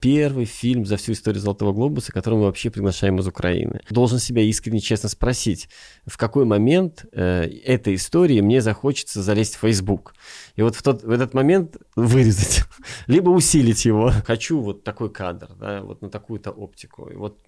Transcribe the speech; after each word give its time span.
первый 0.00 0.46
фильм 0.46 0.86
за 0.86 0.96
всю 0.96 1.12
историю 1.12 1.40
Золотого 1.40 1.72
Глобуса, 1.72 2.10
который 2.10 2.36
мы 2.36 2.44
вообще 2.46 2.70
приглашаем 2.70 3.18
из 3.18 3.26
Украины. 3.26 3.80
Должен 3.90 4.18
себя 4.18 4.42
искренне 4.42 4.80
честно 4.80 5.08
спросить, 5.08 5.68
в 6.06 6.16
какой 6.16 6.46
момент 6.46 7.04
э, 7.12 7.44
этой 7.64 7.94
истории 7.94 8.40
мне 8.40 8.62
захочется 8.62 9.22
залезть 9.22 9.56
в 9.56 9.60
Facebook. 9.60 10.14
И 10.56 10.62
вот 10.62 10.74
в, 10.74 10.82
тот, 10.82 11.02
в 11.02 11.10
этот 11.10 11.34
момент 11.34 11.76
вырезать, 11.96 12.64
либо 13.06 13.28
усилить 13.28 13.84
его. 13.84 14.10
Хочу 14.24 14.60
вот 14.60 14.84
такой 14.84 15.10
кадр, 15.12 15.50
да, 15.58 15.82
вот 15.82 16.00
на 16.00 16.08
такую-то 16.08 16.50
оптику. 16.50 17.10
И 17.10 17.14
вот, 17.14 17.38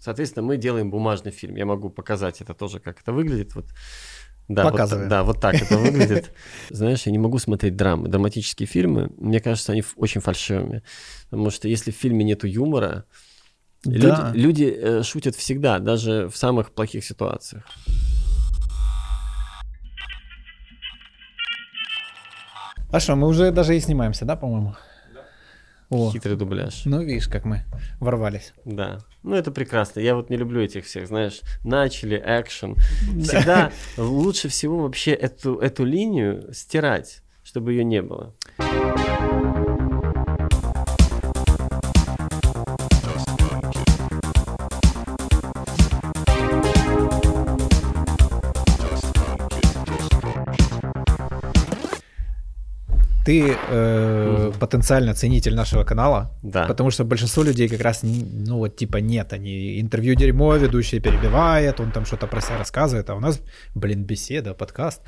соответственно, 0.00 0.46
мы 0.46 0.56
делаем 0.56 0.90
бумажный 0.90 1.32
фильм. 1.32 1.56
Я 1.56 1.66
могу 1.66 1.90
показать 1.90 2.40
это 2.40 2.54
тоже, 2.54 2.80
как 2.80 3.00
это 3.00 3.12
выглядит. 3.12 3.54
Вот 3.54 3.66
да, 4.50 4.64
Показываем. 4.64 5.04
Вот, 5.04 5.10
да, 5.10 5.22
вот 5.22 5.40
так 5.40 5.54
это 5.54 5.78
выглядит. 5.78 6.32
Знаешь, 6.70 7.02
я 7.06 7.12
не 7.12 7.18
могу 7.18 7.38
смотреть 7.38 7.76
драмы, 7.76 8.08
драматические 8.08 8.66
фильмы. 8.66 9.10
Мне 9.16 9.38
кажется, 9.38 9.70
они 9.70 9.84
очень 9.96 10.20
фальшивыми. 10.20 10.82
Потому 11.30 11.50
что 11.50 11.68
если 11.68 11.92
в 11.92 11.94
фильме 11.94 12.24
нету 12.24 12.48
юмора, 12.48 13.04
Да. 13.84 14.32
люди, 14.34 14.38
люди 14.38 14.76
э, 14.76 15.02
шутят 15.04 15.36
всегда, 15.36 15.78
даже 15.78 16.28
в 16.28 16.36
самых 16.36 16.72
плохих 16.72 17.04
ситуациях. 17.04 17.62
А 22.92 22.98
что, 22.98 23.14
мы 23.14 23.28
уже 23.28 23.52
даже 23.52 23.76
и 23.76 23.80
снимаемся, 23.80 24.24
да, 24.24 24.34
по-моему? 24.34 24.74
О, 25.90 26.10
Хитрый 26.12 26.36
дубляж. 26.36 26.82
ну 26.84 27.02
видишь, 27.02 27.26
как 27.28 27.44
мы 27.44 27.64
ворвались. 27.98 28.54
Да. 28.64 29.00
Ну, 29.24 29.34
это 29.34 29.50
прекрасно. 29.50 30.00
Я 30.00 30.14
вот 30.14 30.30
не 30.30 30.36
люблю 30.36 30.62
этих 30.62 30.86
всех, 30.86 31.08
знаешь, 31.08 31.40
начали, 31.64 32.22
экшен. 32.24 32.76
Всегда 33.22 33.72
лучше 33.96 34.48
всего 34.48 34.78
вообще 34.78 35.10
эту, 35.12 35.58
эту 35.58 35.84
линию 35.84 36.48
стирать, 36.54 37.22
чтобы 37.42 37.72
ее 37.72 37.84
не 37.84 38.02
было. 38.02 38.34
Ты 53.30 53.56
э, 53.68 54.52
потенциально 54.58 55.14
ценитель 55.14 55.54
нашего 55.54 55.84
канала, 55.84 56.32
Да. 56.42 56.66
потому 56.66 56.90
что 56.90 57.04
большинство 57.04 57.44
людей 57.44 57.68
как 57.68 57.80
раз, 57.80 58.00
ну 58.02 58.56
вот 58.56 58.74
типа 58.74 58.96
нет, 58.96 59.32
они 59.32 59.80
интервью 59.80 60.16
дерьмо, 60.16 60.56
ведущий 60.56 60.98
перебивает, 60.98 61.78
он 61.78 61.92
там 61.92 62.04
что-то 62.06 62.26
про 62.26 62.40
себя 62.40 62.58
рассказывает, 62.58 63.08
а 63.08 63.14
у 63.14 63.20
нас, 63.20 63.40
блин, 63.76 64.02
беседа, 64.02 64.52
подкаст, 64.52 65.02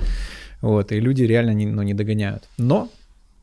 вот, 0.60 0.92
и 0.92 1.00
люди 1.00 1.24
реально 1.24 1.50
не, 1.50 1.66
ну, 1.66 1.82
не 1.82 1.94
догоняют. 1.94 2.44
Но 2.58 2.88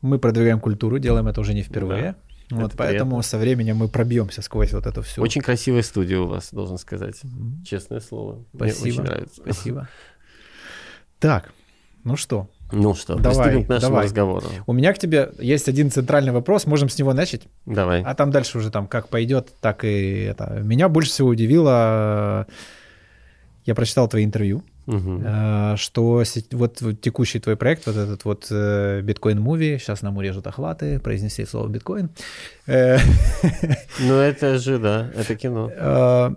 мы 0.00 0.18
продвигаем 0.18 0.60
культуру, 0.60 0.98
делаем 0.98 1.28
это 1.28 1.42
уже 1.42 1.52
не 1.52 1.62
впервые, 1.62 2.14
вот, 2.50 2.68
это 2.68 2.76
поэтому 2.78 3.10
приятно. 3.10 3.22
со 3.22 3.36
временем 3.36 3.76
мы 3.76 3.88
пробьемся 3.88 4.40
сквозь 4.40 4.72
вот 4.72 4.86
это 4.86 5.02
все. 5.02 5.20
Очень 5.20 5.42
красивая 5.42 5.82
студия 5.82 6.18
у 6.20 6.26
вас, 6.26 6.48
должен 6.52 6.78
сказать. 6.78 7.20
Честное 7.66 8.00
слово. 8.00 8.46
Мне 8.54 8.72
Спасибо. 8.72 8.88
очень 8.88 9.02
нравится. 9.02 9.42
Спасибо. 9.42 9.88
Так, 11.18 11.52
ну 12.02 12.16
что, 12.16 12.48
Ну 12.72 12.94
что, 12.94 13.16
Давай, 13.16 13.64
к 13.64 13.68
нашему 13.68 13.90
давай. 13.90 14.04
разговору. 14.04 14.46
у 14.66 14.72
меня 14.72 14.92
к 14.92 14.98
тебе 14.98 15.30
есть 15.38 15.68
один 15.68 15.90
центральный 15.90 16.32
вопрос, 16.32 16.66
можем 16.66 16.88
с 16.88 16.98
него 16.98 17.12
начать? 17.12 17.42
Давай. 17.66 18.02
А 18.02 18.14
там 18.14 18.30
дальше 18.30 18.58
уже 18.58 18.70
там 18.70 18.86
как 18.86 19.08
пойдет, 19.08 19.48
так 19.60 19.84
и 19.84 20.22
это. 20.22 20.60
Меня 20.62 20.88
больше 20.88 21.10
всего 21.10 21.28
удивило, 21.28 22.46
я 23.64 23.74
прочитал 23.74 24.08
твои 24.08 24.24
интервью, 24.24 24.62
э, 24.86 25.74
что 25.76 26.24
вот, 26.52 26.80
вот 26.80 27.00
текущий 27.00 27.38
твой 27.40 27.56
проект, 27.56 27.86
вот 27.86 27.96
этот 27.96 28.24
вот 28.24 28.46
э, 28.50 29.00
биткоин-муви, 29.02 29.78
сейчас 29.78 30.02
нам 30.02 30.16
урежут 30.16 30.46
охваты, 30.46 30.98
произнеси 30.98 31.44
слово 31.44 31.68
биткоин, 31.68 32.10
э, 32.66 32.98
Ну 34.00 34.14
это 34.14 34.58
же, 34.58 34.78
да, 34.78 35.10
это 35.14 35.34
кино. 35.36 35.70
э, 35.72 36.30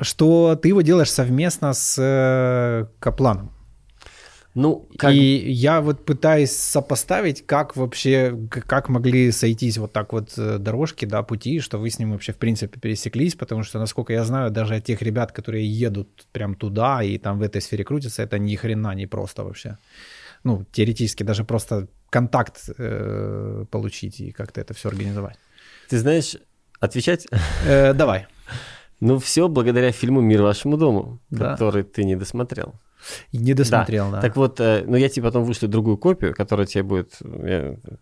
что 0.00 0.56
ты 0.60 0.68
его 0.68 0.82
делаешь 0.82 1.10
совместно 1.10 1.72
с 1.74 2.88
Капланом. 2.98 3.52
Ну, 4.54 4.86
как... 4.98 5.12
И 5.14 5.50
я 5.50 5.80
вот 5.80 6.04
пытаюсь 6.04 6.52
сопоставить, 6.52 7.46
как 7.46 7.74
вообще, 7.74 8.36
как 8.50 8.90
могли 8.90 9.32
сойтись 9.32 9.78
вот 9.78 9.92
так 9.92 10.12
вот 10.12 10.34
э, 10.36 10.58
дорожки, 10.58 11.06
да, 11.06 11.22
пути, 11.22 11.60
что 11.60 11.78
вы 11.78 11.88
с 11.88 11.98
ним 11.98 12.12
вообще 12.12 12.32
в 12.32 12.36
принципе 12.36 12.78
пересеклись, 12.78 13.34
потому 13.34 13.62
что, 13.62 13.78
насколько 13.78 14.12
я 14.12 14.24
знаю, 14.24 14.50
даже 14.50 14.74
от 14.74 14.84
тех 14.84 15.00
ребят, 15.00 15.32
которые 15.32 15.66
едут 15.66 16.26
прям 16.32 16.54
туда 16.54 17.02
и 17.02 17.16
там 17.16 17.38
в 17.38 17.42
этой 17.42 17.62
сфере 17.62 17.82
крутятся, 17.84 18.22
это 18.22 18.38
ни 18.38 18.54
хрена 18.56 18.94
не 18.94 19.06
просто 19.06 19.42
вообще. 19.42 19.78
Ну, 20.44 20.66
теоретически 20.72 21.22
даже 21.22 21.44
просто 21.44 21.88
контакт 22.10 22.68
э, 22.78 23.64
получить 23.70 24.20
и 24.20 24.32
как-то 24.32 24.60
это 24.60 24.74
все 24.74 24.88
организовать. 24.90 25.38
Ты 25.88 25.98
знаешь, 25.98 26.36
отвечать? 26.78 27.26
Э, 27.66 27.94
давай. 27.94 28.26
Ну, 29.04 29.18
все 29.18 29.48
благодаря 29.48 29.90
фильму 29.90 30.20
«Мир 30.20 30.42
вашему 30.42 30.76
дому», 30.76 31.18
Да. 31.30 31.56
который 31.56 31.82
ты 31.82 32.04
не 32.04 32.14
досмотрел. 32.14 32.74
Не 33.32 33.54
досмотрел, 33.54 34.10
да. 34.10 34.20
Так 34.20 34.36
вот, 34.36 34.60
э, 34.60 34.84
ну 34.86 34.96
я 34.96 35.08
тебе 35.08 35.24
потом 35.24 35.44
вышлю 35.44 35.68
другую 35.68 35.96
копию, 35.96 36.34
которая 36.34 36.66
тебе 36.66 36.82
будет 36.82 37.18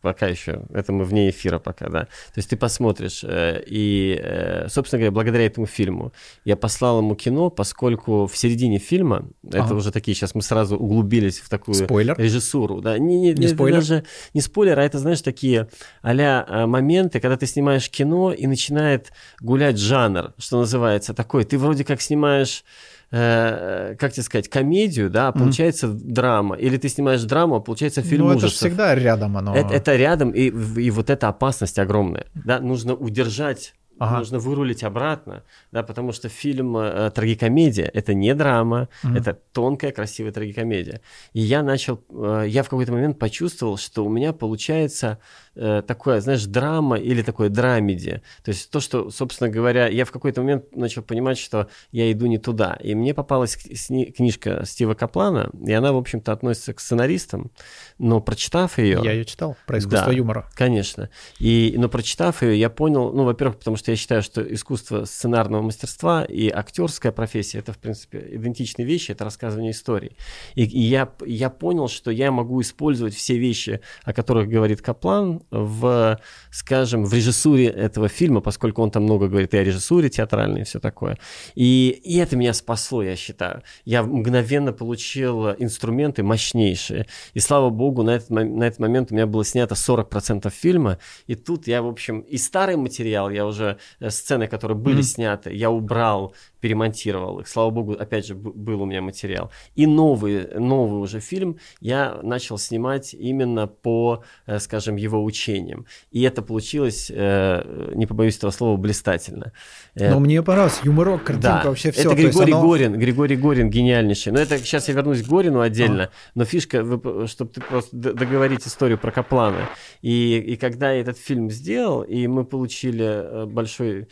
пока 0.00 0.26
еще, 0.26 0.62
это 0.72 0.92
мы 0.92 1.04
вне 1.04 1.30
эфира 1.30 1.58
пока, 1.58 1.88
да. 1.88 2.00
То 2.02 2.36
есть 2.36 2.50
ты 2.50 2.56
посмотришь, 2.56 3.22
э, 3.24 3.62
и, 3.66 4.20
э, 4.22 4.68
собственно 4.68 5.00
говоря, 5.00 5.12
благодаря 5.12 5.46
этому 5.46 5.66
фильму 5.66 6.12
я 6.44 6.56
послал 6.56 6.98
ему 6.98 7.14
кино, 7.14 7.50
поскольку 7.50 8.26
в 8.26 8.36
середине 8.36 8.78
фильма, 8.78 9.28
это 9.46 9.64
Ага. 9.64 9.74
уже 9.74 9.92
такие, 9.92 10.14
сейчас 10.14 10.34
мы 10.34 10.42
сразу 10.42 10.76
углубились 10.76 11.40
в 11.40 11.48
такую 11.48 11.74
Спойлер. 11.74 12.18
режиссуру, 12.18 12.80
да, 12.80 12.98
не, 12.98 13.18
не, 13.20 13.32
Не 13.32 13.46
это 13.46 13.54
спойлер? 13.54 13.76
даже 13.78 14.04
не 14.34 14.40
спойлер, 14.40 14.78
а 14.78 14.82
это, 14.84 14.98
знаешь, 14.98 15.22
такие 15.22 15.68
а-ля 16.02 16.44
э, 16.48 16.66
моменты, 16.66 17.20
когда 17.20 17.36
ты 17.36 17.46
снимаешь 17.46 17.88
кино 17.90 18.32
и 18.32 18.46
начинает 18.46 19.12
гулять 19.40 19.78
жанр, 19.78 20.32
что 20.38 20.58
называется, 20.60 21.14
такой, 21.14 21.44
ты 21.44 21.58
вроде 21.58 21.84
как 21.84 22.00
снимаешь 22.00 22.64
э, 23.10 23.96
как 23.98 24.12
тебе 24.12 24.22
сказать, 24.22 24.48
комедию, 24.48 25.10
да, 25.10 25.28
а 25.28 25.32
получается 25.32 25.88
драма. 25.88 26.56
Или 26.56 26.76
ты 26.76 26.88
снимаешь 26.88 27.22
драму, 27.22 27.56
а 27.56 27.60
получается 27.60 28.02
фильм 28.02 28.26
ну, 28.26 28.32
это 28.32 28.48
же 28.48 28.54
всегда 28.54 28.94
рядом 28.94 29.36
оно. 29.36 29.54
Это, 29.54 29.74
это 29.74 29.96
рядом, 29.96 30.30
и, 30.30 30.46
и 30.80 30.90
вот 30.90 31.10
эта 31.10 31.28
опасность 31.28 31.78
огромная. 31.78 32.26
Да, 32.34 32.60
нужно 32.60 32.94
удержать, 32.94 33.74
Ага. 33.98 34.18
нужно 34.18 34.38
вырулить 34.38 34.82
обратно, 34.82 35.42
да, 35.72 35.82
потому 35.82 36.12
что 36.12 36.28
фильм 36.30 36.76
э, 36.76 37.10
трагикомедия 37.10 37.90
это 37.92 38.14
не 38.14 38.34
драма, 38.34 38.88
Мгм. 39.02 39.16
это 39.16 39.38
тонкая, 39.52 39.92
красивая 39.92 40.32
трагикомедия. 40.32 41.00
И 41.34 41.40
я 41.40 41.62
начал, 41.62 42.00
э, 42.10 42.44
я 42.48 42.62
в 42.62 42.68
какой-то 42.70 42.92
момент 42.92 43.18
почувствовал, 43.18 43.76
что 43.76 44.04
у 44.04 44.08
меня 44.08 44.32
получается 44.32 45.18
э, 45.54 45.82
такое, 45.86 46.20
знаешь, 46.20 46.44
драма 46.44 46.96
или 46.96 47.22
такое 47.22 47.48
драмеди. 47.48 48.22
То 48.44 48.50
есть 48.50 48.70
то, 48.70 48.80
что, 48.80 49.10
собственно 49.10 49.50
говоря, 49.50 49.88
я 49.88 50.04
в 50.04 50.10
какой-то 50.10 50.42
момент 50.42 50.74
начал 50.76 51.02
понимать, 51.02 51.38
что 51.38 51.68
я 51.92 52.10
иду 52.12 52.26
не 52.26 52.38
туда. 52.38 52.78
И 52.82 52.94
мне 52.94 53.14
попалась 53.14 53.56
сни- 53.74 54.10
книжка 54.10 54.62
Стива 54.64 54.94
Каплана, 54.94 55.50
и 55.66 55.72
она, 55.72 55.92
в 55.92 55.96
общем-то, 55.96 56.32
относится 56.32 56.74
к 56.74 56.80
сценаристам, 56.80 57.50
но 57.98 58.20
прочитав 58.20 58.78
ее... 58.78 59.00
Я 59.02 59.12
ее 59.12 59.24
читал 59.24 59.56
про 59.66 59.78
искусство 59.78 60.08
Да. 60.08 60.12
юмора. 60.12 60.50
Конечно. 60.54 61.10
И, 61.38 61.74
но 61.76 61.88
прочитав 61.88 62.42
ее, 62.42 62.58
я 62.58 62.70
понял, 62.70 63.12
ну, 63.12 63.24
во-первых, 63.24 63.58
потому 63.58 63.76
что 63.76 63.90
я 63.90 63.96
считаю, 63.96 64.22
что 64.22 64.40
искусство 64.42 65.04
сценарного 65.04 65.62
мастерства 65.62 66.24
и 66.24 66.48
актерская 66.48 67.12
профессия 67.12 67.58
это, 67.58 67.72
в 67.72 67.78
принципе, 67.78 68.26
идентичные 68.32 68.86
вещи, 68.86 69.12
это 69.12 69.24
рассказывание 69.24 69.72
историй. 69.72 70.16
И, 70.54 70.64
и 70.64 70.80
я, 70.80 71.12
я 71.24 71.50
понял, 71.50 71.88
что 71.88 72.10
я 72.10 72.30
могу 72.30 72.60
использовать 72.60 73.14
все 73.14 73.38
вещи, 73.38 73.80
о 74.04 74.12
которых 74.12 74.48
говорит 74.48 74.80
Каплан, 74.82 75.39
в, 75.50 76.18
скажем, 76.50 77.04
в 77.04 77.12
режиссуре 77.14 77.66
этого 77.66 78.08
фильма, 78.08 78.40
поскольку 78.40 78.82
он 78.82 78.90
там 78.90 79.04
много 79.04 79.28
говорит 79.28 79.54
и 79.54 79.58
о 79.58 79.64
режиссуре 79.64 80.08
театральной 80.08 80.62
и 80.62 80.64
все 80.64 80.80
такое. 80.80 81.18
И, 81.54 82.00
и 82.04 82.16
это 82.18 82.36
меня 82.36 82.52
спасло, 82.54 83.02
я 83.02 83.16
считаю. 83.16 83.62
Я 83.84 84.02
мгновенно 84.02 84.72
получил 84.72 85.50
инструменты 85.52 86.22
мощнейшие. 86.22 87.06
И 87.34 87.40
слава 87.40 87.70
богу, 87.70 88.02
на 88.02 88.10
этот, 88.10 88.30
на 88.30 88.64
этот 88.64 88.80
момент 88.80 89.10
у 89.10 89.14
меня 89.14 89.26
было 89.26 89.44
снято 89.44 89.74
40% 89.74 90.50
фильма. 90.50 90.98
И 91.26 91.34
тут 91.34 91.66
я, 91.66 91.82
в 91.82 91.88
общем, 91.88 92.20
и 92.20 92.36
старый 92.36 92.76
материал, 92.76 93.30
я 93.30 93.46
уже, 93.46 93.78
э, 94.00 94.10
сцены, 94.10 94.46
которые 94.46 94.76
были 94.76 94.96
Мгм. 94.96 95.02
сняты, 95.02 95.54
я 95.54 95.70
убрал, 95.70 96.34
перемонтировал 96.60 97.40
их. 97.40 97.48
Слава 97.48 97.70
богу, 97.70 97.92
опять 97.92 98.26
же, 98.26 98.34
был 98.34 98.82
у 98.82 98.86
меня 98.86 99.00
материал. 99.00 99.50
И 99.74 99.86
новый, 99.86 100.46
новый 100.58 101.00
уже 101.00 101.20
фильм 101.20 101.58
я 101.80 102.18
начал 102.22 102.58
снимать 102.58 103.14
именно 103.14 103.66
по, 103.66 104.22
э, 104.46 104.58
скажем, 104.58 104.96
его 104.96 105.24
учениям. 105.24 105.86
И 106.10 106.22
это 106.22 106.42
получилось, 106.42 107.10
э, 107.12 107.92
не 107.94 108.06
побоюсь 108.06 108.36
этого 108.36 108.50
слова, 108.50 108.76
блистательно. 108.76 109.52
Э, 109.94 110.10
Но 110.10 110.20
мне 110.20 110.42
понравился 110.42 110.80
юморок, 110.84 111.24
картинка, 111.24 111.60
да, 111.62 111.68
вообще 111.68 111.90
все. 111.90 112.02
это 112.02 112.14
Григорий 112.14 112.52
Горин, 112.52 112.98
Григорий 112.98 113.36
Горин 113.36 113.70
гениальнейший. 113.70 114.32
Но 114.32 114.40
это 114.40 114.58
сейчас 114.58 114.88
я 114.88 114.94
вернусь 114.94 115.22
к 115.22 115.28
Горину 115.28 115.60
отдельно, 115.60 116.10
но 116.34 116.44
фишка, 116.44 116.82
чтобы 117.26 117.50
ты 117.52 117.60
просто 117.60 117.96
договорить 117.96 118.66
историю 118.66 118.98
про 118.98 119.10
Каплана. 119.10 119.68
И, 120.02 120.38
и 120.38 120.56
когда 120.56 120.92
я 120.92 121.00
этот 121.00 121.18
фильм 121.18 121.50
сделал, 121.50 122.02
и 122.02 122.26
мы 122.26 122.44
получили 122.44 123.46
большой, 123.46 124.08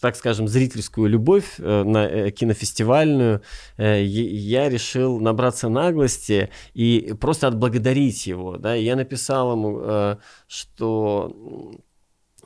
так 0.00 0.16
скажем, 0.16 0.46
зрительскую 0.48 1.08
любовь 1.08 1.47
э, 1.58 1.82
на 1.82 2.06
э, 2.06 2.30
кинофестивальную, 2.30 3.42
э, 3.76 4.02
я 4.02 4.68
решил 4.68 5.20
набраться 5.20 5.68
наглости 5.68 6.50
и 6.74 7.14
просто 7.20 7.48
отблагодарить 7.48 8.26
его. 8.26 8.56
Да? 8.56 8.74
Я 8.74 8.96
написал 8.96 9.52
ему, 9.52 10.18
что 10.46 11.72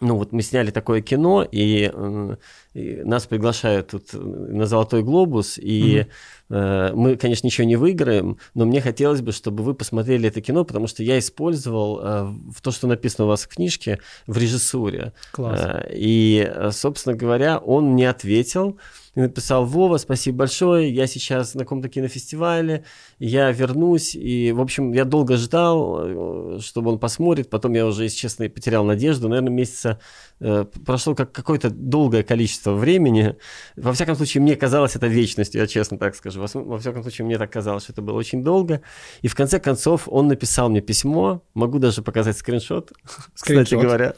ну 0.02 0.16
вот 0.16 0.32
мы 0.32 0.42
сняли 0.42 0.70
такое 0.70 1.00
кино, 1.00 1.46
и, 1.50 1.90
э, 1.92 2.36
и 2.74 3.02
нас 3.04 3.26
приглашают 3.26 3.88
тут 3.88 4.12
на 4.12 4.66
Золотой 4.66 5.02
глобус, 5.02 5.58
и 5.58 6.00
угу. 6.00 6.56
э, 6.56 6.92
мы, 6.92 7.16
конечно, 7.16 7.46
ничего 7.46 7.66
не 7.66 7.76
выиграем, 7.76 8.38
но 8.54 8.64
мне 8.64 8.80
хотелось 8.80 9.20
бы, 9.20 9.32
чтобы 9.32 9.62
вы 9.62 9.74
посмотрели 9.74 10.28
это 10.28 10.40
кино, 10.40 10.64
потому 10.64 10.88
что 10.88 11.02
я 11.02 11.18
использовал 11.18 12.00
э, 12.00 12.24
в 12.52 12.60
то, 12.60 12.72
что 12.72 12.88
написано 12.88 13.26
у 13.26 13.28
вас 13.28 13.44
в 13.44 13.48
книжке, 13.48 14.00
в 14.26 14.36
режиссуре. 14.36 15.12
Класс. 15.30 15.60
Э, 15.62 15.90
и, 15.94 16.52
собственно 16.72 17.16
говоря, 17.16 17.58
он 17.58 17.92
мне 17.92 18.10
ответил 18.10 18.78
и 19.14 19.20
написал, 19.20 19.66
Вова, 19.66 19.98
спасибо 19.98 20.38
большое, 20.38 20.92
я 20.92 21.06
сейчас 21.06 21.54
на 21.54 21.60
каком-то 21.60 21.88
кинофестивале, 21.88 22.84
я 23.24 23.52
вернусь, 23.52 24.16
и, 24.16 24.50
в 24.50 24.60
общем, 24.60 24.92
я 24.92 25.04
долго 25.04 25.36
ждал, 25.36 26.56
э, 26.56 26.58
чтобы 26.60 26.90
он 26.90 26.98
посмотрит, 26.98 27.48
потом 27.50 27.72
я 27.74 27.86
уже, 27.86 28.02
если 28.02 28.16
честно, 28.16 28.48
потерял 28.48 28.84
надежду, 28.84 29.28
наверное, 29.28 29.52
месяца 29.52 30.00
э, 30.40 30.64
прошло 30.84 31.14
как 31.14 31.30
какое-то 31.30 31.70
долгое 31.70 32.24
количество 32.24 32.72
времени, 32.72 33.36
во 33.76 33.92
всяком 33.92 34.16
случае, 34.16 34.42
мне 34.42 34.56
казалось 34.56 34.96
это 34.96 35.06
вечностью, 35.06 35.60
я 35.60 35.68
честно 35.68 35.98
так 35.98 36.16
скажу, 36.16 36.40
во, 36.40 36.60
во 36.60 36.78
всяком 36.78 37.02
случае, 37.02 37.24
мне 37.24 37.38
так 37.38 37.52
казалось, 37.52 37.84
что 37.84 37.92
это 37.92 38.02
было 38.02 38.16
очень 38.16 38.42
долго, 38.42 38.82
и 39.20 39.28
в 39.28 39.36
конце 39.36 39.60
концов 39.60 40.08
он 40.08 40.26
написал 40.26 40.68
мне 40.68 40.80
письмо, 40.80 41.44
могу 41.54 41.78
даже 41.78 42.02
показать 42.02 42.36
скриншот, 42.36 42.92
скриншот. 43.36 43.64
кстати 43.66 43.80
говоря, 43.80 44.14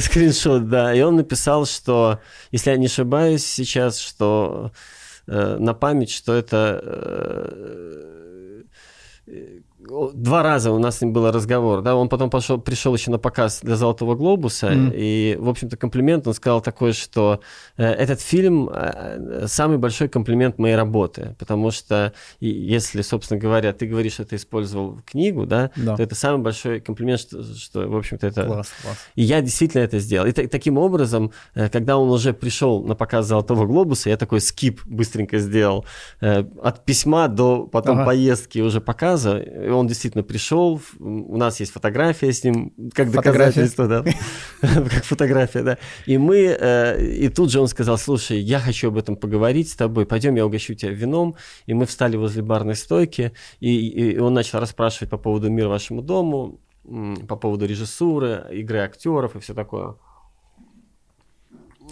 скриншот, 0.00 0.68
да, 0.68 0.92
и 0.92 1.00
он 1.02 1.14
написал, 1.14 1.66
что, 1.66 2.18
если 2.50 2.70
я 2.70 2.78
не 2.78 2.86
ошибаюсь, 2.86 3.46
сейчас, 3.46 4.00
что 4.00 4.72
на 5.26 5.74
память, 5.74 6.10
что 6.10 6.34
это 6.34 6.80
э, 6.82 8.62
э 9.26 9.60
два 10.14 10.42
раза 10.42 10.72
у 10.72 10.78
нас 10.78 10.98
с 10.98 11.00
ним 11.02 11.12
был 11.12 11.30
разговор, 11.30 11.82
да, 11.82 11.96
он 11.96 12.08
потом 12.08 12.30
пошел, 12.30 12.58
пришел 12.58 12.94
еще 12.94 13.10
на 13.10 13.18
показ 13.18 13.60
для 13.62 13.76
«Золотого 13.76 14.14
глобуса», 14.14 14.68
mm. 14.68 14.92
и, 14.94 15.36
в 15.38 15.48
общем-то, 15.48 15.76
комплимент 15.76 16.26
он 16.26 16.34
сказал 16.34 16.60
такой, 16.60 16.92
что 16.92 17.40
э, 17.76 17.84
этот 17.84 18.20
фильм 18.20 18.70
э, 18.72 19.46
самый 19.46 19.78
большой 19.78 20.08
комплимент 20.08 20.58
моей 20.58 20.76
работы, 20.76 21.34
потому 21.38 21.70
что 21.70 22.12
если, 22.40 23.02
собственно 23.02 23.40
говоря, 23.40 23.72
ты 23.72 23.86
говоришь, 23.86 24.14
что 24.14 24.24
ты 24.24 24.36
использовал 24.36 25.00
книгу, 25.04 25.46
да, 25.46 25.70
да. 25.76 25.96
то 25.96 26.02
это 26.02 26.14
самый 26.14 26.42
большой 26.42 26.80
комплимент, 26.80 27.20
что, 27.20 27.42
что 27.42 27.88
в 27.88 27.96
общем-то, 27.96 28.26
это... 28.26 28.44
Класс, 28.44 28.72
класс. 28.82 28.98
И 29.14 29.22
я 29.22 29.40
действительно 29.40 29.82
это 29.82 29.98
сделал. 29.98 30.26
И 30.26 30.32
т- 30.32 30.48
таким 30.48 30.78
образом, 30.78 31.32
э, 31.54 31.68
когда 31.68 31.96
он 31.96 32.10
уже 32.10 32.32
пришел 32.32 32.82
на 32.82 32.94
показ 32.94 33.26
«Золотого 33.26 33.66
глобуса», 33.66 34.10
я 34.10 34.16
такой 34.16 34.40
скип 34.40 34.80
быстренько 34.84 35.38
сделал 35.38 35.84
от 36.20 36.84
письма 36.84 37.28
до 37.28 37.66
потом 37.66 37.98
ага. 37.98 38.06
поездки 38.06 38.58
уже 38.60 38.80
показа, 38.80 39.42
он 39.76 39.86
действительно 39.86 40.24
пришел, 40.24 40.80
у 40.98 41.36
нас 41.36 41.60
есть 41.60 41.72
фотография 41.72 42.32
с 42.32 42.44
ним, 42.44 42.72
как 42.92 43.10
доказательство, 43.10 43.86
да, 43.86 44.04
как 44.60 45.04
фотография, 45.04 45.62
да. 45.62 45.78
И 46.06 46.18
мы, 46.18 46.56
э, 46.58 47.04
и 47.04 47.28
тут 47.28 47.50
же 47.50 47.60
он 47.60 47.68
сказал, 47.68 47.98
слушай, 47.98 48.38
я 48.38 48.58
хочу 48.58 48.88
об 48.88 48.98
этом 48.98 49.16
поговорить 49.16 49.70
с 49.70 49.76
тобой, 49.76 50.06
пойдем, 50.06 50.36
я 50.36 50.46
угощу 50.46 50.74
тебя 50.74 50.92
вином. 50.92 51.36
И 51.66 51.74
мы 51.74 51.86
встали 51.86 52.16
возле 52.16 52.42
барной 52.42 52.76
стойки, 52.76 53.32
и, 53.60 53.88
и 53.88 54.18
он 54.18 54.34
начал 54.34 54.60
расспрашивать 54.60 55.10
по 55.10 55.18
поводу 55.18 55.50
мира 55.50 55.68
вашему 55.68 56.02
дому, 56.02 56.60
по 57.28 57.36
поводу 57.36 57.66
режиссуры, 57.66 58.46
игры 58.52 58.78
актеров 58.78 59.36
и 59.36 59.40
все 59.40 59.54
такое. 59.54 59.96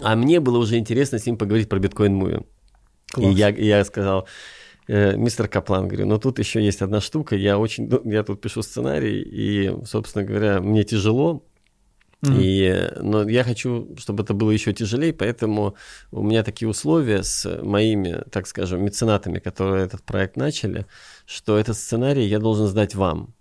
А 0.01 0.15
мне 0.15 0.39
было 0.39 0.57
уже 0.57 0.77
интересно 0.77 1.19
с 1.19 1.25
ним 1.25 1.37
поговорить 1.37 1.69
про 1.69 1.79
биткоин-муви. 1.79 2.45
И 3.17 3.29
я, 3.29 3.49
и 3.49 3.65
я 3.65 3.83
сказал, 3.85 4.27
мистер 4.87 5.47
Каплан, 5.47 5.87
говорю, 5.87 6.05
но 6.05 6.17
тут 6.17 6.39
еще 6.39 6.63
есть 6.63 6.81
одна 6.81 7.01
штука, 7.01 7.35
я 7.35 7.57
очень, 7.57 7.87
ну, 7.89 8.01
я 8.09 8.23
тут 8.23 8.41
пишу 8.41 8.61
сценарий, 8.61 9.21
и, 9.21 9.85
собственно 9.85 10.23
говоря, 10.23 10.61
мне 10.61 10.83
тяжело, 10.83 11.43
Mm-hmm. 12.21 12.41
И, 12.41 13.01
но 13.01 13.29
я 13.29 13.43
хочу, 13.43 13.95
чтобы 13.97 14.23
это 14.23 14.33
было 14.33 14.51
еще 14.51 14.73
тяжелее, 14.73 15.13
поэтому 15.13 15.75
у 16.11 16.23
меня 16.23 16.43
такие 16.43 16.67
условия 16.67 17.23
с 17.23 17.61
моими, 17.61 18.23
так 18.31 18.47
скажем, 18.47 18.83
меценатами, 18.83 19.39
которые 19.39 19.85
этот 19.85 20.03
проект 20.03 20.37
начали, 20.37 20.85
что 21.25 21.57
этот 21.57 21.77
сценарий 21.77 22.25
я 22.25 22.39
должен 22.39 22.67
сдать 22.67 22.95
вам. 22.95 23.33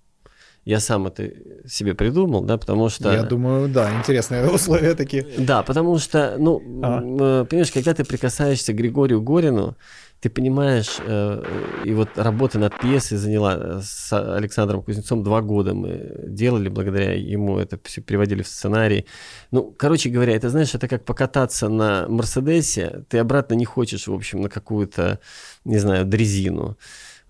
Я 0.65 0.81
сам 0.81 1.07
это 1.07 1.31
себе 1.67 1.95
придумал, 1.95 2.43
да, 2.43 2.57
потому 2.57 2.89
что... 2.89 3.13
Я 3.13 3.23
думаю, 3.23 3.69
да, 3.69 3.91
интересные 3.99 4.49
условия 4.51 4.95
такие. 4.95 5.27
Да, 5.39 5.63
потому 5.63 5.99
что, 5.99 6.37
ну, 6.39 6.63
ага. 6.83 7.45
понимаешь, 7.45 7.71
когда 7.71 7.93
ты 7.93 8.05
прикасаешься 8.05 8.73
к 8.73 8.77
Григорию 8.77 9.21
Горину, 9.21 9.77
ты 10.25 10.31
понимаешь, 10.31 10.97
э, 11.07 11.43
и 11.85 11.93
вот 11.93 12.09
работа 12.17 12.59
над 12.59 12.79
пьесой 12.79 13.19
заняла 13.19 13.59
э, 13.59 13.81
с 13.83 14.11
Александром 14.11 14.83
Кузнецом 14.83 15.23
два 15.23 15.43
года. 15.43 15.75
Мы 15.75 16.15
делали 16.27 16.71
благодаря 16.71 17.13
ему, 17.13 17.59
это 17.59 17.79
все 17.85 18.01
переводили 18.01 18.41
в 18.41 18.49
сценарий. 18.49 19.05
Ну, 19.51 19.75
короче 19.77 20.09
говоря, 20.09 20.35
это, 20.35 20.49
знаешь, 20.49 20.75
это 20.75 20.89
как 20.89 21.05
покататься 21.05 21.69
на 21.69 22.09
Мерседесе, 22.09 23.05
ты 23.11 23.19
обратно 23.19 23.53
не 23.53 23.67
хочешь, 23.67 24.07
в 24.07 24.15
общем, 24.15 24.41
на 24.41 24.49
какую-то, 24.49 25.21
не 25.67 25.77
знаю, 25.77 26.07
дрезину. 26.07 26.79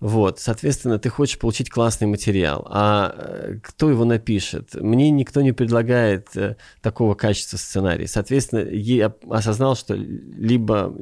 Вот, 0.05 0.39
соответственно, 0.39 0.99
ты 0.99 1.09
хочешь 1.09 1.39
получить 1.39 1.71
классный 1.71 2.05
материал. 2.05 2.67
А 2.69 3.11
э, 3.17 3.55
кто 3.63 3.89
его 3.89 4.05
напишет? 4.05 4.75
Мне 4.75 5.09
никто 5.09 5.41
не 5.41 5.51
предлагает 5.51 6.27
э, 6.37 6.57
такого 6.83 7.15
качества 7.15 7.57
сценария. 7.57 8.05
Соответственно, 8.07 8.69
я 8.69 9.11
осознал, 9.27 9.75
что 9.75 9.95
либо 9.95 10.93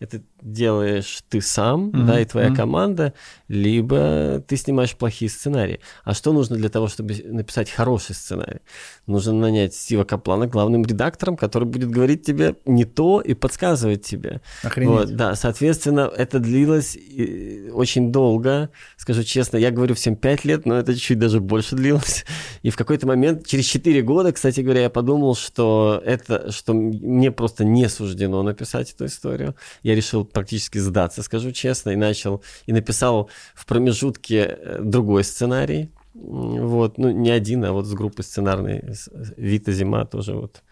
это 0.00 0.20
делаешь 0.42 1.22
ты 1.28 1.40
сам, 1.40 1.90
mm-hmm. 1.90 2.06
да, 2.06 2.20
и 2.20 2.24
твоя 2.24 2.48
mm-hmm. 2.48 2.56
команда, 2.56 3.14
либо 3.46 4.42
ты 4.48 4.56
снимаешь 4.56 4.96
плохие 4.96 5.30
сценарии. 5.30 5.78
А 6.02 6.12
что 6.12 6.32
нужно 6.32 6.56
для 6.56 6.70
того, 6.70 6.88
чтобы 6.88 7.14
написать 7.24 7.70
хороший 7.70 8.16
сценарий? 8.16 8.62
Нужно 9.08 9.32
нанять 9.32 9.74
Стива 9.74 10.04
Каплана 10.04 10.46
главным 10.46 10.84
редактором, 10.84 11.38
который 11.38 11.64
будет 11.64 11.90
говорить 11.90 12.26
тебе 12.26 12.56
не 12.66 12.84
то 12.84 13.22
и 13.22 13.32
подсказывать 13.32 14.04
тебе. 14.04 14.42
Охренеть. 14.62 14.90
Вот, 14.90 15.16
да, 15.16 15.34
соответственно, 15.34 16.10
это 16.14 16.38
длилось 16.38 16.98
очень 17.72 18.12
долго. 18.12 18.68
Скажу 18.98 19.22
честно, 19.22 19.56
я 19.56 19.70
говорю 19.70 19.94
всем 19.94 20.14
5 20.14 20.44
лет, 20.44 20.66
но 20.66 20.78
это 20.78 20.92
чуть-чуть 20.92 21.18
даже 21.18 21.40
больше 21.40 21.74
длилось. 21.74 22.26
И 22.62 22.68
в 22.68 22.76
какой-то 22.76 23.06
момент, 23.06 23.46
через 23.46 23.64
4 23.64 24.02
года, 24.02 24.30
кстати 24.30 24.60
говоря, 24.60 24.82
я 24.82 24.90
подумал, 24.90 25.34
что 25.34 26.02
это, 26.04 26.52
что 26.52 26.74
мне 26.74 27.32
просто 27.32 27.64
не 27.64 27.88
суждено 27.88 28.42
написать 28.42 28.92
эту 28.92 29.06
историю. 29.06 29.56
Я 29.82 29.94
решил 29.94 30.26
практически 30.26 30.76
сдаться, 30.76 31.22
скажу 31.22 31.52
честно, 31.52 31.90
и 31.90 31.96
начал, 31.96 32.42
и 32.66 32.74
написал 32.74 33.30
в 33.54 33.64
промежутке 33.64 34.58
э, 34.60 34.80
другой 34.82 35.24
сценарий, 35.24 35.90
вот, 36.20 36.98
ну, 36.98 37.10
не 37.10 37.30
один, 37.30 37.64
а 37.64 37.72
вот 37.72 37.86
с 37.86 37.94
группы 37.94 38.22
сценарной 38.22 38.82
Вита 39.36 39.72
Зима 39.72 40.04
тоже 40.04 40.34
вот 40.34 40.62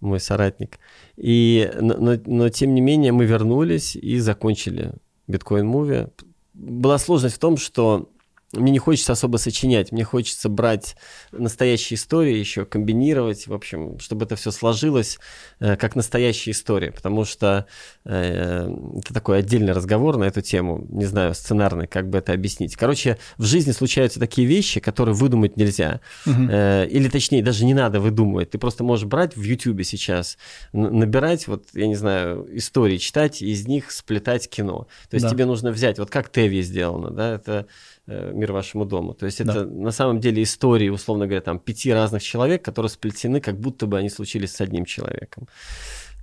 мой 0.00 0.20
соратник. 0.20 0.78
И, 1.16 1.70
но, 1.80 2.18
но, 2.26 2.48
тем 2.48 2.74
не 2.74 2.80
менее 2.80 3.12
мы 3.12 3.24
вернулись 3.24 3.96
и 3.96 4.18
закончили 4.18 4.92
биткоин 5.28 5.66
муви. 5.66 6.08
Была 6.54 6.98
сложность 6.98 7.36
в 7.36 7.38
том, 7.38 7.56
что 7.56 8.10
мне 8.52 8.70
не 8.70 8.78
хочется 8.78 9.12
особо 9.12 9.38
сочинять, 9.38 9.92
мне 9.92 10.04
хочется 10.04 10.48
брать 10.48 10.96
настоящие 11.32 11.96
истории 11.96 12.36
еще, 12.36 12.64
комбинировать, 12.66 13.46
в 13.46 13.54
общем, 13.54 13.98
чтобы 13.98 14.26
это 14.26 14.36
все 14.36 14.50
сложилось 14.50 15.18
э, 15.58 15.76
как 15.76 15.96
настоящая 15.96 16.50
история, 16.50 16.92
потому 16.92 17.24
что 17.24 17.66
э, 18.04 18.68
это 18.98 19.14
такой 19.14 19.38
отдельный 19.38 19.72
разговор 19.72 20.18
на 20.18 20.24
эту 20.24 20.42
тему, 20.42 20.86
не 20.90 21.06
знаю, 21.06 21.34
сценарный, 21.34 21.86
как 21.86 22.10
бы 22.10 22.18
это 22.18 22.32
объяснить. 22.32 22.76
Короче, 22.76 23.16
в 23.38 23.44
жизни 23.44 23.72
случаются 23.72 24.20
такие 24.20 24.46
вещи, 24.46 24.80
которые 24.80 25.14
выдумать 25.14 25.56
нельзя, 25.56 26.00
угу. 26.26 26.48
э, 26.50 26.86
или 26.88 27.08
точнее, 27.08 27.42
даже 27.42 27.64
не 27.64 27.74
надо 27.74 28.00
выдумывать, 28.00 28.50
ты 28.50 28.58
просто 28.58 28.84
можешь 28.84 29.06
брать 29.06 29.34
в 29.34 29.42
YouTube 29.42 29.82
сейчас, 29.84 30.36
набирать, 30.72 31.48
вот, 31.48 31.68
я 31.72 31.86
не 31.86 31.96
знаю, 31.96 32.46
истории, 32.52 32.98
читать, 32.98 33.40
и 33.40 33.50
из 33.50 33.66
них 33.66 33.90
сплетать 33.90 34.48
кино. 34.50 34.86
То 35.08 35.14
есть 35.14 35.24
да. 35.24 35.30
тебе 35.30 35.46
нужно 35.46 35.70
взять, 35.70 35.98
вот 35.98 36.10
как 36.10 36.30
Теви 36.30 36.60
сделано, 36.60 37.10
да, 37.10 37.34
это 37.34 37.66
мир 38.06 38.52
вашему 38.52 38.84
дому. 38.84 39.14
То 39.14 39.26
есть 39.26 39.40
это 39.40 39.64
да. 39.64 39.66
на 39.66 39.90
самом 39.92 40.20
деле 40.20 40.42
истории, 40.42 40.88
условно 40.88 41.26
говоря, 41.26 41.40
там 41.40 41.58
пяти 41.58 41.92
разных 41.92 42.22
человек, 42.22 42.64
которые 42.64 42.90
сплетены, 42.90 43.40
как 43.40 43.58
будто 43.58 43.86
бы 43.86 43.98
они 43.98 44.10
случились 44.10 44.54
с 44.54 44.60
одним 44.60 44.84
человеком. 44.84 45.46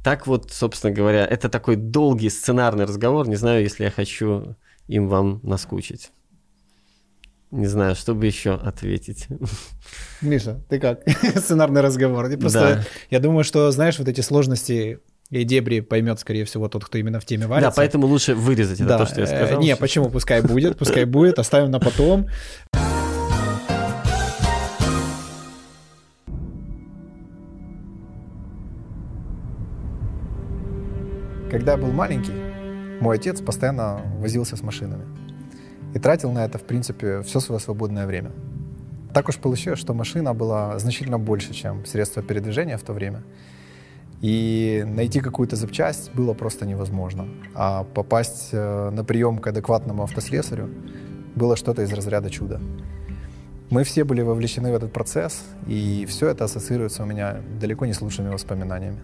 Так 0.03 0.27
вот, 0.27 0.51
собственно 0.51 0.93
говоря, 0.93 1.25
это 1.25 1.49
такой 1.49 1.75
долгий 1.75 2.29
сценарный 2.29 2.85
разговор. 2.85 3.27
Не 3.27 3.35
знаю, 3.35 3.63
если 3.63 3.83
я 3.83 3.91
хочу 3.91 4.55
им 4.87 5.07
вам 5.07 5.39
наскучить. 5.43 6.11
Не 7.51 7.65
знаю, 7.65 7.95
что 7.95 8.13
бы 8.13 8.25
еще 8.25 8.53
ответить. 8.53 9.27
Миша, 10.21 10.61
ты 10.69 10.79
как? 10.79 11.01
Сценарный 11.35 11.81
разговор. 11.81 12.29
Просто 12.37 12.59
да. 12.59 12.83
я 13.09 13.19
думаю, 13.19 13.43
что, 13.43 13.71
знаешь, 13.71 13.97
вот 13.97 14.07
эти 14.07 14.21
сложности 14.21 14.99
и 15.31 15.43
дебри 15.43 15.81
поймет, 15.81 16.19
скорее 16.19 16.45
всего, 16.45 16.67
тот, 16.69 16.85
кто 16.85 16.97
именно 16.97 17.19
в 17.19 17.25
теме 17.25 17.45
варится. 17.45 17.69
Да, 17.69 17.75
поэтому 17.75 18.07
лучше 18.07 18.33
вырезать 18.33 18.79
это, 18.79 18.89
да. 18.89 18.97
то, 18.97 19.05
что 19.05 19.21
я 19.21 19.27
э, 19.27 19.27
сказал. 19.27 19.61
Не, 19.61 19.75
почему? 19.75 20.09
Пускай 20.09 20.41
будет, 20.41 20.77
пускай 20.77 21.05
будет, 21.05 21.37
оставим 21.37 21.69
на 21.69 21.79
потом. 21.79 22.27
Когда 31.51 31.71
я 31.73 31.77
был 31.77 31.91
маленький, 31.91 32.33
мой 33.01 33.17
отец 33.17 33.41
постоянно 33.41 34.01
возился 34.19 34.55
с 34.55 34.61
машинами. 34.61 35.05
И 35.93 35.99
тратил 35.99 36.31
на 36.31 36.45
это, 36.45 36.59
в 36.59 36.63
принципе, 36.63 37.21
все 37.21 37.39
свое 37.39 37.59
свободное 37.59 38.05
время. 38.05 38.31
Так 39.13 39.29
уж 39.29 39.37
получилось, 39.37 39.79
что 39.79 39.95
машина 39.95 40.35
была 40.35 40.77
значительно 40.77 41.17
больше, 41.17 41.53
чем 41.53 41.85
средство 41.85 42.21
передвижения 42.21 42.77
в 42.77 42.83
то 42.83 42.93
время. 42.93 43.23
И 44.21 44.83
найти 44.85 45.21
какую-то 45.21 45.55
запчасть 45.55 46.13
было 46.13 46.33
просто 46.33 46.65
невозможно. 46.65 47.27
А 47.53 47.85
попасть 47.85 48.49
э, 48.51 48.89
на 48.89 49.03
прием 49.03 49.37
к 49.37 49.47
адекватному 49.47 50.03
автослесарю 50.03 50.69
было 51.35 51.55
что-то 51.55 51.83
из 51.83 51.93
разряда 51.93 52.29
чуда. 52.29 52.59
Мы 53.69 53.83
все 53.83 54.03
были 54.03 54.21
вовлечены 54.21 54.71
в 54.71 54.75
этот 54.75 54.91
процесс, 54.91 55.43
и 55.67 56.05
все 56.07 56.29
это 56.29 56.45
ассоциируется 56.45 57.03
у 57.03 57.05
меня 57.05 57.37
далеко 57.61 57.85
не 57.85 57.93
с 57.93 58.01
лучшими 58.01 58.29
воспоминаниями. 58.29 58.99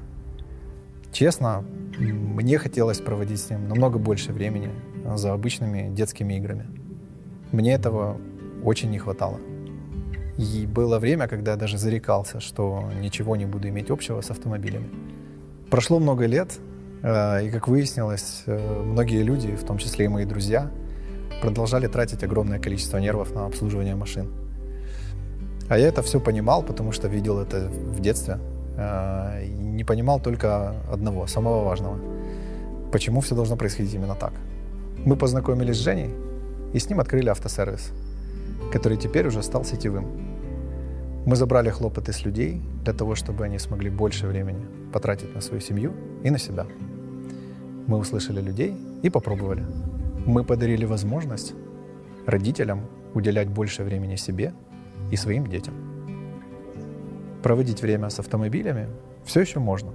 Честно, 1.12 1.63
мне 1.98 2.57
хотелось 2.57 3.00
проводить 3.00 3.39
с 3.39 3.50
ним 3.50 3.69
намного 3.69 4.00
больше 4.00 4.34
времени 4.34 4.72
за 5.15 5.34
обычными 5.34 5.93
детскими 5.93 6.34
играми. 6.34 6.65
Мне 7.51 7.74
этого 7.74 8.19
очень 8.63 8.89
не 8.89 8.98
хватало. 8.98 9.39
И 10.37 10.65
было 10.65 10.99
время, 10.99 11.27
когда 11.27 11.51
я 11.51 11.57
даже 11.57 11.77
зарекался, 11.77 12.39
что 12.39 12.91
ничего 12.99 13.35
не 13.35 13.45
буду 13.45 13.69
иметь 13.69 13.89
общего 13.89 14.21
с 14.21 14.31
автомобилями. 14.31 14.89
Прошло 15.69 15.99
много 15.99 16.25
лет, 16.25 16.59
э, 17.03 17.47
и, 17.47 17.49
как 17.49 17.67
выяснилось, 17.67 18.43
э, 18.45 18.83
многие 18.83 19.23
люди, 19.23 19.55
в 19.55 19.63
том 19.63 19.77
числе 19.77 20.05
и 20.05 20.07
мои 20.07 20.25
друзья, 20.25 20.69
продолжали 21.41 21.87
тратить 21.87 22.23
огромное 22.23 22.59
количество 22.59 22.97
нервов 22.97 23.33
на 23.33 23.45
обслуживание 23.45 23.95
машин. 23.95 24.31
А 25.69 25.77
я 25.77 25.87
это 25.87 26.01
все 26.01 26.19
понимал, 26.19 26.63
потому 26.63 26.91
что 26.91 27.07
видел 27.07 27.39
это 27.39 27.69
в 27.69 27.99
детстве. 28.01 28.37
Э, 28.77 29.43
и 29.45 29.49
не 29.49 29.83
понимал 29.83 30.19
только 30.19 30.75
одного, 30.91 31.27
самого 31.27 31.63
важного. 31.63 31.97
Почему 32.91 33.21
все 33.21 33.35
должно 33.35 33.55
происходить 33.55 33.93
именно 33.93 34.15
так? 34.15 34.33
Мы 35.05 35.15
познакомились 35.15 35.77
с 35.77 35.79
Женей 35.79 36.13
и 36.73 36.79
с 36.79 36.89
ним 36.89 36.99
открыли 36.99 37.29
автосервис, 37.29 37.91
который 38.72 38.98
теперь 38.98 39.27
уже 39.27 39.41
стал 39.43 39.63
сетевым. 39.63 40.05
Мы 41.25 41.36
забрали 41.36 41.69
хлопоты 41.69 42.13
с 42.13 42.25
людей 42.25 42.62
для 42.84 42.93
того, 42.93 43.15
чтобы 43.15 43.45
они 43.45 43.60
смогли 43.60 43.89
больше 43.89 44.27
времени 44.27 44.65
потратить 44.93 45.34
на 45.34 45.41
свою 45.41 45.62
семью 45.62 45.93
и 46.24 46.29
на 46.29 46.38
себя. 46.38 46.67
Мы 47.88 47.98
услышали 47.98 48.41
людей 48.41 48.75
и 49.03 49.10
попробовали. 49.10 49.65
Мы 50.25 50.43
подарили 50.43 50.86
возможность 50.86 51.53
родителям 52.25 52.81
уделять 53.13 53.50
больше 53.50 53.84
времени 53.84 54.17
себе 54.17 54.53
и 55.12 55.15
своим 55.15 55.48
детям. 55.48 55.74
Проводить 57.43 57.81
время 57.81 58.10
с 58.10 58.19
автомобилями 58.19 58.88
все 59.24 59.41
еще 59.41 59.60
можно. 59.60 59.91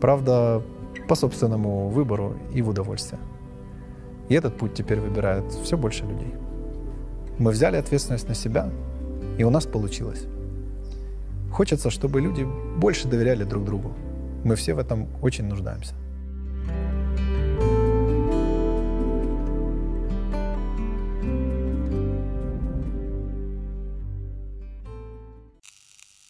Правда, 0.00 0.62
по 1.08 1.14
собственному 1.14 1.88
выбору 1.88 2.36
и 2.52 2.62
в 2.62 2.68
удовольствие. 2.68 3.20
И 4.28 4.34
этот 4.34 4.56
путь 4.56 4.74
теперь 4.74 5.00
выбирает 5.00 5.52
все 5.52 5.76
больше 5.76 6.04
людей. 6.04 6.34
Мы 7.38 7.50
взяли 7.50 7.76
ответственность 7.76 8.28
на 8.28 8.34
себя 8.34 8.70
и 9.38 9.44
у 9.44 9.50
нас 9.50 9.66
получилось. 9.66 10.24
Хочется, 11.52 11.90
чтобы 11.90 12.20
люди 12.20 12.46
больше 12.78 13.08
доверяли 13.08 13.44
друг 13.44 13.64
другу. 13.64 13.92
Мы 14.44 14.56
все 14.56 14.74
в 14.74 14.78
этом 14.78 15.08
очень 15.22 15.46
нуждаемся. 15.46 15.94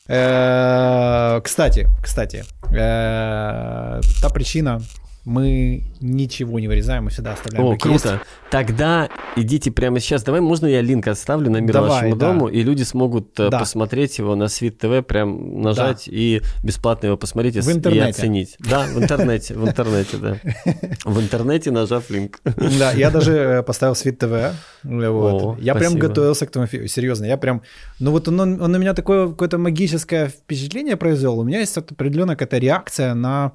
Э, 0.09 1.41
кстати, 1.43 1.89
кстати, 2.03 2.45
э, 2.71 4.01
та 4.23 4.31
причина, 4.31 4.81
мы 5.27 5.83
ничего 6.01 6.61
не 6.61 6.69
вырезаем, 6.69 7.05
мы 7.05 7.11
всегда 7.11 7.33
оставляем. 7.33 7.67
О, 7.67 7.77
круто. 7.77 8.09
Есть. 8.13 8.25
Тогда 8.49 9.09
идите 9.35 9.73
прямо 9.73 9.99
сейчас. 9.99 10.23
Давай, 10.23 10.41
можно 10.41 10.67
я 10.67 10.81
линк 10.81 11.09
оставлю 11.09 11.51
на 11.51 11.57
мир 11.57 11.73
Давай, 11.73 11.91
вашему 11.91 12.17
да. 12.17 12.29
дому, 12.29 12.47
и 12.47 12.63
люди 12.63 12.85
смогут 12.85 13.39
э, 13.41 13.51
да. 13.51 13.59
посмотреть 13.59 14.19
его 14.19 14.37
на 14.37 14.47
Свит 14.47 14.79
ТВ, 14.79 15.05
прям 15.05 15.63
нажать 15.63 16.05
да. 16.07 16.13
и 16.17 16.43
бесплатно 16.63 17.09
его 17.09 17.17
посмотреть 17.17 17.57
в 17.57 17.73
интернете. 17.73 18.07
и 18.07 18.11
оценить. 18.11 18.57
Да, 18.61 18.87
в 18.87 19.03
интернете, 19.03 19.55
в 19.55 19.67
интернете, 19.67 20.17
да. 20.17 20.37
В 21.05 21.21
интернете 21.21 21.73
нажав 21.73 22.09
линк. 22.09 22.39
Да, 22.45 22.93
я 22.93 23.11
даже 23.11 23.33
э, 23.33 23.63
поставил 23.65 23.97
Свит 23.97 24.21
ТВ. 24.21 24.55
Вот. 24.85 25.59
Я 25.59 25.75
прям 25.75 25.97
готовился 25.97 26.47
к 26.47 26.53
тому 26.53 26.69
серьезно. 26.69 27.25
Я 27.25 27.37
прям, 27.37 27.63
ну 27.99 28.13
вот 28.13 28.29
он, 28.29 28.39
он 28.39 28.71
на 28.71 28.77
меня 28.77 28.95
такое 28.95 29.27
какое-то 29.29 29.59
магическое 29.59 30.29
впечатление 30.29 30.97
произвел. 30.97 31.41
У 31.41 31.43
меня 31.43 31.59
есть 31.59 31.77
определенная 31.77 32.37
какая-то 32.37 32.59
реакция 32.59 33.15
на 33.15 33.55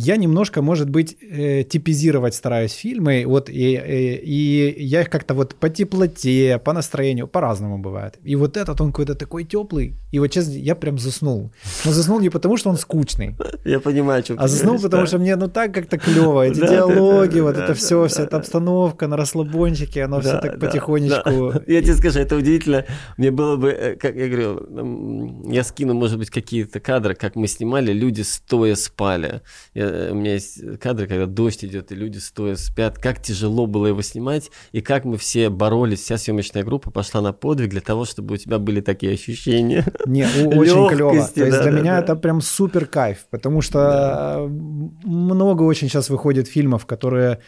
я 0.00 0.16
немножко, 0.16 0.62
может 0.62 0.88
быть, 0.88 1.16
э, 1.20 1.64
типизировать 1.64 2.34
стараюсь 2.34 2.72
фильмы, 2.72 3.24
вот, 3.26 3.50
и, 3.50 3.52
и, 3.52 3.76
э, 3.76 4.14
и 4.22 4.84
я 4.84 5.00
их 5.00 5.10
как-то 5.10 5.34
вот 5.34 5.56
по 5.56 5.68
теплоте, 5.68 6.60
по 6.64 6.72
настроению, 6.72 7.26
по-разному 7.26 7.78
бывает. 7.78 8.16
И 8.22 8.36
вот 8.36 8.56
этот, 8.56 8.80
он 8.80 8.92
какой-то 8.92 9.16
такой 9.16 9.42
теплый, 9.42 9.96
и 10.12 10.20
вот 10.20 10.28
честно, 10.28 10.52
я 10.52 10.76
прям 10.76 10.98
заснул. 10.98 11.50
Но 11.84 11.90
заснул 11.90 12.20
не 12.20 12.30
потому, 12.30 12.56
что 12.56 12.70
он 12.70 12.76
скучный. 12.76 13.34
Я 13.64 13.80
понимаю, 13.80 14.22
что 14.22 14.34
А 14.38 14.46
заснул, 14.46 14.80
потому 14.80 15.06
что 15.06 15.18
мне, 15.18 15.34
ну, 15.34 15.48
так 15.48 15.74
как-то 15.74 15.98
клево, 15.98 16.46
эти 16.46 16.60
диалоги, 16.68 17.40
вот 17.40 17.56
это 17.56 17.74
все, 17.74 18.06
вся 18.06 18.22
эта 18.22 18.36
обстановка 18.36 19.08
на 19.08 19.16
расслабончике, 19.16 20.04
оно 20.04 20.20
все 20.20 20.38
так 20.38 20.60
потихонечку. 20.60 21.54
Я 21.66 21.82
тебе 21.82 21.94
скажу, 21.94 22.20
это 22.20 22.36
удивительно. 22.36 22.84
Мне 23.16 23.32
было 23.32 23.56
бы, 23.56 23.70
э, 23.70 23.96
как 23.96 24.14
я 24.14 24.28
говорю, 24.28 25.50
я 25.50 25.64
скину, 25.64 25.94
может 25.94 26.18
быть, 26.18 26.30
какие-то 26.30 26.78
кадры, 26.78 27.16
как 27.16 27.34
мы 27.34 27.48
снимали, 27.48 27.92
люди 27.92 28.22
стоя 28.22 28.76
спали. 28.76 29.42
Я 29.74 29.87
у 30.10 30.14
меня 30.14 30.34
есть 30.34 30.78
кадры, 30.78 31.06
когда 31.06 31.26
дождь 31.26 31.64
идет, 31.64 31.92
и 31.92 31.94
люди 31.94 32.18
стоя 32.18 32.56
спят. 32.56 32.98
Как 32.98 33.22
тяжело 33.22 33.66
было 33.66 33.86
его 33.86 34.02
снимать, 34.02 34.50
и 34.72 34.80
как 34.80 35.04
мы 35.04 35.16
все 35.16 35.50
боролись, 35.50 36.00
вся 36.00 36.18
съемочная 36.18 36.64
группа 36.64 36.90
пошла 36.90 37.20
на 37.20 37.32
подвиг 37.32 37.70
для 37.70 37.80
того, 37.80 38.04
чтобы 38.04 38.34
у 38.34 38.36
тебя 38.36 38.58
были 38.58 38.80
такие 38.80 39.12
ощущения. 39.12 39.84
Не, 40.06 40.24
очень 40.46 40.88
клево. 40.88 41.10
То 41.10 41.44
есть 41.44 41.62
для 41.62 41.70
меня 41.70 41.98
это 41.98 42.16
прям 42.16 42.40
супер 42.40 42.86
кайф, 42.86 43.26
потому 43.30 43.62
что 43.62 44.46
много 44.48 45.62
очень 45.62 45.88
сейчас 45.88 46.10
выходит 46.10 46.48
фильмов, 46.48 46.86
которые 46.86 47.40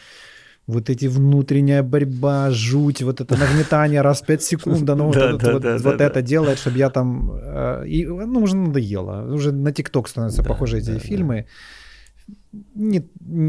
вот 0.70 0.90
эти 0.90 1.06
внутренняя 1.06 1.82
борьба, 1.82 2.50
жуть, 2.50 3.02
вот 3.02 3.20
это 3.20 3.37
нагнетание 3.37 4.02
раз 4.02 4.23
в 4.23 4.26
5 4.26 4.42
секунд, 4.42 4.90
оно 4.90 5.11
вот, 5.11 6.00
это 6.00 6.23
делает, 6.23 6.59
чтобы 6.59 6.78
я 6.78 6.90
там... 6.90 7.32
Э, 7.32 7.85
и, 7.87 8.06
ну, 8.06 8.40
уже 8.40 8.56
надоело. 8.56 9.35
Уже 9.35 9.52
на 9.52 9.73
ТикТок 9.73 10.09
становятся 10.09 10.42
похожи 10.42 10.78
эти 10.78 10.99
фильмы 10.99 11.47
не, 12.75 13.02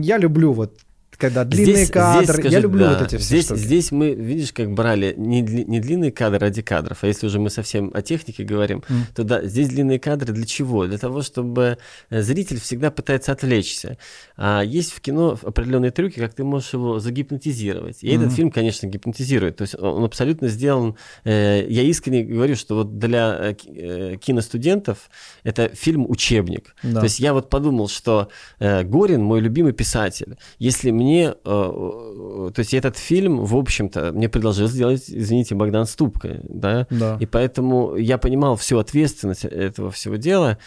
я 0.04 0.18
люблю 0.18 0.54
вот 0.54 0.80
когда 1.22 1.46
длинные 1.46 1.76
здесь, 1.76 1.92
кадры. 1.92 2.24
Здесь, 2.24 2.36
скажи, 2.36 2.56
я 2.56 2.60
люблю 2.60 2.86
да, 2.86 2.94
вот 2.94 3.02
эти 3.04 3.18
все 3.18 3.26
здесь, 3.28 3.46
штуки. 3.46 3.60
Здесь 3.60 3.92
мы, 3.92 4.14
видишь, 4.14 4.52
как 4.52 4.74
брали 4.74 5.14
не, 5.16 5.42
не 5.42 5.80
длинные 5.80 6.12
кадры 6.12 6.40
ради 6.40 6.64
кадров, 6.64 6.98
а 7.04 7.08
если 7.08 7.28
уже 7.28 7.40
мы 7.40 7.52
совсем 7.52 7.92
о 7.94 8.02
технике 8.02 8.44
говорим, 8.44 8.84
mm. 8.90 8.96
то 9.16 9.24
да, 9.24 9.44
здесь 9.44 9.70
длинные 9.70 10.00
кадры 10.00 10.34
для 10.34 10.46
чего? 10.46 10.88
Для 10.88 10.98
того, 10.98 11.22
чтобы 11.22 11.78
э, 12.10 12.22
зритель 12.22 12.60
всегда 12.60 12.90
пытается 12.90 13.32
отвлечься. 13.32 13.98
А 14.36 14.64
есть 14.64 14.92
в 14.92 15.02
кино 15.02 15.38
определенные 15.42 15.92
трюки, 15.92 16.20
как 16.20 16.34
ты 16.34 16.44
можешь 16.44 16.74
его 16.74 17.00
загипнотизировать. 17.00 18.04
И 18.04 18.08
mm. 18.08 18.16
этот 18.16 18.34
фильм, 18.34 18.50
конечно, 18.50 18.88
гипнотизирует. 18.88 19.58
То 19.58 19.62
есть 19.62 19.76
он 19.80 20.04
абсолютно 20.04 20.48
сделан... 20.48 20.96
Э, 21.24 21.64
я 21.70 21.84
искренне 21.84 22.24
говорю, 22.24 22.56
что 22.56 22.76
вот 22.76 22.98
для 22.98 23.56
э, 23.66 24.18
киностудентов 24.18 25.12
это 25.44 25.70
фильм-учебник. 25.70 26.76
Да. 26.82 27.02
То 27.02 27.04
есть 27.04 27.20
я 27.20 27.34
вот 27.34 27.50
подумал, 27.50 27.88
что 27.88 28.30
Горин 28.60 29.22
мой 29.22 29.40
любимый 29.40 29.74
писатель. 29.74 30.38
Если 30.58 30.90
мне 30.90 31.11
мне, 31.12 31.34
э, 31.34 31.34
то 31.44 32.54
есть 32.60 32.74
этот 32.74 32.98
фильм, 32.98 33.44
в 33.44 33.58
общем-то, 33.58 34.14
мне 34.14 34.30
предложил 34.30 34.68
сделать, 34.68 35.04
извините, 35.08 35.56
Богдан 35.56 35.86
Ступка, 35.86 36.40
да? 36.44 36.88
да, 36.90 37.18
и 37.20 37.26
поэтому 37.26 37.98
я 37.98 38.18
понимал 38.18 38.56
всю 38.56 38.78
ответственность 38.78 39.44
этого 39.44 39.92
всего 39.92 40.16
дела 40.16 40.58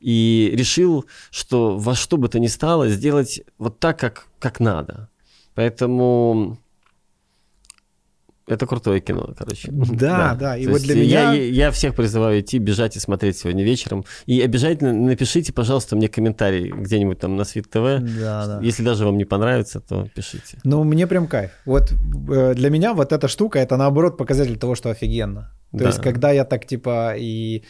и 0.00 0.50
решил, 0.54 1.04
что 1.30 1.76
во 1.76 1.94
что 1.94 2.16
бы 2.16 2.28
то 2.28 2.38
ни 2.38 2.46
стало 2.46 2.88
сделать 2.88 3.42
вот 3.58 3.78
так, 3.78 3.98
как, 3.98 4.28
как 4.38 4.58
надо. 4.58 5.10
Поэтому 5.54 6.56
это 8.50 8.66
крутое 8.66 9.00
кино, 9.00 9.32
короче. 9.38 9.68
Да, 9.70 9.86
да. 9.94 10.34
да. 10.34 10.56
И 10.56 10.64
То 10.64 10.72
вот 10.72 10.82
для 10.82 10.94
меня... 10.96 11.32
Я, 11.32 11.42
я 11.42 11.70
всех 11.70 11.94
призываю 11.94 12.40
идти, 12.40 12.58
бежать 12.58 12.96
и 12.96 13.00
смотреть 13.00 13.38
сегодня 13.38 13.64
вечером. 13.64 14.04
И 14.26 14.40
обязательно 14.40 14.92
напишите, 14.92 15.52
пожалуйста, 15.52 15.96
мне 15.96 16.08
комментарий 16.08 16.70
где-нибудь 16.70 17.18
там 17.18 17.36
на 17.36 17.44
Свит 17.44 17.70
ТВ. 17.70 18.00
Да, 18.20 18.46
да. 18.46 18.60
Если 18.62 18.82
даже 18.82 19.04
вам 19.04 19.16
не 19.18 19.24
понравится, 19.24 19.80
то 19.80 20.08
пишите. 20.14 20.58
Ну, 20.64 20.84
мне 20.84 21.06
прям 21.06 21.28
кайф. 21.28 21.50
Вот 21.64 21.92
э, 21.92 22.54
для 22.54 22.70
меня 22.70 22.92
вот 22.92 23.12
эта 23.12 23.28
штука, 23.28 23.58
это 23.60 23.76
наоборот 23.76 24.16
показатель 24.16 24.58
того, 24.58 24.74
что 24.74 24.90
офигенно. 24.90 25.52
То 25.72 25.78
да. 25.78 25.86
есть, 25.86 26.00
когда 26.00 26.32
я 26.32 26.44
так 26.44 26.66
типа 26.66 27.14
и... 27.16 27.62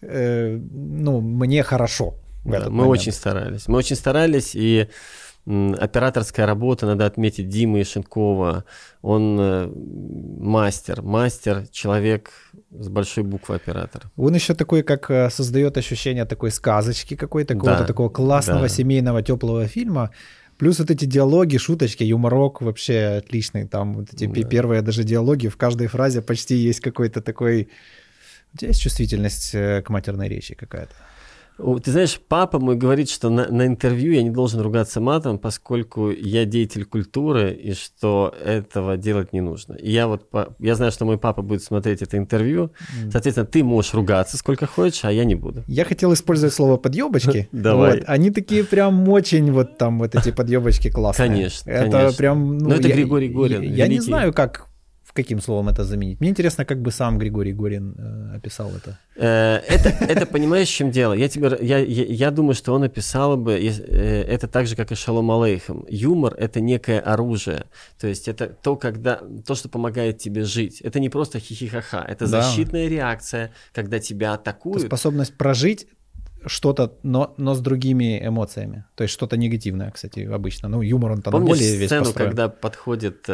Э, 0.00 0.56
ну, 0.56 1.20
мне 1.20 1.62
хорошо. 1.62 2.14
Да, 2.44 2.60
мы 2.66 2.70
момент. 2.70 2.90
очень 2.90 3.12
старались. 3.12 3.68
Мы 3.68 3.78
очень 3.78 3.96
старались, 3.96 4.52
и 4.54 4.88
операторская 5.46 6.44
работа, 6.44 6.86
надо 6.86 7.06
отметить 7.06 7.48
Димы 7.48 7.80
Ишенкова. 7.82 8.64
Он 9.02 9.38
э, 9.40 9.70
мастер, 10.40 11.02
мастер, 11.02 11.66
человек 11.70 12.32
с 12.70 12.88
большой 12.88 13.22
буквы 13.22 13.54
оператор. 13.54 14.10
Он 14.16 14.34
еще 14.34 14.54
такой, 14.54 14.82
как 14.82 15.08
э, 15.10 15.30
создает 15.30 15.78
ощущение 15.78 16.24
такой 16.24 16.50
сказочки 16.50 17.14
какой-то, 17.14 17.54
какого-то 17.54 17.80
да, 17.80 17.86
такого 17.86 18.08
классного 18.08 18.62
да. 18.62 18.68
семейного 18.68 19.22
теплого 19.22 19.68
фильма. 19.68 20.10
Плюс 20.58 20.80
вот 20.80 20.90
эти 20.90 21.04
диалоги, 21.04 21.58
шуточки, 21.58 22.02
юморок 22.02 22.60
вообще 22.60 23.18
отличный. 23.18 23.68
Там 23.68 23.94
вот 23.94 24.12
эти 24.12 24.26
да. 24.26 24.48
первые 24.48 24.82
даже 24.82 25.04
диалоги, 25.04 25.46
в 25.46 25.56
каждой 25.56 25.86
фразе 25.86 26.22
почти 26.22 26.56
есть 26.56 26.80
какой-то 26.80 27.20
такой... 27.20 27.68
У 28.52 28.58
тебя 28.58 28.68
есть 28.68 28.80
чувствительность 28.80 29.54
э, 29.54 29.82
к 29.82 29.90
матерной 29.90 30.28
речи 30.28 30.54
какая-то? 30.54 30.94
Ты 31.56 31.90
знаешь, 31.90 32.20
папа 32.28 32.58
мой 32.58 32.76
говорит, 32.76 33.08
что 33.08 33.30
на, 33.30 33.48
на 33.48 33.66
интервью 33.66 34.12
я 34.12 34.22
не 34.22 34.30
должен 34.30 34.60
ругаться 34.60 35.00
матом, 35.00 35.38
поскольку 35.38 36.10
я 36.10 36.44
деятель 36.44 36.84
культуры, 36.84 37.52
и 37.52 37.72
что 37.72 38.34
этого 38.44 38.96
делать 38.96 39.32
не 39.32 39.40
нужно. 39.40 39.74
И 39.74 39.90
я 39.90 40.06
вот, 40.06 40.28
я 40.58 40.74
знаю, 40.74 40.92
что 40.92 41.06
мой 41.06 41.18
папа 41.18 41.42
будет 41.42 41.62
смотреть 41.62 42.02
это 42.02 42.18
интервью, 42.18 42.72
соответственно, 43.10 43.46
ты 43.46 43.64
можешь 43.64 43.94
ругаться 43.94 44.36
сколько 44.36 44.66
хочешь, 44.66 45.04
а 45.04 45.12
я 45.12 45.24
не 45.24 45.34
буду. 45.34 45.64
Я 45.66 45.84
хотел 45.84 46.12
использовать 46.12 46.54
слово 46.54 46.76
подъебочки. 46.76 47.48
Давай. 47.52 48.00
Вот, 48.00 48.04
они 48.06 48.30
такие 48.30 48.62
прям 48.64 49.08
очень 49.08 49.50
вот 49.50 49.78
там 49.78 49.98
вот 49.98 50.14
эти 50.14 50.30
подъебочки 50.30 50.90
классные. 50.90 51.28
Конечно, 51.28 51.70
Это 51.70 51.90
конечно. 51.90 52.16
прям... 52.18 52.58
Ну, 52.58 52.68
Но 52.68 52.74
это 52.74 52.88
я, 52.88 52.94
Григорий 52.94 53.28
Горин. 53.28 53.62
Я, 53.62 53.84
я 53.84 53.88
не 53.88 54.00
знаю, 54.00 54.32
как 54.32 54.66
каким 55.16 55.40
словом 55.40 55.68
это 55.68 55.84
заменить? 55.84 56.20
Мне 56.20 56.30
интересно, 56.30 56.64
как 56.64 56.80
бы 56.80 56.92
сам 56.92 57.18
Григорий 57.18 57.52
Горин 57.52 57.94
э, 57.98 58.36
описал 58.36 58.70
это. 58.70 58.98
Э, 59.16 59.56
это, 59.68 59.88
это 60.04 60.26
понимаешь, 60.26 60.68
в 60.68 60.74
чем 60.74 60.90
дело? 60.90 61.14
Я, 61.14 61.28
тебе, 61.28 61.58
я, 61.60 61.78
я, 61.78 62.04
я 62.04 62.30
думаю, 62.30 62.54
что 62.54 62.74
он 62.74 62.82
описал 62.82 63.36
бы 63.36 63.52
э, 63.52 64.22
это 64.22 64.46
так 64.46 64.66
же, 64.66 64.76
как 64.76 64.92
и 64.92 64.94
Шалом 64.94 65.30
Алейхам. 65.30 65.84
Юмор— 65.88 66.34
это 66.38 66.60
некое 66.60 67.00
оружие. 67.00 67.64
То 67.98 68.06
есть 68.06 68.28
это 68.28 68.46
то, 68.46 68.76
когда, 68.76 69.20
то, 69.46 69.54
что 69.54 69.68
помогает 69.68 70.18
тебе 70.18 70.44
жить. 70.44 70.80
Это 70.82 71.00
не 71.00 71.08
просто 71.08 71.40
хихихаха, 71.40 72.04
это 72.08 72.28
да. 72.28 72.42
защитная 72.42 72.88
реакция, 72.88 73.50
когда 73.72 73.98
тебя 73.98 74.34
атакуют. 74.34 74.78
Это 74.78 74.86
способность 74.86 75.36
прожить 75.36 75.88
что-то, 76.46 76.92
но, 77.02 77.34
но 77.38 77.54
с 77.54 77.60
другими 77.60 78.24
эмоциями. 78.24 78.84
То 78.94 79.02
есть 79.02 79.14
что-то 79.14 79.36
негативное, 79.36 79.90
кстати, 79.90 80.20
обычно. 80.20 80.68
Ну, 80.68 80.82
юмор 80.82 81.12
он 81.12 81.22
там 81.22 81.44
более 81.44 81.76
весь 81.76 81.88
сцену, 81.88 82.04
построен. 82.04 82.28
когда 82.28 82.48
подходит 82.48 83.28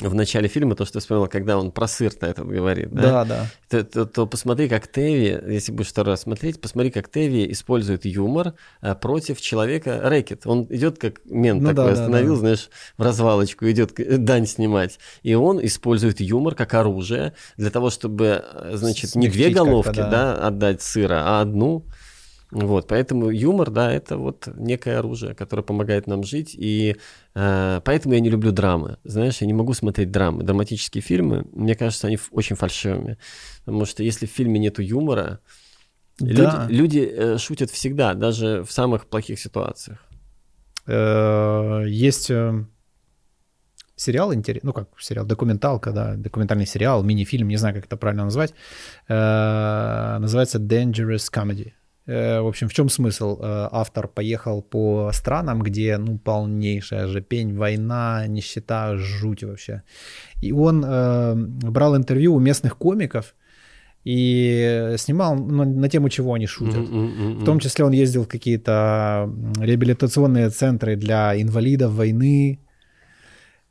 в 0.00 0.14
начале 0.14 0.48
фильма, 0.48 0.74
то, 0.74 0.84
что 0.84 0.94
ты 0.94 1.00
вспомнил, 1.00 1.26
когда 1.26 1.58
он 1.58 1.72
про 1.72 1.88
сыр 1.88 2.12
на 2.20 2.26
этот 2.26 2.46
говорит, 2.46 2.90
да? 2.90 3.02
Да, 3.02 3.24
да. 3.24 3.46
То, 3.70 3.84
то, 3.84 4.06
то 4.06 4.26
посмотри, 4.26 4.68
как 4.68 4.90
Теви, 4.90 5.38
если 5.48 5.72
будешь 5.72 5.88
второй 5.88 6.12
раз 6.12 6.22
смотреть, 6.22 6.60
посмотри, 6.60 6.90
как 6.90 7.10
Теви 7.10 7.50
использует 7.50 8.04
юмор 8.04 8.54
а, 8.82 8.94
против 8.94 9.40
человека 9.40 10.00
рэкет. 10.02 10.46
Он 10.46 10.66
идет 10.68 10.98
как 10.98 11.20
мент 11.24 11.62
ну, 11.62 11.70
такой, 11.70 11.86
да, 11.86 11.92
остановил, 11.92 12.34
да, 12.34 12.34
да. 12.34 12.40
знаешь, 12.40 12.70
в 12.98 13.02
развалочку, 13.02 13.70
идет 13.70 13.98
э, 13.98 14.18
дань 14.18 14.46
снимать. 14.46 14.98
И 15.22 15.34
он 15.34 15.64
использует 15.64 16.20
юмор 16.20 16.54
как 16.54 16.74
оружие 16.74 17.32
для 17.56 17.70
того, 17.70 17.88
чтобы, 17.88 18.44
э, 18.52 18.72
значит, 18.74 19.10
Смягчить 19.10 19.16
не 19.16 19.28
две 19.28 19.50
головки, 19.50 19.96
да. 19.96 20.10
да, 20.10 20.46
отдать 20.46 20.82
сыра, 20.82 21.22
а 21.24 21.40
одну. 21.40 21.86
Вот, 22.52 22.86
поэтому 22.86 23.30
юмор, 23.30 23.70
да, 23.70 23.92
это 23.92 24.16
вот 24.16 24.48
некое 24.56 24.98
оружие, 24.98 25.34
которое 25.34 25.62
помогает 25.62 26.06
нам 26.06 26.22
жить, 26.22 26.54
и 26.56 26.96
э, 27.34 27.80
поэтому 27.84 28.14
я 28.14 28.20
не 28.20 28.30
люблю 28.30 28.52
драмы. 28.52 28.98
Знаешь, 29.02 29.38
я 29.40 29.48
не 29.48 29.52
могу 29.52 29.72
смотреть 29.74 30.12
драмы, 30.12 30.44
драматические 30.44 31.02
фильмы, 31.02 31.44
мне 31.52 31.74
кажется, 31.74 32.06
они 32.06 32.18
очень 32.30 32.54
фальшивыми, 32.54 33.18
потому 33.64 33.84
что 33.84 34.04
если 34.04 34.26
в 34.26 34.30
фильме 34.30 34.60
нету 34.60 34.80
юмора, 34.80 35.40
да. 36.20 36.66
люди, 36.68 36.72
люди 36.72 37.12
э, 37.16 37.38
шутят 37.38 37.70
всегда, 37.70 38.14
даже 38.14 38.62
в 38.62 38.70
самых 38.70 39.06
плохих 39.06 39.40
ситуациях. 39.40 39.98
Э, 40.86 41.82
есть 41.88 42.30
э, 42.30 42.64
сериал 43.96 44.32
интересный, 44.32 44.68
ну 44.68 44.72
как 44.72 44.88
сериал, 45.00 45.26
документалка, 45.26 45.90
да, 45.90 46.14
документальный 46.14 46.66
сериал, 46.66 47.02
мини-фильм, 47.02 47.48
не 47.48 47.56
знаю, 47.56 47.74
как 47.74 47.86
это 47.86 47.96
правильно 47.96 48.24
назвать, 48.24 48.54
называется 49.08 50.58
Dangerous 50.58 51.28
Comedy. 51.32 51.72
Э, 52.06 52.40
в 52.40 52.46
общем, 52.46 52.68
в 52.68 52.72
чем 52.72 52.88
смысл? 52.88 53.38
Э, 53.40 53.68
автор 53.72 54.08
поехал 54.08 54.62
по 54.62 55.10
странам, 55.12 55.62
где, 55.62 55.98
ну, 55.98 56.18
полнейшая 56.18 57.06
же 57.06 57.20
пень, 57.20 57.56
война, 57.56 58.26
нищета, 58.26 58.96
жуть 58.96 59.44
вообще. 59.44 59.82
И 60.42 60.52
он 60.52 60.84
э, 60.86 61.34
брал 61.70 61.96
интервью 61.96 62.34
у 62.34 62.40
местных 62.40 62.76
комиков, 62.76 63.34
и 64.06 64.94
снимал 64.98 65.34
на, 65.34 65.64
на 65.64 65.88
тему, 65.88 66.08
чего 66.08 66.34
они 66.34 66.46
шутят. 66.46 66.88
Mm-hmm, 66.88 67.40
В 67.40 67.44
том 67.44 67.58
числе 67.58 67.84
он 67.84 67.90
ездил 67.90 68.22
в 68.22 68.28
какие-то 68.28 69.28
реабилитационные 69.60 70.50
центры 70.50 70.94
для 70.94 71.34
инвалидов 71.34 71.90
войны, 71.90 72.60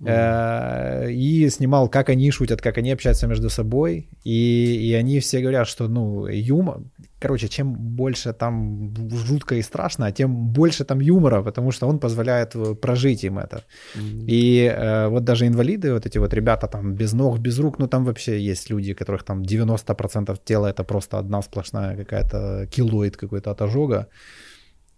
Mm. 0.01 1.13
И 1.13 1.49
снимал, 1.49 1.89
как 1.89 2.10
они 2.10 2.31
шутят, 2.31 2.62
как 2.62 2.77
они 2.77 2.91
общаются 2.91 3.27
между 3.27 3.49
собой. 3.49 4.10
И, 4.25 4.89
и 4.89 4.93
они 4.93 5.19
все 5.19 5.41
говорят, 5.41 5.67
что, 5.67 5.88
ну, 5.88 6.27
юмор... 6.27 6.81
Короче, 7.19 7.47
чем 7.47 7.73
больше 7.73 8.34
там 8.34 8.93
жутко 9.10 9.55
и 9.55 9.62
страшно, 9.62 10.12
тем 10.12 10.49
больше 10.49 10.84
там 10.84 10.99
юмора, 10.99 11.41
потому 11.43 11.71
что 11.71 11.88
он 11.88 11.99
позволяет 11.99 12.55
э, 12.55 12.75
прожить 12.75 13.23
им 13.23 13.39
это. 13.39 13.63
И 14.27 14.71
э, 14.77 15.08
вот 15.08 15.23
даже 15.23 15.47
инвалиды, 15.47 15.93
вот 15.93 16.05
эти 16.05 16.19
вот 16.19 16.34
ребята 16.34 16.67
там 16.67 16.93
без 16.93 17.13
ног, 17.13 17.39
без 17.39 17.58
рук, 17.60 17.79
ну 17.79 17.88
там 17.88 18.05
вообще 18.05 18.39
есть 18.39 18.69
люди, 18.69 18.93
которых 18.93 19.23
там 19.23 19.41
90% 19.41 20.38
тела 20.43 20.67
это 20.67 20.84
просто 20.84 21.17
одна 21.17 21.41
сплошная 21.41 21.95
какая-то 21.95 22.67
килоид 22.69 23.17
какой-то 23.17 23.51
от 23.51 23.62
ожога. 23.62 24.08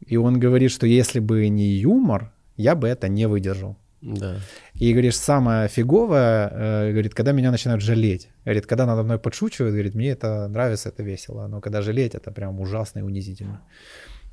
И 0.05 0.17
он 0.17 0.39
говорит, 0.39 0.71
что 0.71 0.87
если 0.87 1.19
бы 1.19 1.47
не 1.49 1.67
юмор, 1.67 2.33
я 2.57 2.75
бы 2.75 2.87
это 2.87 3.07
не 3.07 3.27
выдержал. 3.27 3.77
Да. 4.01 4.35
И 4.75 4.91
говоришь, 4.93 5.15
самое 5.17 5.67
фиговое, 5.67 6.49
э, 6.51 6.91
говорит, 6.91 7.13
когда 7.13 7.31
меня 7.31 7.51
начинают 7.51 7.81
жалеть. 7.81 8.29
Говорит, 8.45 8.65
когда 8.65 8.85
надо 8.85 9.03
мной 9.03 9.17
подшучивают, 9.17 9.73
говорит, 9.73 9.95
мне 9.95 10.09
это 10.09 10.47
нравится, 10.47 10.89
это 10.89 11.03
весело. 11.03 11.47
Но 11.47 11.61
когда 11.61 11.81
жалеть, 11.81 12.15
это 12.15 12.31
прям 12.31 12.59
ужасно 12.59 12.99
и 12.99 13.01
унизительно. 13.01 13.61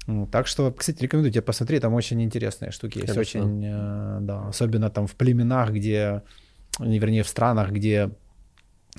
Ну, 0.06 0.26
так 0.26 0.46
что, 0.46 0.70
кстати, 0.70 1.02
рекомендую 1.02 1.32
тебе 1.32 1.42
посмотреть, 1.42 1.82
там 1.82 1.94
очень 1.94 2.22
интересные 2.22 2.72
штуки 2.72 2.98
есть. 2.98 3.12
Хорошо. 3.12 3.38
Очень, 3.38 3.64
э, 3.64 4.18
да, 4.20 4.48
особенно 4.48 4.90
там 4.90 5.06
в 5.06 5.14
племенах, 5.14 5.70
где, 5.70 6.22
вернее, 6.78 7.22
в 7.22 7.28
странах, 7.28 7.70
где 7.70 8.10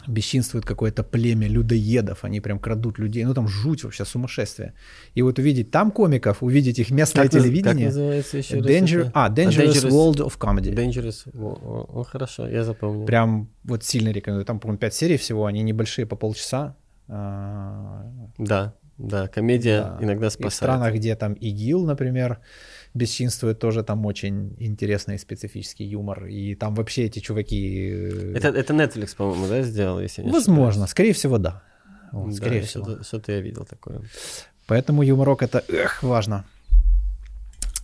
бесчинствует 0.07 0.65
какое-то 0.65 1.03
племя 1.03 1.47
людоедов, 1.47 2.23
они 2.23 2.41
прям 2.41 2.59
крадут 2.59 2.99
людей, 2.99 3.23
ну 3.23 3.33
там 3.33 3.47
жуть 3.47 3.83
вообще, 3.83 4.05
сумасшествие. 4.05 4.73
И 5.15 5.21
вот 5.21 5.39
увидеть 5.39 5.71
там 5.71 5.91
комиков, 5.91 6.43
увидеть 6.43 6.79
их 6.79 6.91
местное 6.91 7.23
как 7.23 7.31
телевидение. 7.31 7.87
Как 7.87 7.95
называется 7.95 8.37
еще 8.37 8.57
Danger, 8.59 9.03
раз? 9.03 9.11
А, 9.13 9.29
Dangerous, 9.29 9.67
Dangerous 9.67 9.89
World 9.89 10.17
of 10.17 10.37
Comedy. 10.37 10.73
Dangerous, 10.73 11.29
о, 11.33 11.99
о, 11.99 12.03
хорошо, 12.03 12.47
я 12.47 12.63
запомнил. 12.63 13.05
Прям 13.05 13.49
вот 13.63 13.83
сильно 13.83 14.09
рекомендую. 14.09 14.45
Там, 14.45 14.59
по-моему, 14.59 14.79
5 14.79 14.93
серий 14.93 15.17
всего, 15.17 15.45
они 15.45 15.63
небольшие, 15.63 16.05
по 16.05 16.15
полчаса. 16.15 16.75
А, 17.07 18.05
да, 18.37 18.73
да, 18.97 19.27
комедия 19.27 19.81
да. 19.81 19.97
иногда 20.01 20.29
спасает. 20.29 20.51
И 20.51 20.53
в 20.53 20.55
странах, 20.55 20.93
где 20.95 21.15
там 21.15 21.33
ИГИЛ, 21.33 21.85
например, 21.85 22.39
бесчинствует, 22.95 23.59
тоже 23.59 23.83
там 23.83 24.05
очень 24.05 24.55
интересный 24.57 25.19
специфический 25.19 25.83
юмор. 25.83 26.25
И 26.25 26.55
там 26.55 26.73
вообще 26.73 27.03
эти 27.03 27.19
чуваки... 27.19 27.91
Э, 27.91 28.33
это, 28.35 28.47
это 28.47 28.73
Netflix, 28.73 29.15
по-моему, 29.15 29.47
да, 29.47 29.61
сделал, 29.61 29.99
если 29.99 30.23
не 30.23 30.31
Возможно, 30.31 30.69
ошибаюсь. 30.69 30.89
скорее 30.89 31.13
всего, 31.13 31.37
да. 31.37 31.61
Вот, 32.11 32.29
да, 32.29 32.35
скорее 32.35 32.61
всего. 32.61 32.83
Что-то, 32.85 33.03
что-то 33.03 33.31
я 33.33 33.41
видел 33.41 33.65
такое. 33.65 34.01
Поэтому 34.65 35.03
юморок 35.03 35.43
это 35.43 35.63
эх, 35.67 36.01
важно. 36.01 36.45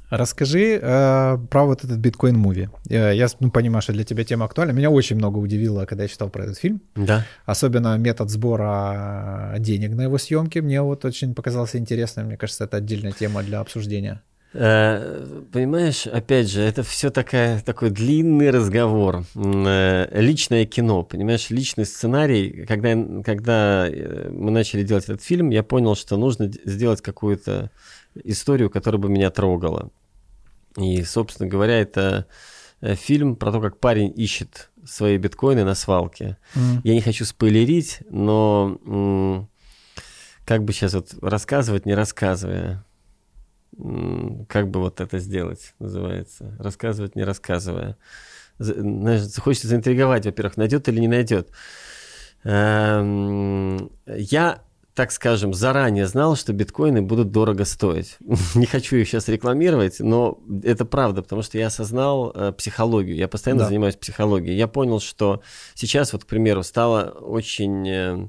Расскажи 0.09 0.79
э, 0.81 1.37
про 1.49 1.65
вот 1.65 1.85
этот 1.85 1.97
биткоин 1.99 2.37
муви. 2.37 2.69
Э, 2.89 3.15
я 3.15 3.27
ну, 3.39 3.51
понимаю, 3.51 3.81
что 3.81 3.93
для 3.93 4.03
тебя 4.03 4.23
тема 4.23 4.45
актуальна. 4.45 4.71
Меня 4.71 4.89
очень 4.89 5.15
много 5.15 5.37
удивило, 5.37 5.85
когда 5.85 6.03
я 6.03 6.09
читал 6.09 6.29
про 6.29 6.43
этот 6.43 6.57
фильм. 6.57 6.81
Да. 6.95 7.25
Особенно 7.45 7.97
метод 7.97 8.29
сбора 8.29 9.55
денег 9.59 9.91
на 9.91 10.01
его 10.03 10.17
съемки. 10.17 10.59
Мне 10.59 10.81
вот 10.81 11.05
очень 11.05 11.33
показался 11.33 11.77
интересным. 11.77 12.27
Мне 12.27 12.37
кажется, 12.37 12.65
это 12.65 12.77
отдельная 12.77 13.13
тема 13.13 13.41
для 13.43 13.59
обсуждения. 13.61 14.21
Э, 14.53 15.43
понимаешь, 15.51 16.07
опять 16.07 16.49
же, 16.49 16.61
это 16.61 16.83
все 16.83 17.09
такая, 17.09 17.61
такой 17.61 17.89
длинный 17.89 18.49
разговор. 18.49 19.23
Э, 19.35 20.07
личное 20.19 20.65
кино, 20.65 21.03
понимаешь, 21.03 21.49
личный 21.49 21.85
сценарий. 21.85 22.65
Когда, 22.65 22.89
когда 23.23 23.87
э, 23.87 24.29
мы 24.29 24.51
начали 24.51 24.83
делать 24.83 25.05
этот 25.05 25.21
фильм, 25.21 25.51
я 25.51 25.63
понял, 25.63 25.95
что 25.95 26.17
нужно 26.17 26.51
сделать 26.65 27.01
какую-то 27.01 27.71
историю, 28.23 28.69
которая 28.69 29.01
бы 29.01 29.09
меня 29.09 29.29
трогала. 29.29 29.89
И, 30.77 31.01
собственно 31.03 31.49
говоря, 31.49 31.79
это 31.79 32.27
фильм 32.81 33.35
про 33.35 33.51
то, 33.51 33.61
как 33.61 33.79
парень 33.79 34.11
ищет 34.15 34.71
свои 34.85 35.17
биткоины 35.17 35.63
на 35.63 35.75
свалке. 35.75 36.37
Mm. 36.55 36.81
Я 36.83 36.93
не 36.93 37.01
хочу 37.01 37.25
спойлерить, 37.25 37.99
но 38.09 39.47
как 40.45 40.63
бы 40.63 40.73
сейчас 40.73 40.93
вот 40.93 41.13
рассказывать, 41.21 41.85
не 41.85 41.93
рассказывая 41.93 42.83
как 43.77 44.69
бы 44.69 44.79
вот 44.79 44.99
это 44.99 45.19
сделать, 45.19 45.73
называется. 45.79 46.55
Рассказывать, 46.59 47.15
не 47.15 47.23
рассказывая. 47.23 47.97
Знаешь, 48.59 49.33
хочется 49.37 49.67
заинтриговать, 49.67 50.25
во-первых, 50.25 50.57
найдет 50.57 50.87
или 50.89 50.99
не 50.99 51.07
найдет. 51.07 51.49
Эм, 52.43 53.91
я, 54.05 54.61
так 54.93 55.11
скажем, 55.11 55.53
заранее 55.53 56.05
знал, 56.05 56.35
что 56.35 56.53
биткоины 56.53 57.01
будут 57.01 57.31
дорого 57.31 57.65
стоить. 57.65 58.17
не 58.55 58.65
хочу 58.65 58.97
их 58.97 59.07
сейчас 59.07 59.29
рекламировать, 59.29 59.99
но 59.99 60.39
это 60.63 60.85
правда, 60.85 61.21
потому 61.23 61.41
что 61.41 61.57
я 61.57 61.67
осознал 61.67 62.31
э, 62.35 62.51
психологию. 62.51 63.15
Я 63.15 63.27
постоянно 63.27 63.63
да. 63.63 63.69
занимаюсь 63.69 63.95
психологией. 63.95 64.57
Я 64.57 64.67
понял, 64.67 64.99
что 64.99 65.41
сейчас, 65.73 66.13
вот, 66.13 66.25
к 66.25 66.27
примеру, 66.27 66.61
стало 66.61 67.15
очень 67.19 67.87
э, 67.87 68.27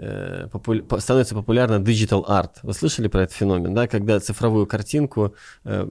Э, 0.00 0.46
попу- 0.52 1.00
становится 1.00 1.34
популярна 1.34 1.82
digital 1.82 2.24
art. 2.24 2.50
Вы 2.62 2.72
слышали 2.72 3.08
про 3.08 3.22
этот 3.24 3.34
феномен, 3.34 3.74
да, 3.74 3.88
когда 3.88 4.20
цифровую 4.20 4.66
картинку, 4.66 5.34
э, 5.64 5.88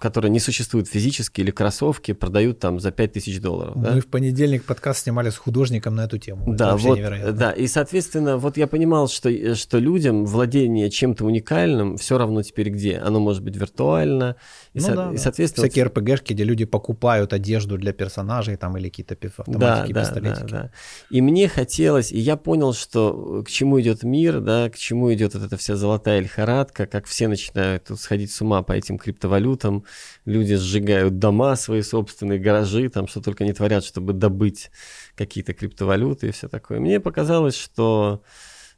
которая 0.00 0.32
не 0.32 0.40
существует 0.40 0.88
физически, 0.88 1.40
или 1.40 1.52
кроссовки 1.52 2.12
продают 2.12 2.58
там 2.58 2.80
за 2.80 2.90
5000 2.90 3.40
долларов. 3.40 3.76
Мы 3.76 3.82
да? 3.82 4.00
в 4.00 4.06
понедельник 4.06 4.64
подкаст 4.64 5.04
снимали 5.04 5.30
с 5.30 5.36
художником 5.36 5.94
на 5.94 6.06
эту 6.06 6.18
тему. 6.18 6.42
Это 6.42 6.56
Да, 6.58 6.72
вообще 6.72 6.88
вот, 6.88 6.98
невероятно. 6.98 7.32
да, 7.32 7.52
и 7.52 7.68
соответственно, 7.68 8.36
вот 8.36 8.56
я 8.56 8.66
понимал, 8.66 9.06
что, 9.06 9.54
что 9.54 9.78
людям 9.78 10.26
владение 10.26 10.90
чем-то 10.90 11.24
уникальным 11.24 11.98
все 11.98 12.18
равно 12.18 12.42
теперь 12.42 12.70
где. 12.70 12.98
Оно 12.98 13.20
может 13.20 13.44
быть 13.44 13.54
виртуально, 13.54 14.34
и, 14.72 14.78
Ну 14.78 14.86
со- 14.86 14.94
да, 14.94 15.12
и 15.12 15.16
соответственно... 15.16 15.66
Всякие 15.66 15.86
РПГшки, 15.86 16.32
где 16.32 16.44
люди 16.44 16.64
покупают 16.64 17.32
одежду 17.32 17.76
для 17.76 17.92
персонажей 17.92 18.56
там 18.56 18.76
или 18.76 18.88
какие-то 18.88 19.16
пи- 19.16 19.28
Да, 19.28 19.42
автоматики, 19.42 19.92
да, 19.92 20.00
да, 20.00 20.06
пистолетики. 20.06 20.50
да. 20.52 20.70
И 21.10 21.20
мне 21.20 21.48
хотелось, 21.48 22.12
и 22.12 22.18
я 22.18 22.36
понял, 22.36 22.72
что 22.72 23.42
к 23.44 23.50
чему 23.50 23.80
идет 23.80 24.04
мир, 24.04 24.40
да, 24.40 24.70
к 24.70 24.76
чему 24.76 25.12
идет 25.12 25.34
вот 25.34 25.42
эта 25.42 25.56
вся 25.56 25.74
золотая 25.74 26.20
лихорадка, 26.20 26.86
как 26.86 27.06
все 27.06 27.26
начинают 27.26 27.84
тут 27.84 28.00
сходить 28.00 28.30
с 28.30 28.40
ума 28.42 28.62
по 28.62 28.72
этим 28.72 28.96
криптовалютам, 28.96 29.84
люди 30.24 30.54
сжигают 30.54 31.18
дома 31.18 31.56
свои 31.56 31.82
собственные, 31.82 32.38
гаражи, 32.38 32.88
там 32.90 33.08
что 33.08 33.20
только 33.20 33.44
не 33.44 33.52
творят, 33.52 33.84
чтобы 33.84 34.12
добыть 34.12 34.70
какие-то 35.16 35.52
криптовалюты 35.52 36.28
и 36.28 36.30
все 36.30 36.46
такое. 36.48 36.78
Мне 36.78 37.00
показалось, 37.00 37.56
что 37.56 38.22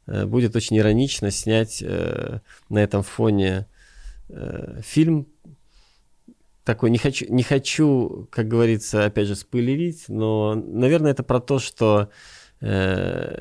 э, 0.07 0.25
будет 0.25 0.55
очень 0.55 0.77
иронично 0.79 1.29
снять 1.29 1.83
э, 1.85 2.39
на 2.69 2.79
этом 2.79 3.03
фоне 3.03 3.67
э, 4.29 4.81
фильм 4.83 5.27
такой, 6.63 6.89
не 6.91 6.97
хочу, 6.97 7.25
не 7.29 7.43
хочу, 7.43 8.27
как 8.31 8.47
говорится, 8.47 9.05
опять 9.05 9.27
же, 9.27 9.35
спойлерить, 9.35 10.05
но, 10.07 10.55
наверное, 10.55 11.11
это 11.11 11.23
про 11.23 11.39
то, 11.39 11.59
что 11.59 12.09
э, 12.61 13.39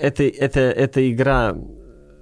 это, 0.00 0.22
это, 0.22 0.60
эта 0.60 1.10
игра 1.10 1.56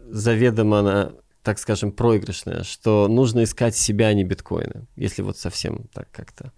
заведомо, 0.09 0.79
она, 0.79 1.13
так 1.43 1.59
скажем, 1.59 1.93
проигрышная, 1.93 2.63
что 2.63 3.09
нужно 3.09 3.45
искать 3.45 3.77
себя, 3.77 4.07
а 4.09 4.15
не 4.15 4.25
биткоины, 4.25 4.87
если 4.97 5.23
вот 5.23 5.39
совсем 5.39 5.89
так 5.93 6.11
как-то. 6.11 6.53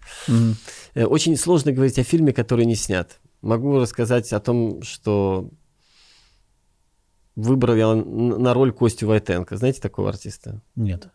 Э, 0.93 1.05
Очень 1.05 1.35
сложно 1.37 1.71
говорить 1.71 1.99
о 1.99 2.03
фильме, 2.03 2.33
который 2.33 2.65
не 2.65 2.75
снят. 2.75 3.19
Могу 3.41 3.79
рассказать 3.79 4.31
о 4.33 4.39
том, 4.39 4.81
что 4.83 5.49
выбрал 7.35 7.75
я 7.75 7.95
на 7.95 8.53
роль 8.53 8.71
Костю 8.71 9.07
Войтенко. 9.07 9.57
Знаете 9.57 9.81
такого 9.81 10.09
артиста? 10.09 10.61
Нет. 10.75 11.09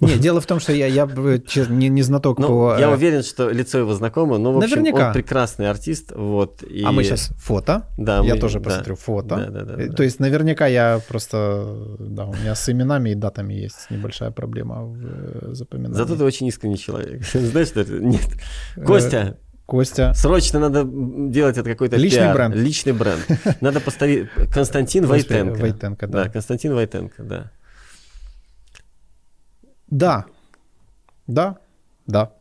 Нет, 0.00 0.20
дело 0.20 0.40
в 0.40 0.46
том, 0.46 0.60
что 0.60 0.72
я, 0.72 0.86
я 0.86 1.08
честно, 1.46 1.74
не, 1.74 1.88
не 1.88 2.02
знаток 2.02 2.38
Ну, 2.38 2.48
по... 2.48 2.76
я 2.78 2.88
э, 2.88 2.94
уверен, 2.94 3.22
что 3.22 3.50
лицо 3.50 3.78
его 3.78 3.94
знакомо, 3.94 4.38
но, 4.38 4.52
в 4.52 4.58
общем, 4.58 4.78
Наверняка. 4.78 5.08
он 5.08 5.12
прекрасный 5.12 5.68
артист. 5.70 6.12
Вот, 6.14 6.62
и... 6.62 6.82
А 6.82 6.92
мы 6.92 7.04
сейчас 7.04 7.30
фото. 7.38 7.86
Да, 7.96 8.20
я 8.24 8.34
мы- 8.34 8.40
тоже 8.40 8.58
да. 8.58 8.64
посмотрю 8.64 8.96
фото. 8.96 9.36
Да, 9.36 9.46
да, 9.50 9.64
да, 9.64 9.82
Э, 9.82 9.88
да. 9.88 9.94
То 9.94 10.02
есть 10.02 10.20
наверняка 10.20 10.66
я 10.66 11.00
просто... 11.08 11.96
Да, 11.98 12.24
у 12.26 12.34
меня 12.34 12.54
с 12.54 12.68
именами 12.68 13.10
и 13.10 13.14
датами 13.14 13.54
есть 13.54 13.90
небольшая 13.90 14.30
проблема 14.30 14.84
в 14.84 14.96
э, 15.02 15.54
запоминании. 15.54 15.96
Зато 15.96 16.16
ты 16.16 16.24
очень 16.24 16.46
искренний 16.46 16.78
человек. 16.78 17.22
Знаешь, 17.32 17.68
что 17.68 17.80
это? 17.80 17.92
Нет. 17.92 18.26
Костя, 18.84 19.38
Костя. 19.66 20.12
срочно 20.14 20.58
надо 20.60 20.84
делать 20.84 21.56
это 21.58 21.68
какой-то 21.68 21.96
Личный 21.96 22.20
пиар. 22.20 22.34
бренд. 22.34 22.54
Личный 22.56 22.92
бренд. 22.92 23.24
Надо 23.60 23.80
поставить... 23.80 24.28
Константин 24.52 25.06
Войтенко. 25.06 25.60
Войтенко, 25.60 26.06
да. 26.06 26.24
Да, 26.24 26.30
Константин 26.30 26.74
Войтенко, 26.74 27.22
да. 27.22 27.52
Да. 29.88 30.26
Да. 31.26 31.58
Да. 32.06 32.32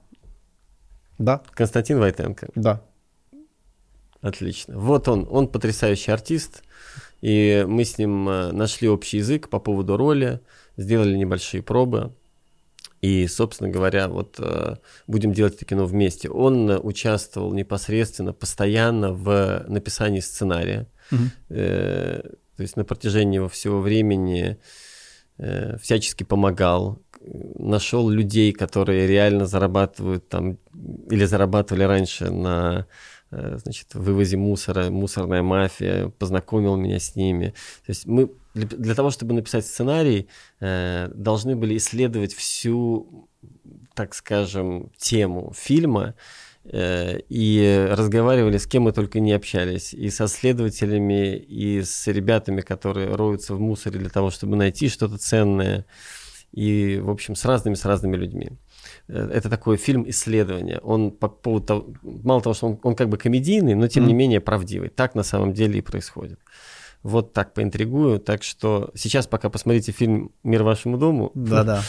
Да. 1.17 1.41
Константин 1.51 1.99
Войтенко. 1.99 2.49
Да. 2.55 2.81
Отлично. 4.21 4.79
Вот 4.79 5.07
он, 5.07 5.27
он 5.29 5.47
потрясающий 5.47 6.11
артист, 6.11 6.63
и 7.21 7.65
мы 7.67 7.83
с 7.83 7.97
ним 7.97 8.29
э, 8.29 8.51
нашли 8.51 8.87
общий 8.87 9.17
язык 9.17 9.49
по 9.49 9.59
поводу 9.59 9.97
роли, 9.97 10.39
сделали 10.77 11.15
небольшие 11.17 11.61
пробы, 11.61 12.13
и, 13.01 13.27
собственно 13.27 13.69
говоря, 13.69 14.07
вот 14.07 14.37
э, 14.39 14.77
будем 15.07 15.33
делать 15.33 15.55
это 15.55 15.65
кино 15.65 15.85
вместе. 15.85 16.29
Он 16.29 16.71
э, 16.71 16.77
участвовал 16.79 17.53
непосредственно, 17.53 18.31
постоянно 18.31 19.11
в 19.11 19.65
написании 19.67 20.21
сценария, 20.21 20.87
Мгм. 21.11 21.31
Э, 21.49 22.21
то 22.55 22.61
есть 22.61 22.77
на 22.77 22.85
протяжении 22.85 23.35
его 23.35 23.49
всего 23.49 23.81
времени 23.81 24.57
э, 25.37 25.77
всячески 25.77 26.23
помогал, 26.23 26.99
нашел 27.57 28.09
людей, 28.09 28.51
которые 28.51 29.07
реально 29.07 29.45
зарабатывают 29.45 30.27
там 30.27 30.57
или 31.09 31.25
зарабатывали 31.25 31.83
раньше 31.83 32.29
на 32.31 32.87
э, 33.31 33.57
значит, 33.63 33.93
вывозе 33.93 34.37
мусора, 34.37 34.89
мусорная 34.89 35.41
мафия, 35.41 36.09
познакомил 36.09 36.75
меня 36.75 36.99
с 36.99 37.15
ними. 37.15 37.53
То 37.85 37.89
есть 37.89 38.05
мы 38.05 38.29
для, 38.53 38.93
того, 38.95 39.09
чтобы 39.09 39.33
написать 39.33 39.65
сценарий, 39.65 40.27
э, 40.59 41.09
должны 41.13 41.55
были 41.55 41.77
исследовать 41.77 42.33
всю, 42.33 43.27
так 43.95 44.13
скажем, 44.13 44.91
тему 44.97 45.53
фильма, 45.55 46.15
и 46.65 47.87
разговаривали 47.91 48.57
с 48.57 48.65
кем 48.67 48.83
мы 48.83 48.91
только 48.93 49.19
не 49.19 49.33
общались, 49.33 49.93
и 49.93 50.09
со 50.09 50.27
следователями, 50.27 51.35
и 51.35 51.81
с 51.83 52.07
ребятами, 52.07 52.61
которые 52.61 53.15
роются 53.15 53.53
в 53.55 53.59
мусоре 53.59 53.99
для 53.99 54.09
того, 54.09 54.29
чтобы 54.29 54.55
найти 54.55 54.89
что-то 54.89 55.17
ценное, 55.17 55.85
и, 56.53 56.99
в 57.03 57.09
общем, 57.09 57.35
с 57.35 57.45
разными, 57.45 57.75
с 57.75 57.83
разными 57.85 58.15
людьми. 58.15 58.51
Э, 59.07 59.29
Это 59.33 59.49
такой 59.49 59.77
фильм 59.77 60.07
исследования. 60.09 60.79
Он 60.83 61.11
по 61.11 61.27
поводу 61.27 61.65
того, 61.65 61.93
мало 62.03 62.41
того, 62.41 62.53
что 62.53 62.67
он, 62.67 62.79
он 62.83 62.95
как 62.95 63.09
бы 63.09 63.17
комедийный, 63.17 63.75
но 63.75 63.87
тем 63.87 64.03
не 64.05 64.13
Мгм. 64.13 64.17
менее 64.19 64.39
правдивый. 64.39 64.89
Так 64.89 65.15
на 65.15 65.23
самом 65.23 65.53
деле 65.53 65.79
и 65.79 65.81
происходит. 65.81 66.39
Вот 67.01 67.33
так 67.33 67.53
поинтригую. 67.53 68.19
Так 68.19 68.43
что 68.43 68.91
сейчас 68.95 69.27
пока 69.27 69.49
посмотрите 69.49 69.91
фильм 69.91 70.31
«Мир 70.43 70.63
вашему 70.63 70.97
дому», 70.97 71.31
Да-да. 71.33 71.81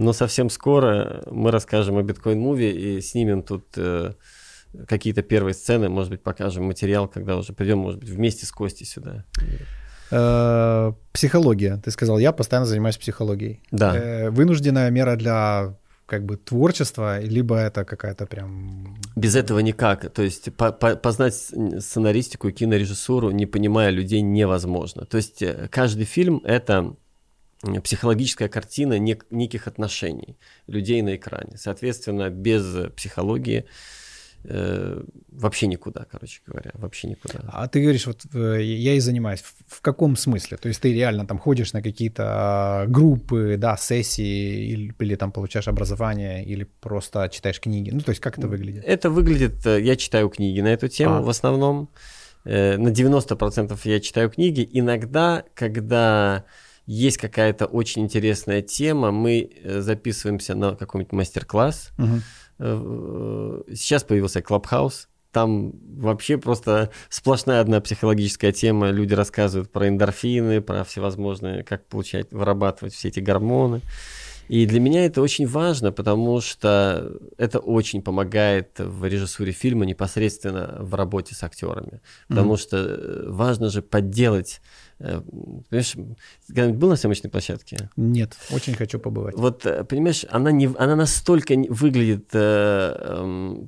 Но 0.00 0.12
совсем 0.12 0.50
скоро 0.50 1.22
мы 1.30 1.50
расскажем 1.50 1.98
о 1.98 2.02
биткоин-муви 2.02 2.70
и 2.70 3.00
снимем 3.00 3.42
тут 3.42 3.66
э, 3.76 4.14
какие-то 4.88 5.22
первые 5.22 5.54
сцены, 5.54 5.88
может 5.88 6.10
быть, 6.10 6.22
покажем 6.22 6.64
материал, 6.64 7.06
когда 7.08 7.36
уже 7.36 7.52
придем, 7.52 7.78
может 7.78 8.00
быть, 8.00 8.08
вместе 8.08 8.46
с 8.46 8.52
Костей 8.52 8.86
сюда. 8.86 9.24
Э, 10.10 10.92
Психология. 11.12 11.76
Ты 11.84 11.90
сказал, 11.90 12.18
я 12.18 12.32
постоянно 12.32 12.66
занимаюсь 12.66 12.96
психологией. 12.96 13.62
Да. 13.70 13.96
Э, 13.96 14.30
Вынужденная 14.30 14.90
мера 14.90 15.16
для 15.16 15.76
как 16.06 16.24
бы 16.24 16.36
творчества, 16.36 17.20
либо 17.20 17.56
это 17.56 17.84
какая-то 17.84 18.26
прям... 18.26 18.96
Без 19.14 19.36
этого 19.36 19.60
никак. 19.60 20.12
То 20.12 20.22
есть 20.22 20.52
по- 20.56 20.72
по- 20.72 20.96
познать 20.96 21.34
сценаристику 21.34 22.48
и 22.48 22.52
кинорежиссуру, 22.52 23.30
не 23.30 23.46
понимая 23.46 23.90
людей, 23.90 24.20
невозможно. 24.20 25.04
То 25.04 25.18
есть 25.18 25.42
э, 25.42 25.68
каждый 25.70 26.06
фильм— 26.06 26.40
это 26.44 26.96
психологическая 27.82 28.48
картина 28.48 28.98
нек- 28.98 29.26
неких 29.30 29.66
отношений 29.68 30.36
людей 30.66 31.02
на 31.02 31.16
экране. 31.16 31.56
Соответственно, 31.56 32.30
без 32.30 32.90
психологии 32.96 33.66
э, 34.44 35.02
вообще 35.30 35.66
никуда, 35.66 36.06
короче 36.10 36.40
говоря, 36.46 36.70
вообще 36.74 37.08
никуда. 37.08 37.40
А 37.48 37.68
ты 37.68 37.82
говоришь, 37.82 38.06
вот 38.06 38.22
э, 38.34 38.62
я 38.62 38.94
и 38.94 39.00
занимаюсь. 39.00 39.40
В 39.40 39.54
в 39.80 39.80
каком 39.82 40.16
смысле? 40.16 40.56
То 40.56 40.68
есть 40.68 40.80
ты 40.80 40.92
реально 40.94 41.26
там 41.26 41.38
ходишь 41.38 41.72
на 41.74 41.82
какие-то 41.82 42.24
а, 42.26 42.86
группы, 42.86 43.56
да, 43.58 43.76
сессии, 43.76 44.70
или, 44.72 44.94
или 44.98 45.14
там 45.16 45.30
получаешь 45.32 45.68
образование, 45.68 46.44
или 46.44 46.64
просто 46.80 47.28
читаешь 47.32 47.60
книги? 47.60 47.90
Ну, 47.90 48.00
то 48.00 48.10
есть 48.10 48.20
как 48.20 48.38
это 48.38 48.48
выглядит? 48.48 48.84
Это 48.86 49.10
выглядит, 49.10 49.66
э, 49.66 49.80
я 49.82 49.96
читаю 49.96 50.28
книги 50.30 50.60
на 50.60 50.68
эту 50.68 50.88
тему 50.88 51.16
А. 51.16 51.20
в 51.22 51.28
основном. 51.28 51.88
Э, 52.44 52.78
На 52.78 52.88
90% 52.88 53.78
я 53.84 54.00
читаю 54.00 54.30
книги. 54.30 54.66
Иногда, 54.72 55.44
когда 55.54 56.44
есть 56.90 57.18
какая-то 57.18 57.66
очень 57.66 58.02
интересная 58.02 58.62
тема, 58.62 59.12
мы 59.12 59.48
э, 59.62 59.80
записываемся 59.80 60.56
на 60.56 60.74
какой-нибудь 60.74 61.12
мастер-класс. 61.12 61.90
Мгм. 61.98 62.22
Э, 62.58 63.62
Сейчас 63.74 64.02
появился 64.02 64.40
Clubhouse. 64.40 65.06
Там 65.30 65.72
вообще 65.96 66.36
просто 66.36 66.90
сплошная 67.08 67.60
одна 67.60 67.80
психологическая 67.80 68.50
тема. 68.50 68.90
Люди 68.90 69.14
рассказывают 69.14 69.70
про 69.70 69.86
эндорфины, 69.86 70.60
про 70.60 70.82
всевозможные, 70.82 71.62
как 71.62 71.86
получать, 71.86 72.32
вырабатывать 72.32 72.92
все 72.92 73.06
эти 73.06 73.20
гормоны. 73.20 73.82
И 74.48 74.66
для 74.66 74.80
меня 74.80 75.06
это 75.06 75.22
очень 75.22 75.46
важно, 75.46 75.92
потому 75.92 76.40
что 76.40 77.12
это 77.38 77.60
очень 77.60 78.02
помогает 78.02 78.80
в 78.80 79.04
режиссуре 79.04 79.52
фильма 79.52 79.84
непосредственно 79.86 80.76
в 80.80 80.96
работе 80.96 81.36
с 81.36 81.44
актерами. 81.44 82.00
Потому 82.26 82.56
что 82.56 82.76
э, 82.78 83.28
важно 83.28 83.70
же 83.70 83.80
подделать. 83.80 84.60
Э, 85.00 85.20
Понимаешь, 85.68 85.96
когда-нибудь 86.46 86.78
был 86.78 86.88
на 86.90 86.96
съемочной 86.96 87.30
площадке? 87.30 87.90
Нет, 87.96 88.36
очень 88.50 88.74
хочу 88.74 88.98
побывать. 88.98 89.34
Вот, 89.36 89.66
э, 89.66 89.84
понимаешь, 89.84 90.24
она, 90.30 90.52
не, 90.52 90.66
она 90.78 90.96
настолько 90.96 91.54
выглядит 91.68 92.28
э, 92.32 92.94
э, 92.98 93.66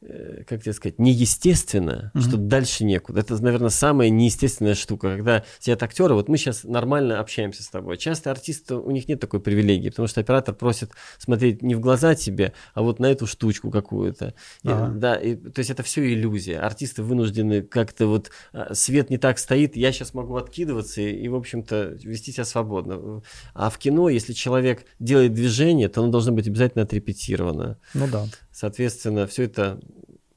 как 0.00 0.62
тебе 0.62 0.72
сказать, 0.72 0.98
неестественно, 0.98 2.12
mm-hmm. 2.14 2.20
что 2.20 2.36
дальше 2.36 2.84
некуда. 2.84 3.20
Это, 3.20 3.42
наверное, 3.42 3.68
самая 3.68 4.10
неестественная 4.10 4.74
штука, 4.74 5.16
когда 5.16 5.44
сидят 5.58 5.82
актеры, 5.82 6.14
вот 6.14 6.28
мы 6.28 6.38
сейчас 6.38 6.62
нормально 6.62 7.18
общаемся 7.18 7.64
с 7.64 7.68
тобой. 7.68 7.98
Часто 7.98 8.30
артисты, 8.30 8.76
у 8.76 8.90
них 8.92 9.08
нет 9.08 9.18
такой 9.18 9.40
привилегии, 9.40 9.90
потому 9.90 10.06
что 10.06 10.20
оператор 10.20 10.54
просит 10.54 10.92
смотреть 11.18 11.62
не 11.62 11.74
в 11.74 11.80
глаза 11.80 12.14
тебе, 12.14 12.52
а 12.74 12.82
вот 12.82 13.00
на 13.00 13.06
эту 13.06 13.26
штучку 13.26 13.70
какую-то. 13.72 14.34
Ага. 14.62 14.94
И, 14.94 14.98
да, 14.98 15.14
и, 15.16 15.34
то 15.34 15.58
есть 15.58 15.70
это 15.70 15.82
все 15.82 16.06
иллюзия. 16.12 16.60
Артисты 16.60 17.02
вынуждены 17.02 17.62
как-то 17.62 18.06
вот, 18.06 18.30
а, 18.52 18.74
свет 18.74 19.10
не 19.10 19.18
так 19.18 19.38
стоит, 19.38 19.76
я 19.76 19.90
сейчас 19.90 20.14
могу 20.14 20.36
откидываться 20.36 21.00
и, 21.00 21.10
и 21.10 21.28
в 21.28 21.34
общем-то, 21.34 21.98
вести 22.04 22.30
себя 22.30 22.44
свободно. 22.44 23.22
А 23.54 23.68
в 23.68 23.78
кино, 23.78 24.08
если 24.08 24.32
человек 24.32 24.86
делает 25.00 25.34
движение, 25.34 25.88
то 25.88 26.02
оно 26.02 26.12
должно 26.12 26.32
быть 26.32 26.46
обязательно 26.46 26.84
отрепетировано. 26.84 27.78
Ну 27.94 28.06
да. 28.06 28.26
Соответственно, 28.58 29.28
все 29.28 29.44
это 29.44 29.78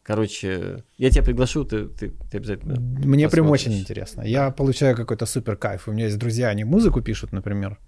Короче, 0.03 0.83
я 0.97 1.11
тебя 1.11 1.23
приглашу, 1.23 1.63
ты, 1.63 1.85
ты, 1.85 2.09
ты 2.09 2.37
обязательно. 2.37 2.79
Мне 2.79 3.29
прям 3.29 3.49
очень 3.49 3.73
интересно. 3.79 4.23
Я 4.23 4.49
получаю 4.49 4.95
какой-то 4.95 5.27
супер 5.27 5.55
кайф. 5.55 5.87
У 5.87 5.91
меня 5.91 6.05
есть 6.05 6.17
друзья, 6.17 6.49
они 6.49 6.63
музыку 6.63 7.01
пишут, 7.01 7.31
например. 7.33 7.79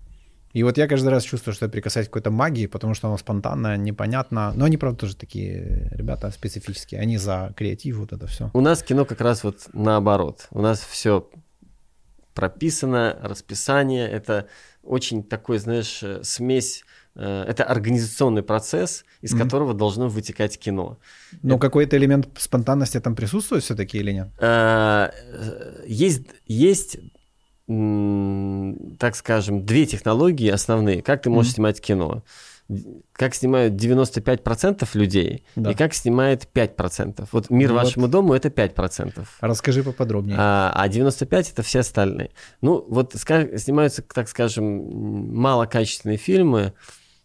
И 0.54 0.62
вот 0.62 0.78
я 0.78 0.88
каждый 0.88 1.10
раз 1.10 1.24
чувствую, 1.24 1.56
что 1.56 1.66
я 1.66 1.72
прикасаюсь 1.72 2.08
к 2.08 2.12
какой-то 2.12 2.30
магии, 2.30 2.68
потому 2.68 2.94
что 2.94 3.08
она 3.08 3.18
спонтанная, 3.18 3.78
непонятно. 3.78 4.54
Но 4.56 4.66
они, 4.66 4.78
правда, 4.78 5.00
тоже 5.00 5.16
такие 5.16 5.90
ребята 5.92 6.30
специфические. 6.32 7.02
Они 7.02 7.18
за 7.18 7.54
креатив, 7.58 7.98
вот 7.98 8.14
это 8.14 8.28
все. 8.28 8.52
У 8.54 8.62
нас 8.62 8.84
кино 8.84 9.06
как 9.06 9.22
раз 9.22 9.44
вот 9.44 9.68
наоборот. 9.74 10.48
У 10.52 10.62
нас 10.62 10.80
все 10.80 11.30
прописано, 12.36 13.20
расписание. 13.22 14.08
Это 14.08 14.48
очень 14.84 15.24
такой, 15.24 15.58
знаешь, 15.58 16.02
э, 16.04 16.22
смесь 16.24 16.84
это 17.16 17.64
организационный 17.64 18.42
процесс, 18.42 19.06
из 19.22 19.34
mm-hmm. 19.34 19.40
которого 19.40 19.74
должно 19.74 20.08
вытекать 20.08 20.58
кино. 20.58 20.98
Но 21.44 21.56
это... 21.56 21.62
какой-то 21.62 21.98
элемент 21.98 22.28
спонтанности 22.38 23.00
там 23.00 23.16
присутствует 23.16 23.64
все-таки 23.64 24.00
или 24.00 24.12
нет? 24.12 24.30
Э, 24.40 25.12
есть, 25.86 26.24
есть, 26.48 26.98
так 27.68 29.16
скажем, 29.16 29.66
две 29.66 29.86
технологии 29.86 30.50
основные, 30.50 31.02
как 31.02 31.22
ты 31.22 31.30
можешь 31.30 31.52
mm-hmm. 31.52 31.56
снимать 31.56 31.82
кино. 31.82 32.24
Как 33.12 33.36
снимают 33.36 33.74
95% 33.76 34.88
людей 34.94 35.44
да. 35.56 35.72
и 35.72 35.76
как 35.76 35.94
снимает 35.94 36.48
5%. 36.52 37.28
Вот 37.32 37.50
мир 37.50 37.70
ну, 37.70 37.76
вашему 37.76 38.06
вот. 38.06 38.12
дому 38.12 38.34
это 38.34 38.48
5%. 38.48 39.26
Расскажи 39.42 39.84
поподробнее. 39.84 40.38
А, 40.40 40.72
а 40.74 40.88
95% 40.88 41.52
это 41.52 41.62
все 41.62 41.80
остальные. 41.80 42.32
Ну, 42.62 42.84
вот 42.88 43.14
снимаются, 43.14 44.02
так 44.02 44.30
скажем, 44.30 45.36
малокачественные 45.36 46.18
фильмы, 46.18 46.74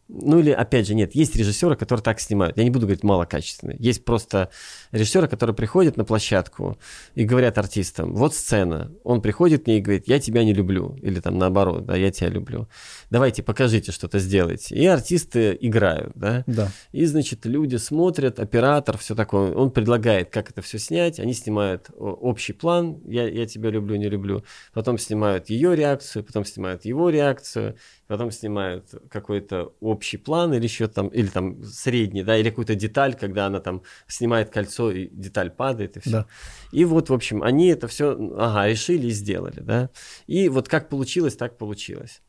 ну 0.08 0.38
или, 0.40 0.50
опять 0.50 0.86
же, 0.86 0.94
нет, 0.94 1.14
есть 1.14 1.36
режиссеры, 1.36 1.76
которые 1.76 2.02
так 2.02 2.18
снимают. 2.18 2.56
Я 2.56 2.64
не 2.64 2.70
буду 2.70 2.86
говорить 2.86 3.04
малокачественные. 3.04 3.76
Есть 3.78 4.04
просто 4.04 4.50
режиссеры, 4.90 5.28
которые 5.28 5.54
приходят 5.54 5.98
на 5.98 6.04
площадку 6.04 6.78
и 7.14 7.24
говорят 7.24 7.58
артистам, 7.58 8.14
вот 8.14 8.34
сцена. 8.34 8.90
Он 9.04 9.20
приходит 9.20 9.64
к 9.64 9.66
ней 9.66 9.78
и 9.78 9.82
говорит, 9.82 10.08
я 10.08 10.18
тебя 10.18 10.44
не 10.44 10.54
люблю. 10.54 10.96
Или 11.02 11.20
там 11.20 11.36
наоборот, 11.36 11.84
да, 11.84 11.94
я 11.94 12.10
тебя 12.10 12.30
люблю. 12.30 12.68
Давайте, 13.10 13.42
покажите, 13.42 13.92
что-то 13.92 14.18
сделайте. 14.18 14.74
И 14.74 14.86
артисты 14.86 15.56
играют, 15.60 16.12
да. 16.14 16.42
Да. 16.46 16.72
И, 16.92 17.04
значит, 17.04 17.44
люди 17.44 17.76
смотрят, 17.76 18.40
оператор, 18.40 18.96
все 18.96 19.14
такое. 19.14 19.52
Он 19.52 19.70
предлагает, 19.70 20.30
как 20.30 20.50
это 20.50 20.62
все 20.62 20.78
снять. 20.78 21.20
Они 21.20 21.34
снимают 21.34 21.90
общий 21.98 22.54
план, 22.54 23.02
я, 23.06 23.28
я 23.28 23.46
тебя 23.46 23.68
люблю, 23.68 23.96
не 23.96 24.08
люблю. 24.08 24.42
Потом 24.72 24.96
снимают 24.96 25.50
ее 25.50 25.76
реакцию, 25.76 26.24
потом 26.24 26.46
снимают 26.46 26.86
его 26.86 27.10
реакцию 27.10 27.76
потом 28.08 28.30
снимают 28.30 28.94
какой-то 29.10 29.74
общий 29.80 30.16
план 30.16 30.54
или 30.54 30.64
еще 30.64 30.88
там, 30.88 31.08
или 31.08 31.28
там 31.28 31.62
средний, 31.62 32.24
да, 32.24 32.36
или 32.36 32.48
какую-то 32.48 32.74
деталь, 32.74 33.14
когда 33.14 33.46
она 33.46 33.60
там 33.60 33.82
снимает 34.08 34.50
кольцо 34.50 34.90
и 34.90 35.08
деталь 35.08 35.50
падает 35.50 35.98
и 35.98 36.00
все. 36.00 36.10
Да. 36.10 36.26
И 36.72 36.84
вот, 36.84 37.10
в 37.10 37.14
общем, 37.14 37.42
они 37.42 37.68
это 37.68 37.86
все, 37.86 38.16
ага, 38.36 38.66
решили 38.66 39.08
и 39.08 39.10
сделали, 39.10 39.60
да. 39.60 39.90
И 40.26 40.48
вот 40.48 40.68
как 40.68 40.88
получилось, 40.88 41.36
так 41.36 41.58
получилось. 41.58 42.22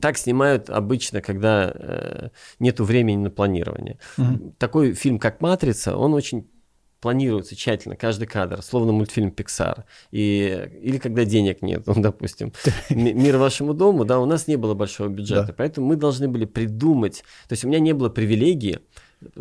Так 0.00 0.18
снимают 0.18 0.70
обычно, 0.70 1.20
когда 1.20 1.72
э, 1.74 2.28
нету 2.58 2.84
времени 2.84 3.16
на 3.16 3.30
планирование. 3.30 3.98
Угу. 4.18 4.54
Такой 4.58 4.92
фильм, 4.92 5.18
как 5.18 5.40
«Матрица», 5.40 5.96
он 5.96 6.14
очень 6.14 6.46
планируется 7.04 7.54
тщательно, 7.54 7.96
каждый 7.96 8.26
кадр, 8.26 8.62
словно 8.62 8.92
мультфильм 8.92 9.28
Pixar. 9.28 9.84
И, 10.10 10.70
или 10.80 10.96
когда 10.96 11.26
денег 11.26 11.60
нет, 11.60 11.82
ну, 11.86 11.92
допустим, 11.98 12.54
«Мир 12.88 13.36
вашему 13.36 13.74
дому», 13.74 14.06
да, 14.06 14.18
у 14.20 14.24
нас 14.24 14.46
не 14.48 14.56
было 14.56 14.72
большого 14.72 15.08
бюджета, 15.08 15.48
да. 15.48 15.54
поэтому 15.54 15.88
мы 15.88 15.96
должны 15.96 16.28
были 16.28 16.46
придумать, 16.46 17.18
то 17.46 17.52
есть 17.52 17.62
у 17.62 17.68
меня 17.68 17.78
не 17.78 17.92
было 17.92 18.08
привилегии 18.08 18.78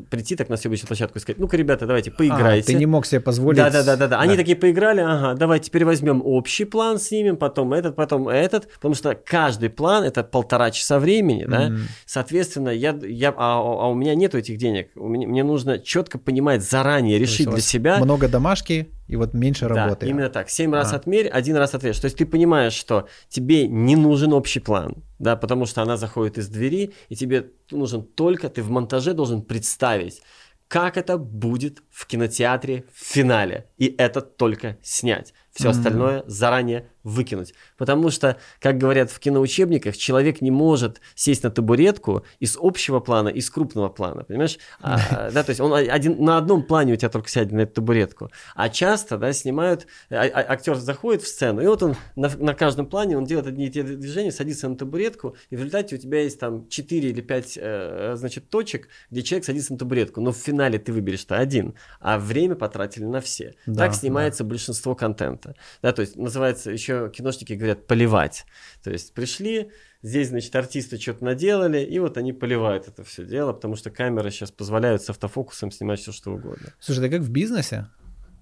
прийти 0.09 0.35
так 0.35 0.49
на 0.49 0.57
съемочную 0.57 0.87
площадку 0.87 1.17
и 1.17 1.21
сказать, 1.21 1.39
ну-ка, 1.39 1.57
ребята, 1.57 1.85
давайте, 1.85 2.11
поиграйте. 2.11 2.71
А, 2.71 2.73
ты 2.73 2.79
не 2.79 2.85
мог 2.85 3.05
себе 3.05 3.19
позволить. 3.19 3.57
Да-да-да. 3.57 4.07
да. 4.07 4.19
Они 4.19 4.35
такие 4.35 4.55
поиграли, 4.55 5.01
ага, 5.01 5.33
давай 5.33 5.59
теперь 5.59 5.85
возьмем 5.85 6.21
общий 6.23 6.65
план, 6.65 6.99
снимем, 6.99 7.37
потом 7.37 7.73
этот, 7.73 7.95
потом 7.95 8.27
этот, 8.29 8.71
потому 8.73 8.95
что 8.95 9.15
каждый 9.15 9.69
план 9.69 10.03
это 10.03 10.23
полтора 10.23 10.71
часа 10.71 10.99
времени, 10.99 11.45
да. 11.47 11.69
Mm-hmm. 11.69 11.79
Соответственно, 12.05 12.69
я, 12.69 12.97
я, 13.01 13.33
а, 13.35 13.59
а 13.59 13.87
у 13.89 13.95
меня 13.95 14.15
нету 14.15 14.37
этих 14.37 14.57
денег. 14.57 14.89
У 14.95 15.07
меня, 15.07 15.27
мне 15.27 15.43
нужно 15.43 15.79
четко 15.79 16.17
понимать 16.17 16.63
заранее, 16.63 17.19
решить 17.19 17.49
для 17.49 17.61
себя. 17.61 17.97
Много 17.99 18.27
домашки 18.27 18.89
и 19.13 19.15
вот 19.15 19.35
меньше 19.35 19.67
да, 19.67 19.75
работы. 19.75 20.07
именно 20.07 20.29
так. 20.29 20.49
Семь 20.49 20.73
раз 20.73 20.91
а. 20.91 20.95
отмерь, 20.95 21.27
один 21.27 21.55
раз 21.55 21.75
ответишь. 21.75 21.99
То 21.99 22.05
есть 22.05 22.17
ты 22.17 22.25
понимаешь, 22.25 22.73
что 22.73 23.07
тебе 23.29 23.67
не 23.67 23.95
нужен 23.95 24.33
общий 24.33 24.59
план, 24.59 25.03
да, 25.19 25.35
потому 25.35 25.67
что 25.67 25.83
она 25.83 25.97
заходит 25.97 26.39
из 26.39 26.47
двери, 26.47 26.93
и 27.09 27.15
тебе 27.15 27.51
нужен 27.69 28.01
только, 28.01 28.49
ты 28.49 28.63
в 28.63 28.71
монтаже 28.71 29.13
должен 29.13 29.43
представить, 29.43 30.23
как 30.67 30.97
это 30.97 31.19
будет 31.19 31.83
в 31.91 32.07
кинотеатре 32.07 32.85
в 32.91 33.05
финале. 33.05 33.67
И 33.77 33.93
это 33.99 34.21
только 34.21 34.79
снять. 34.81 35.35
Все 35.51 35.67
mm-hmm. 35.67 35.69
остальное 35.69 36.23
заранее 36.25 36.89
выкинуть. 37.03 37.53
Потому 37.77 38.09
что, 38.09 38.37
как 38.59 38.77
говорят 38.77 39.11
в 39.11 39.19
киноучебниках, 39.19 39.97
человек 39.97 40.41
не 40.41 40.51
может 40.51 41.01
сесть 41.15 41.43
на 41.43 41.49
табуретку 41.49 42.25
из 42.39 42.57
общего 42.59 42.99
плана, 42.99 43.29
из 43.29 43.49
крупного 43.49 43.89
плана, 43.89 44.23
понимаешь? 44.23 44.57
А, 44.81 45.29
да, 45.33 45.43
то 45.43 45.49
есть 45.49 45.59
он 45.59 45.73
один, 45.73 46.23
на 46.23 46.37
одном 46.37 46.63
плане 46.63 46.93
у 46.93 46.95
тебя 46.95 47.09
только 47.09 47.29
сядет 47.29 47.51
на 47.51 47.61
эту 47.61 47.73
табуретку. 47.73 48.29
А 48.55 48.69
часто, 48.69 49.17
да, 49.17 49.33
снимают, 49.33 49.87
а, 50.09 50.25
а, 50.25 50.53
актер 50.53 50.75
заходит 50.75 51.23
в 51.23 51.27
сцену, 51.27 51.61
и 51.61 51.67
вот 51.67 51.83
он 51.83 51.95
на, 52.15 52.29
на 52.37 52.53
каждом 52.53 52.85
плане, 52.85 53.17
он 53.17 53.25
делает 53.25 53.47
одни 53.47 53.67
и 53.67 53.69
те 53.69 53.83
движения, 53.83 54.31
садится 54.31 54.69
на 54.69 54.75
табуретку, 54.75 55.35
и 55.49 55.55
в 55.55 55.59
результате 55.59 55.95
у 55.95 55.99
тебя 55.99 56.21
есть 56.21 56.39
там 56.39 56.67
4 56.69 57.09
или 57.09 57.21
5, 57.21 57.59
э, 57.61 58.13
значит, 58.15 58.49
точек, 58.49 58.87
где 59.11 59.23
человек 59.23 59.45
садится 59.45 59.73
на 59.73 59.79
табуретку, 59.79 60.21
но 60.21 60.31
в 60.31 60.37
финале 60.37 60.79
ты 60.79 60.93
выберешь-то 60.93 61.37
один, 61.37 61.75
а 61.99 62.17
время 62.17 62.55
потратили 62.55 63.05
на 63.05 63.19
все. 63.19 63.55
Да, 63.65 63.85
так 63.85 63.95
снимается 63.95 64.43
да. 64.43 64.49
большинство 64.49 64.95
контента. 64.95 65.55
Да, 65.81 65.91
то 65.91 66.01
есть 66.01 66.15
называется 66.15 66.71
еще 66.71 66.92
еще 66.93 67.11
киношники 67.11 67.53
говорят 67.53 67.87
поливать. 67.87 68.45
То 68.83 68.91
есть 68.91 69.13
пришли, 69.13 69.71
здесь, 70.01 70.29
значит, 70.29 70.55
артисты 70.55 70.99
что-то 70.99 71.25
наделали, 71.25 71.83
и 71.83 71.99
вот 71.99 72.17
они 72.17 72.33
поливают 72.33 72.87
это 72.87 73.03
все 73.03 73.25
дело, 73.25 73.53
потому 73.53 73.75
что 73.75 73.89
камеры 73.89 74.31
сейчас 74.31 74.51
позволяют 74.51 75.01
с 75.01 75.09
автофокусом 75.09 75.71
снимать 75.71 75.99
все, 75.99 76.11
что 76.11 76.31
угодно. 76.31 76.73
Слушай, 76.79 77.01
да 77.01 77.09
как 77.09 77.21
в 77.21 77.31
бизнесе? 77.31 77.87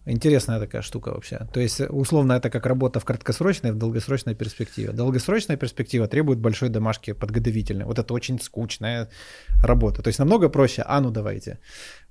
Интересная 0.06 0.60
такая 0.60 0.82
штука 0.82 1.10
вообще. 1.10 1.48
То 1.54 1.60
есть, 1.60 1.82
условно, 1.90 2.34
это 2.34 2.50
как 2.50 2.66
работа 2.66 3.00
в 3.00 3.06
краткосрочной 3.06 3.70
и 3.70 3.74
в 3.74 3.78
долгосрочной 3.78 4.34
перспективе. 4.36 4.94
Долгосрочная 4.94 5.58
перспектива 5.58 6.08
требует 6.08 6.40
большой 6.40 6.70
домашки 6.70 7.14
подготовительной. 7.14 7.86
Вот 7.86 8.00
это 8.00 8.14
очень 8.14 8.40
скучная 8.40 9.10
работа. 9.64 10.02
То 10.02 10.08
есть, 10.08 10.20
намного 10.20 10.50
проще, 10.50 10.84
а 10.88 11.02
ну 11.02 11.12
давайте. 11.12 11.60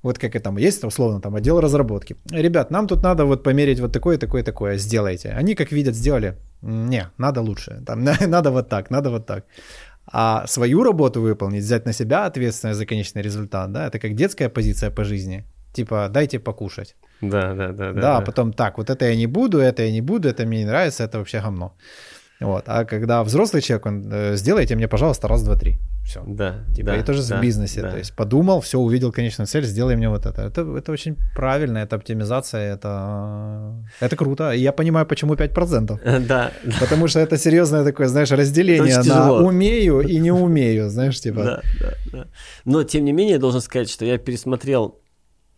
Вот 0.03 0.19
как 0.19 0.37
и 0.37 0.39
там 0.39 0.59
есть, 0.59 0.85
условно, 0.85 1.21
там 1.21 1.35
отдел 1.35 1.61
разработки. 1.61 2.17
Ребят, 2.31 2.71
нам 2.71 2.87
тут 2.87 3.03
надо 3.03 3.25
вот 3.25 3.43
померить 3.43 3.81
вот 3.81 3.93
такое, 3.93 4.19
такое, 4.19 4.45
такое, 4.45 4.79
сделайте. 4.79 5.31
Они 5.31 5.55
как 5.57 5.73
видят, 5.73 5.97
сделали. 5.97 6.37
Не, 6.63 7.11
надо 7.19 7.41
лучше. 7.41 7.83
Там, 7.87 8.05
надо 8.27 8.51
вот 8.51 8.69
так, 8.69 8.91
надо 8.91 9.11
вот 9.11 9.27
так. 9.27 9.45
А 10.13 10.47
свою 10.47 10.85
работу 10.85 11.21
выполнить, 11.21 11.65
взять 11.65 11.87
на 11.87 11.93
себя 11.93 12.27
ответственность 12.27 12.79
за 12.79 12.87
конечный 12.87 13.23
результат, 13.23 13.73
да, 13.73 13.87
это 13.87 13.99
как 13.99 14.15
детская 14.15 14.49
позиция 14.49 14.91
по 14.91 15.05
жизни. 15.05 15.45
Типа, 15.73 16.09
дайте 16.09 16.39
покушать. 16.39 16.97
Да, 17.21 17.55
да, 17.55 17.73
да. 17.73 17.93
Да, 17.93 18.01
да, 18.01 18.21
потом 18.21 18.53
так, 18.53 18.79
вот 18.79 18.91
это 18.91 19.05
я 19.05 19.17
не 19.17 19.27
буду, 19.27 19.59
это 19.59 19.83
я 19.83 19.93
не 19.93 20.01
буду, 20.01 20.29
это 20.29 20.47
мне 20.47 20.59
не 20.59 20.65
нравится, 20.65 21.05
это 21.05 21.19
вообще 21.19 21.41
говно. 21.41 21.75
Вот. 22.41 22.65
А 22.67 22.85
когда 22.85 23.23
взрослый 23.23 23.61
человек, 23.63 23.87
он, 23.87 24.13
э, 24.13 24.37
сделайте 24.37 24.75
мне, 24.75 24.89
пожалуйста, 24.89 25.29
раз, 25.29 25.43
два, 25.43 25.57
три. 25.57 25.79
Все. 26.05 26.25
Да. 26.27 26.65
Типа, 26.75 26.87
да, 26.87 26.97
и 26.97 27.03
тоже 27.03 27.23
да, 27.29 27.39
в 27.39 27.43
бизнесе. 27.43 27.83
Да. 27.83 27.91
То 27.91 27.99
есть 27.99 28.17
подумал, 28.17 28.61
все, 28.61 28.79
увидел 28.79 29.13
конечную 29.13 29.47
цель, 29.47 29.65
сделай 29.65 29.95
мне 29.97 30.09
вот 30.09 30.25
это. 30.25 30.43
Это, 30.43 30.63
это 30.77 30.93
очень 30.93 31.17
правильно, 31.35 31.79
это 31.79 31.97
оптимизация, 31.97 32.75
это, 32.75 33.75
это 34.01 34.17
круто. 34.17 34.53
И 34.53 34.61
я 34.61 34.73
понимаю, 34.73 35.07
почему 35.07 35.35
5%. 35.35 35.99
Да. 36.29 36.51
Потому 36.81 37.09
что 37.09 37.21
это 37.21 37.37
серьезное 37.37 37.85
такое, 37.85 38.09
знаешь, 38.09 38.31
разделение 38.31 39.03
на 39.03 39.33
умею 39.33 40.01
и 40.01 40.19
не 40.19 40.33
умею, 40.33 40.89
знаешь, 40.89 41.21
типа. 41.21 41.43
Да, 41.43 41.63
да, 41.81 41.93
да. 42.13 42.27
Но, 42.65 42.85
тем 42.85 43.05
не 43.05 43.13
менее, 43.13 43.35
я 43.35 43.39
должен 43.39 43.61
сказать, 43.61 43.91
что 43.91 44.05
я 44.05 44.19
пересмотрел 44.19 44.99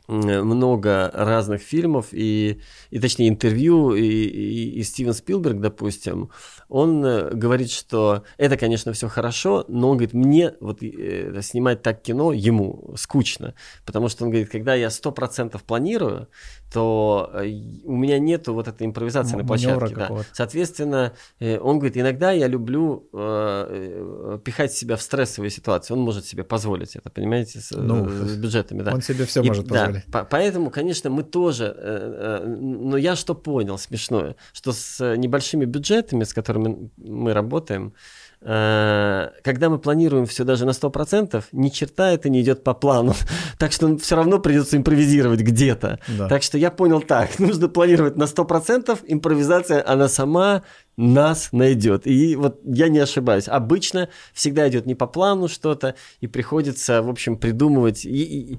много 0.09 1.11
разных 1.15 1.63
фильмов 1.63 2.09
и, 2.13 2.61
и 2.91 2.99
точнее 2.99 3.29
интервью 3.29 3.95
и, 3.95 4.03
и, 4.03 4.79
и 4.79 4.83
Стивен 4.83 5.15
Спилберг, 5.15 5.61
допустим, 5.61 6.31
он 6.69 7.05
э, 7.05 7.31
говорит, 7.35 7.71
что 7.71 8.25
это, 8.37 8.57
конечно, 8.57 8.93
все 8.93 9.09
хорошо, 9.09 9.65
но 9.69 9.91
он 9.91 9.97
говорит, 9.97 10.15
мне 10.15 10.55
вот 10.61 10.83
э, 10.83 11.41
снимать 11.43 11.83
так 11.83 12.03
кино 12.03 12.33
ему 12.33 12.95
скучно, 12.97 13.55
потому 13.87 14.09
что 14.09 14.25
он 14.25 14.31
говорит, 14.31 14.51
когда 14.51 14.75
я 14.75 14.91
сто 14.91 15.13
процентов 15.13 15.63
планирую, 15.63 16.29
то 16.73 17.31
э, 17.35 17.49
у 17.85 17.97
меня 17.97 18.19
нету 18.19 18.55
вот 18.55 18.69
этой 18.69 18.87
импровизации 18.87 19.37
на 19.37 19.45
площадке. 19.45 19.95
Да. 19.95 20.11
Соответственно, 20.33 21.13
он 21.41 21.79
говорит, 21.79 21.97
иногда 21.97 22.33
я 22.33 22.47
люблю 22.47 23.09
э, 23.13 24.39
пихать 24.45 24.73
себя 24.73 24.97
в 24.97 25.03
стрессовые 25.03 25.51
ситуации. 25.51 25.95
Он 25.95 26.01
может 26.01 26.27
себе 26.27 26.45
позволить 26.45 26.97
это, 26.97 27.11
понимаете, 27.11 27.61
с, 27.61 27.71
ну, 27.73 28.09
с 28.09 28.37
бюджетами. 28.43 28.83
Да. 28.83 28.95
Он 28.95 29.03
себе 29.03 29.27
все 29.27 29.43
и, 29.43 29.49
может 29.49 29.69
позволить. 29.69 30.05
Да, 30.09 30.25
поэтому, 30.25 30.71
конечно, 30.71 31.11
мы 31.11 31.23
тоже, 31.23 31.75
э, 31.77 32.45
но 32.47 32.97
я 32.97 33.17
что 33.17 33.35
понял 33.35 33.79
смешное, 33.79 34.37
что 34.53 34.73
с 34.73 35.17
небольшими 35.17 35.65
бюджетами, 35.65 36.25
с 36.25 36.33
которыми 36.33 36.91
мы 36.97 37.33
работаем, 37.33 37.89
э, 37.89 38.32
когда 38.45 39.69
мы 39.71 39.79
планируем 39.79 40.27
все 40.27 40.45
даже 40.45 40.67
на 40.67 40.71
100%, 40.71 41.45
ни 41.53 41.69
черта 41.69 42.11
это 42.11 42.29
не 42.29 42.41
идет 42.41 42.65
по 42.65 42.75
плану. 42.75 43.15
Так 43.59 43.73
что 43.73 43.97
все 43.99 44.17
равно 44.17 44.41
придется 44.41 44.77
импровизировать 44.77 45.41
где-то. 45.41 46.01
Да. 46.09 46.29
Так 46.29 46.43
что 46.43 46.59
я 46.59 46.71
понял 46.71 47.01
так, 47.01 47.39
нужно 47.39 47.69
планировать 47.69 48.17
на 48.17 48.25
100%, 48.25 48.99
импровизация, 49.07 49.85
она 49.87 50.09
сама 50.09 50.63
нас 50.97 51.51
найдет. 51.53 52.07
И 52.07 52.37
вот 52.37 52.61
я 52.65 52.89
не 52.89 52.99
ошибаюсь. 52.99 53.49
Обычно 53.49 54.09
всегда 54.33 54.69
идет 54.69 54.87
не 54.87 54.95
по 54.95 55.07
плану 55.07 55.49
что-то, 55.49 55.95
и 56.21 56.27
приходится, 56.27 57.03
в 57.03 57.09
общем, 57.09 57.37
придумывать 57.37 58.05
и, 58.05 58.53
и, 58.53 58.59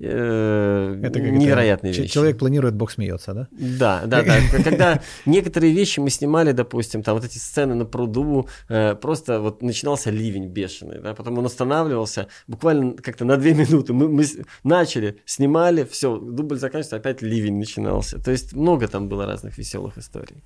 э, 0.00 1.00
это 1.02 1.20
невероятные 1.20 1.92
это, 1.92 2.02
вещи. 2.02 2.12
Человек 2.12 2.38
планирует, 2.38 2.74
Бог 2.74 2.90
смеется, 2.90 3.34
да? 3.34 3.48
Да, 3.50 4.02
да, 4.06 4.22
да. 4.22 4.36
Когда 4.64 5.02
некоторые 5.26 5.72
вещи 5.72 6.00
мы 6.00 6.10
снимали, 6.10 6.52
допустим, 6.52 7.02
там 7.02 7.14
вот 7.14 7.24
эти 7.24 7.38
сцены 7.38 7.74
на 7.74 7.84
пруду, 7.84 8.48
э, 8.68 8.94
просто 8.94 9.40
вот 9.40 9.62
начинался 9.62 10.10
ливень 10.10 10.48
бешеный, 10.48 11.00
да, 11.00 11.14
потом 11.14 11.38
он 11.38 11.46
останавливался 11.46 12.28
буквально 12.46 12.94
как-то 12.94 13.24
на 13.24 13.36
две 13.36 13.54
минуты. 13.54 13.92
Мы, 13.92 14.08
мы 14.08 14.24
начали, 14.62 15.20
снимали, 15.26 15.84
все, 15.84 16.16
дубль 16.16 16.56
заканчивается, 16.56 16.96
опять 16.96 17.20
ливень 17.20 17.58
начинался. 17.58 18.18
То 18.18 18.30
есть 18.30 18.54
много 18.54 18.88
там 18.88 19.08
было 19.08 19.26
разных 19.26 19.58
веселых 19.58 19.98
историй 19.98 20.42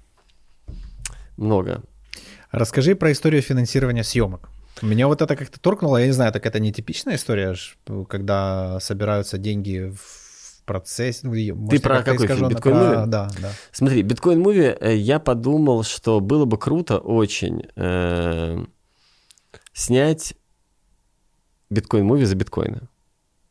много. 1.39 1.83
Расскажи 2.51 2.95
про 2.95 3.13
историю 3.13 3.43
финансирования 3.43 4.05
съемок. 4.05 4.51
Меня 4.83 5.07
вот 5.07 5.23
это 5.23 5.35
как-то 5.37 5.59
торкнуло, 5.59 5.97
я 5.97 6.07
не 6.07 6.13
знаю, 6.13 6.33
так 6.33 6.47
это 6.47 6.61
не 6.61 6.73
типичная 6.73 7.17
история, 7.17 7.57
когда 8.09 8.79
собираются 8.81 9.39
деньги 9.39 9.93
в 9.95 10.65
процессе. 10.65 11.27
Ну, 11.27 11.69
Ты 11.69 11.81
про 11.81 12.03
какой 12.03 12.29
фильм? 12.29 12.49
Биткоин 12.49 12.77
Муви? 12.77 13.11
Да, 13.11 13.31
да. 13.41 13.53
Смотри, 13.73 14.03
Биткоин 14.03 14.41
Муви, 14.41 14.77
э, 14.79 14.97
я 14.97 15.19
подумал, 15.19 15.83
что 15.83 16.21
было 16.21 16.45
бы 16.45 16.59
круто 16.59 16.99
очень 16.99 17.63
э, 17.75 18.65
снять 19.73 20.35
Биткоин 21.71 22.05
Муви 22.05 22.25
за 22.25 22.37
биткоины. 22.37 22.89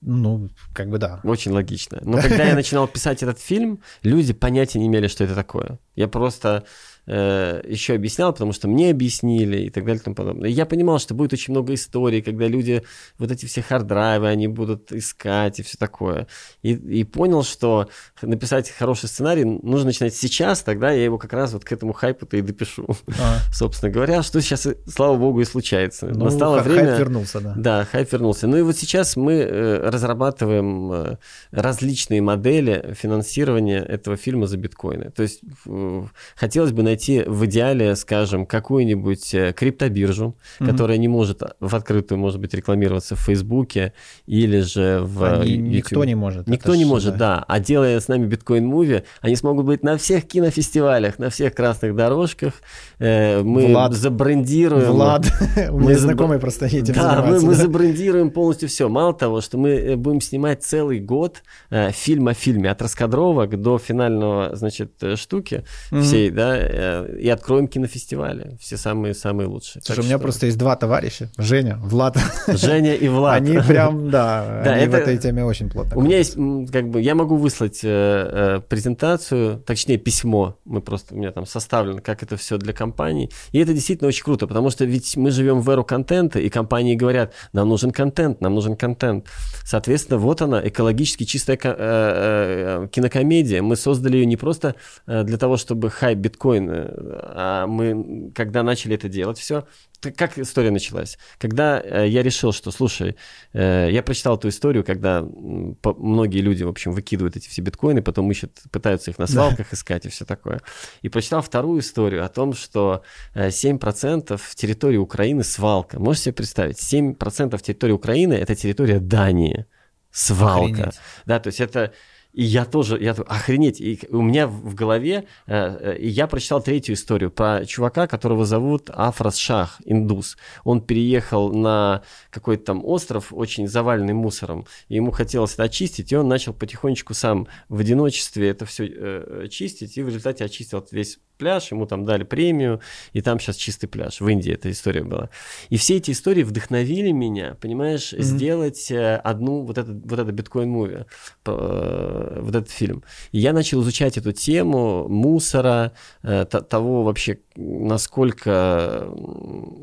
Ну, 0.02 0.50
как 0.74 0.90
бы 0.90 1.00
да. 1.00 1.20
Очень 1.24 1.52
логично. 1.52 2.00
Но 2.04 2.22
когда 2.22 2.44
я 2.46 2.56
начинал 2.56 2.88
писать 2.88 3.24
этот 3.24 3.40
фильм, 3.40 3.82
люди 4.04 4.32
понятия 4.32 4.80
не 4.80 4.88
имели, 4.88 5.08
что 5.08 5.24
это 5.24 5.34
такое. 5.34 5.80
Я 5.96 6.08
просто 6.08 6.66
э, 7.08 7.62
еще 7.68 7.94
объяснял, 7.94 8.34
потому 8.34 8.54
что 8.54 8.68
мне 8.68 8.92
объяснили 8.92 9.64
и 9.64 9.70
так 9.70 9.86
далее 9.86 10.02
и 10.02 10.04
тому 10.04 10.16
подобное. 10.16 10.50
И 10.50 10.54
я 10.54 10.66
понимал, 10.66 11.00
что 11.00 11.14
будет 11.14 11.34
очень 11.34 11.54
много 11.54 11.74
историй, 11.74 12.22
когда 12.22 12.48
люди, 12.48 12.84
вот 13.18 13.32
эти 13.32 13.46
все 13.46 13.62
хард-драйвы, 13.62 14.28
они 14.28 14.48
будут 14.48 14.92
искать 14.92 15.60
и 15.60 15.64
все 15.64 15.78
такое. 15.78 16.28
И, 16.62 16.74
и 16.74 17.04
понял, 17.04 17.44
что 17.44 17.90
написать 18.22 18.70
хороший 18.70 19.10
сценарий 19.10 19.46
нужно 19.46 19.88
начинать 19.88 20.14
сейчас, 20.14 20.62
тогда 20.62 20.92
я 20.92 21.04
его 21.04 21.18
как 21.18 21.34
раз 21.34 21.54
вот 21.54 21.64
к 21.64 21.72
этому 21.72 21.94
хайпу-то 21.94 22.38
и 22.38 22.42
допишу. 22.42 22.88
А. 23.20 23.38
Собственно 23.54 23.92
говоря, 23.92 24.24
что 24.24 24.42
сейчас, 24.42 24.68
слава 24.88 25.18
богу, 25.18 25.42
и 25.42 25.46
случается. 25.46 26.08
Ну, 26.08 26.26
Настало 26.26 26.60
время... 26.60 26.90
Хайп 26.90 27.00
вернулся, 27.00 27.40
да. 27.40 27.54
Да, 27.56 27.86
хайп 27.86 28.12
вернулся. 28.12 28.48
Ну 28.48 28.58
и 28.58 28.62
вот 28.62 28.76
сейчас 28.76 29.16
мы 29.16 29.34
э, 29.34 29.90
разрабатываем 29.90 30.92
э, 30.92 31.18
различные 31.52 32.22
модели 32.22 32.96
финансирования 32.98 33.80
этого 33.80 34.18
фильма 34.18 34.48
за 34.48 34.58
биткоины. 34.58 35.12
То 35.12 35.24
есть 35.24 35.42
э, 35.66 36.04
хотелось 36.36 36.72
бы 36.72 36.84
найти 36.84 36.97
найти 36.98 37.24
в 37.28 37.46
идеале, 37.46 37.96
скажем, 37.96 38.46
какую-нибудь 38.46 39.34
э, 39.36 39.54
криптобиржу, 39.54 40.36
mm-hmm. 40.60 40.66
которая 40.66 40.98
не 40.98 41.08
может 41.08 41.44
в 41.60 41.76
открытую, 41.76 42.18
может 42.18 42.40
быть, 42.40 42.54
рекламироваться 42.56 43.16
в 43.16 43.20
Фейсбуке 43.20 43.94
или 44.26 44.62
же 44.62 45.02
в 45.04 45.42
Они, 45.42 45.52
YouTube. 45.52 45.74
Никто 45.74 46.06
не 46.06 46.16
может. 46.16 46.48
Никто 46.48 46.76
не 46.76 46.86
может, 46.86 47.18
да. 47.18 47.38
да. 47.38 47.46
А 47.48 47.60
делая 47.60 48.00
с 48.00 48.08
нами 48.08 48.26
биткоин 48.26 48.66
муви, 48.66 49.04
они 49.22 49.36
смогут 49.36 49.66
быть 49.66 49.84
на 49.84 49.98
всех 49.98 50.26
кинофестивалях, 50.28 51.20
на 51.20 51.30
всех 51.30 51.54
красных 51.54 51.96
дорожках. 51.96 52.54
Э, 53.00 53.44
мы 53.44 53.68
Влад. 53.68 53.94
забрендируем. 53.94 54.92
Влад, 54.92 55.28
у 55.70 55.80
меня 55.80 55.98
знакомый 55.98 56.40
просто 56.40 56.66
этим 56.66 56.96
Да, 56.96 57.24
мы, 57.28 57.54
забрендируем 57.54 58.32
полностью 58.32 58.70
все. 58.70 58.90
Мало 58.90 59.14
того, 59.14 59.42
что 59.42 59.58
мы 59.60 59.70
э, 59.70 59.96
будем 59.96 60.22
снимать 60.22 60.64
целый 60.64 61.00
год 61.00 61.44
фильм 61.92 62.28
о 62.28 62.34
фильме, 62.34 62.72
от 62.72 62.82
раскадровок 62.82 63.62
до 63.62 63.78
финального, 63.78 64.56
значит, 64.56 64.92
штуки 65.16 65.64
всей, 65.92 66.32
да, 66.32 66.48
Э, 66.87 66.87
и 67.20 67.30
откроем 67.30 67.68
кинофестивали. 67.68 68.58
Все 68.60 68.78
самые-самые 68.78 69.48
лучшие. 69.48 69.82
Слушай, 69.84 70.00
у 70.00 70.04
меня 70.04 70.16
что... 70.16 70.24
просто 70.24 70.46
есть 70.48 70.58
два 70.58 70.76
товарища. 70.76 71.30
Женя, 71.38 71.78
Влад. 71.82 72.18
Женя 72.48 72.94
и 72.96 73.08
Влад. 73.08 73.36
Они 73.36 73.58
прям, 73.60 74.10
да, 74.10 74.62
да 74.66 74.74
они 74.74 74.84
это... 74.84 74.92
в 74.92 74.96
этой 74.96 75.18
теме 75.18 75.44
очень 75.44 75.70
плотно. 75.70 75.98
У 75.98 76.02
меня 76.02 76.18
есть, 76.18 76.36
как 76.72 76.90
бы, 76.90 77.02
я 77.02 77.16
могу 77.16 77.38
выслать 77.38 77.80
э, 77.84 77.88
э, 77.90 78.62
презентацию, 78.68 79.60
точнее, 79.66 79.98
письмо. 79.98 80.58
Мы 80.66 80.82
просто, 80.82 81.16
у 81.16 81.18
меня 81.18 81.32
там 81.32 81.46
составлено, 81.46 82.02
как 82.02 82.24
это 82.24 82.38
все 82.38 82.58
для 82.58 82.74
компании. 82.74 83.30
И 83.52 83.60
это 83.60 83.74
действительно 83.74 84.08
очень 84.08 84.24
круто, 84.24 84.48
потому 84.48 84.70
что 84.70 84.86
ведь 84.86 85.18
мы 85.18 85.32
живем 85.32 85.62
в 85.62 85.70
эру 85.70 85.84
контента, 85.84 86.40
и 86.40 86.50
компании 86.50 86.96
говорят, 86.96 87.34
нам 87.54 87.70
нужен 87.70 87.92
контент, 87.92 88.42
нам 88.42 88.56
нужен 88.56 88.76
контент. 88.76 89.28
Соответственно, 89.64 90.20
вот 90.20 90.42
она, 90.42 90.66
экологически 90.68 91.24
чистая 91.24 91.58
э, 91.64 91.74
э, 91.78 92.88
кинокомедия. 92.92 93.62
Мы 93.62 93.76
создали 93.76 94.18
ее 94.18 94.26
не 94.26 94.38
просто 94.38 94.76
для 95.06 95.38
того, 95.38 95.58
чтобы 95.58 95.90
хайп 95.90 96.20
биткоин 96.20 96.68
а 96.86 97.68
мы, 97.68 98.32
когда 98.34 98.64
начали 98.64 98.96
это 98.96 99.10
делать, 99.10 99.38
все, 99.38 99.66
как 100.00 100.38
история 100.38 100.72
началась? 100.72 101.18
Когда 101.40 101.82
э, 101.82 102.08
я 102.08 102.24
решил, 102.24 102.52
что, 102.54 102.72
слушай, 102.72 103.16
э, 103.54 103.90
я 103.92 104.04
прочитал 104.04 104.38
эту 104.38 104.50
историю, 104.50 104.84
когда 104.84 105.24
многие 105.24 106.42
люди, 106.42 106.64
в 106.64 106.70
общем, 106.70 106.92
выкидывают 106.92 107.36
эти 107.36 107.50
все 107.50 107.62
биткоины, 107.62 108.02
потом 108.02 108.30
ищут, 108.32 108.52
пытаются 108.72 109.12
их 109.12 109.18
на 109.18 109.28
свалках 109.28 109.74
искать 109.74 110.06
и 110.06 110.10
все 110.10 110.26
такое. 110.26 110.62
И 111.02 111.10
прочитал 111.10 111.42
вторую 111.42 111.82
историю 111.82 112.24
о 112.24 112.30
том, 112.30 112.54
что 112.54 113.04
7% 113.36 114.34
э, 114.34 114.56
территории 114.56 114.98
Украины 114.98 115.44
свалка. 115.44 116.00
Можете 116.00 116.26
себе 116.26 116.34
представить? 116.34 116.78
7% 116.78 117.62
территории 117.62 117.94
Украины– 117.94 118.34
это 118.36 118.56
территория 118.56 119.00
Дании. 119.00 119.66
Свалка. 120.12 120.72
Охренеть. 120.72 121.00
Да, 121.26 121.40
то 121.40 121.48
есть 121.48 121.60
это 121.60 121.94
и 122.38 122.44
я 122.44 122.66
тоже, 122.66 123.02
я 123.02 123.14
охренеть, 123.14 123.82
и 123.82 124.00
у 124.10 124.22
меня 124.22 124.46
в 124.46 124.76
голове, 124.76 125.26
э, 125.48 125.96
э, 125.96 125.98
я 126.00 126.28
прочитал 126.28 126.62
третью 126.62 126.94
историю 126.94 127.32
про 127.32 127.66
чувака, 127.66 128.06
которого 128.06 128.46
зовут 128.46 128.92
Афрас 128.94 129.38
Шах, 129.38 129.82
индус. 129.86 130.38
Он 130.64 130.82
переехал 130.82 131.52
на 131.52 132.04
какой-то 132.30 132.66
там 132.66 132.86
остров, 132.86 133.34
очень 133.34 133.68
заваленный 133.68 134.14
мусором, 134.14 134.68
и 134.88 134.98
ему 134.98 135.10
хотелось 135.10 135.56
это 135.56 135.64
очистить, 135.64 136.12
и 136.12 136.16
он 136.16 136.28
начал 136.28 136.54
потихонечку 136.54 137.16
сам 137.16 137.48
в 137.70 137.80
одиночестве 137.80 138.50
это 138.50 138.68
все 138.68 138.86
э, 138.88 139.48
чистить, 139.50 139.98
и 139.98 140.04
в 140.04 140.08
результате 140.08 140.46
очистил 140.46 140.86
весь 140.92 141.18
пляж, 141.38 141.72
ему 141.72 141.86
там 141.86 142.06
дали 142.06 142.24
премию, 142.24 142.82
и 143.14 143.22
там 143.22 143.40
сейчас 143.40 143.56
чистый 143.56 143.88
пляж. 143.88 144.22
В 144.22 144.28
Индии 144.28 144.54
эта 144.54 144.70
история 144.72 145.04
была. 145.04 145.30
И 145.70 145.78
все 145.78 145.98
эти 145.98 146.12
истории 146.12 146.44
вдохновили 146.44 147.12
меня, 147.12 147.56
понимаешь, 147.62 148.14
mm-hmm. 148.14 148.22
сделать 148.22 148.92
э, 148.92 149.16
одну 149.16 149.62
вот 149.62 149.78
это, 149.78 149.92
вот 149.92 150.20
это 150.20 150.32
биткоин-муви, 150.32 151.06
э, 151.46 152.40
вот 152.42 152.56
этот 152.56 152.70
фильм. 152.70 153.04
И 153.32 153.40
я 153.40 153.54
начал 153.54 153.82
изучать 153.82 154.18
эту 154.18 154.32
тему 154.32 155.08
мусора, 155.08 155.94
э, 156.24 156.46
того 156.46 157.04
вообще, 157.04 157.40
насколько 157.56 159.10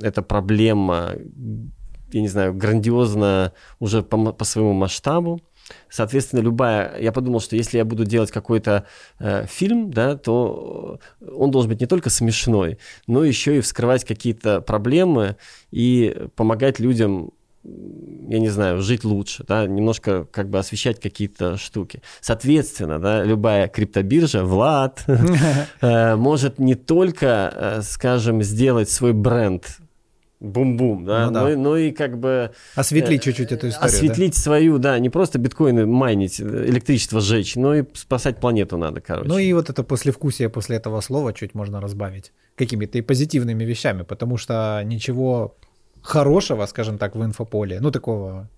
эта 0.00 0.22
проблема, 0.22 1.14
я 2.12 2.20
не 2.20 2.28
знаю, 2.28 2.54
грандиозна 2.54 3.52
уже 3.80 4.02
по, 4.02 4.32
по 4.32 4.44
своему 4.44 4.72
масштабу. 4.72 5.40
Соответственно, 5.94 6.40
любая... 6.40 6.98
Я 6.98 7.12
подумал, 7.12 7.38
что 7.38 7.54
если 7.54 7.78
я 7.78 7.85
буду 7.85 8.04
делать 8.04 8.33
какой-то 8.33 8.85
э, 9.20 9.46
фильм, 9.46 9.92
да, 9.92 10.16
то 10.16 10.98
он 11.20 11.52
должен 11.52 11.70
быть 11.70 11.80
не 11.80 11.87
только 11.87 12.11
смешной, 12.11 12.78
но 13.07 13.22
еще 13.22 13.59
и 13.59 13.61
вскрывать 13.61 14.04
какие-то 14.04 14.61
проблемы 14.61 15.37
и 15.70 16.26
помогать 16.35 16.80
людям 16.80 17.30
я 17.62 18.40
не 18.40 18.48
знаю, 18.48 18.83
жить 18.83 19.04
лучше, 19.04 19.44
да, 19.46 19.66
немножко 19.66 20.26
как 20.30 20.50
бы 20.50 20.59
освещать 20.59 21.00
какие-то 21.00 21.57
штуки. 21.57 22.02
Соответственно, 22.20 22.98
да, 22.98 23.22
любая 23.24 23.68
криптобиржа, 23.68 24.44
Влад, 24.44 25.04
э, 25.80 26.16
может 26.16 26.58
не 26.58 26.75
только, 26.75 27.52
э, 27.54 27.83
скажем, 27.83 28.42
сделать 28.42 28.90
свой 28.90 29.12
бренд 29.12 29.79
бум-бум, 30.44 31.04
да, 31.04 31.26
Ну 31.26 31.32
да. 31.32 31.40
Ну, 31.42 31.48
и- 31.50 31.56
ну 31.56 31.76
и 31.76 31.90
как 31.90 32.18
бы 32.18 32.50
Осветлить 32.74 33.22
э, 33.22 33.24
чуть-чуть 33.24 33.52
эту 33.52 33.68
историю. 33.68 33.86
осветлить 33.96 34.36
свою, 34.36 34.78
да, 34.78 34.98
не 34.98 35.10
просто 35.10 35.38
биткоины 35.38 35.86
майнить, 35.86 36.40
электричество 36.40 37.20
сжечь, 37.20 37.56
но 37.56 37.74
и 37.74 37.84
спасать 37.94 38.38
планету 38.38 38.76
надо, 38.76 38.96
да? 38.96 39.00
короче. 39.00 39.28
Ну 39.28 39.38
и 39.38 39.52
вот 39.52 39.70
это 39.70 39.82
послевкусие 39.82 40.48
после 40.48 40.76
этого 40.76 41.00
слова 41.00 41.32
чуть 41.32 41.54
можно 41.54 41.80
разбавить 41.80 42.32
какими-то 42.56 42.98
и 42.98 43.02
позитивными 43.02 43.64
вещами, 43.64 44.02
потому 44.02 44.36
что 44.36 44.80
ничего 44.84 45.56
хорошего, 46.02 46.66
скажем 46.66 46.98
так, 46.98 47.16
в 47.16 47.24
инфополе, 47.24 47.80
ну 47.80 47.90
такого 47.90 48.48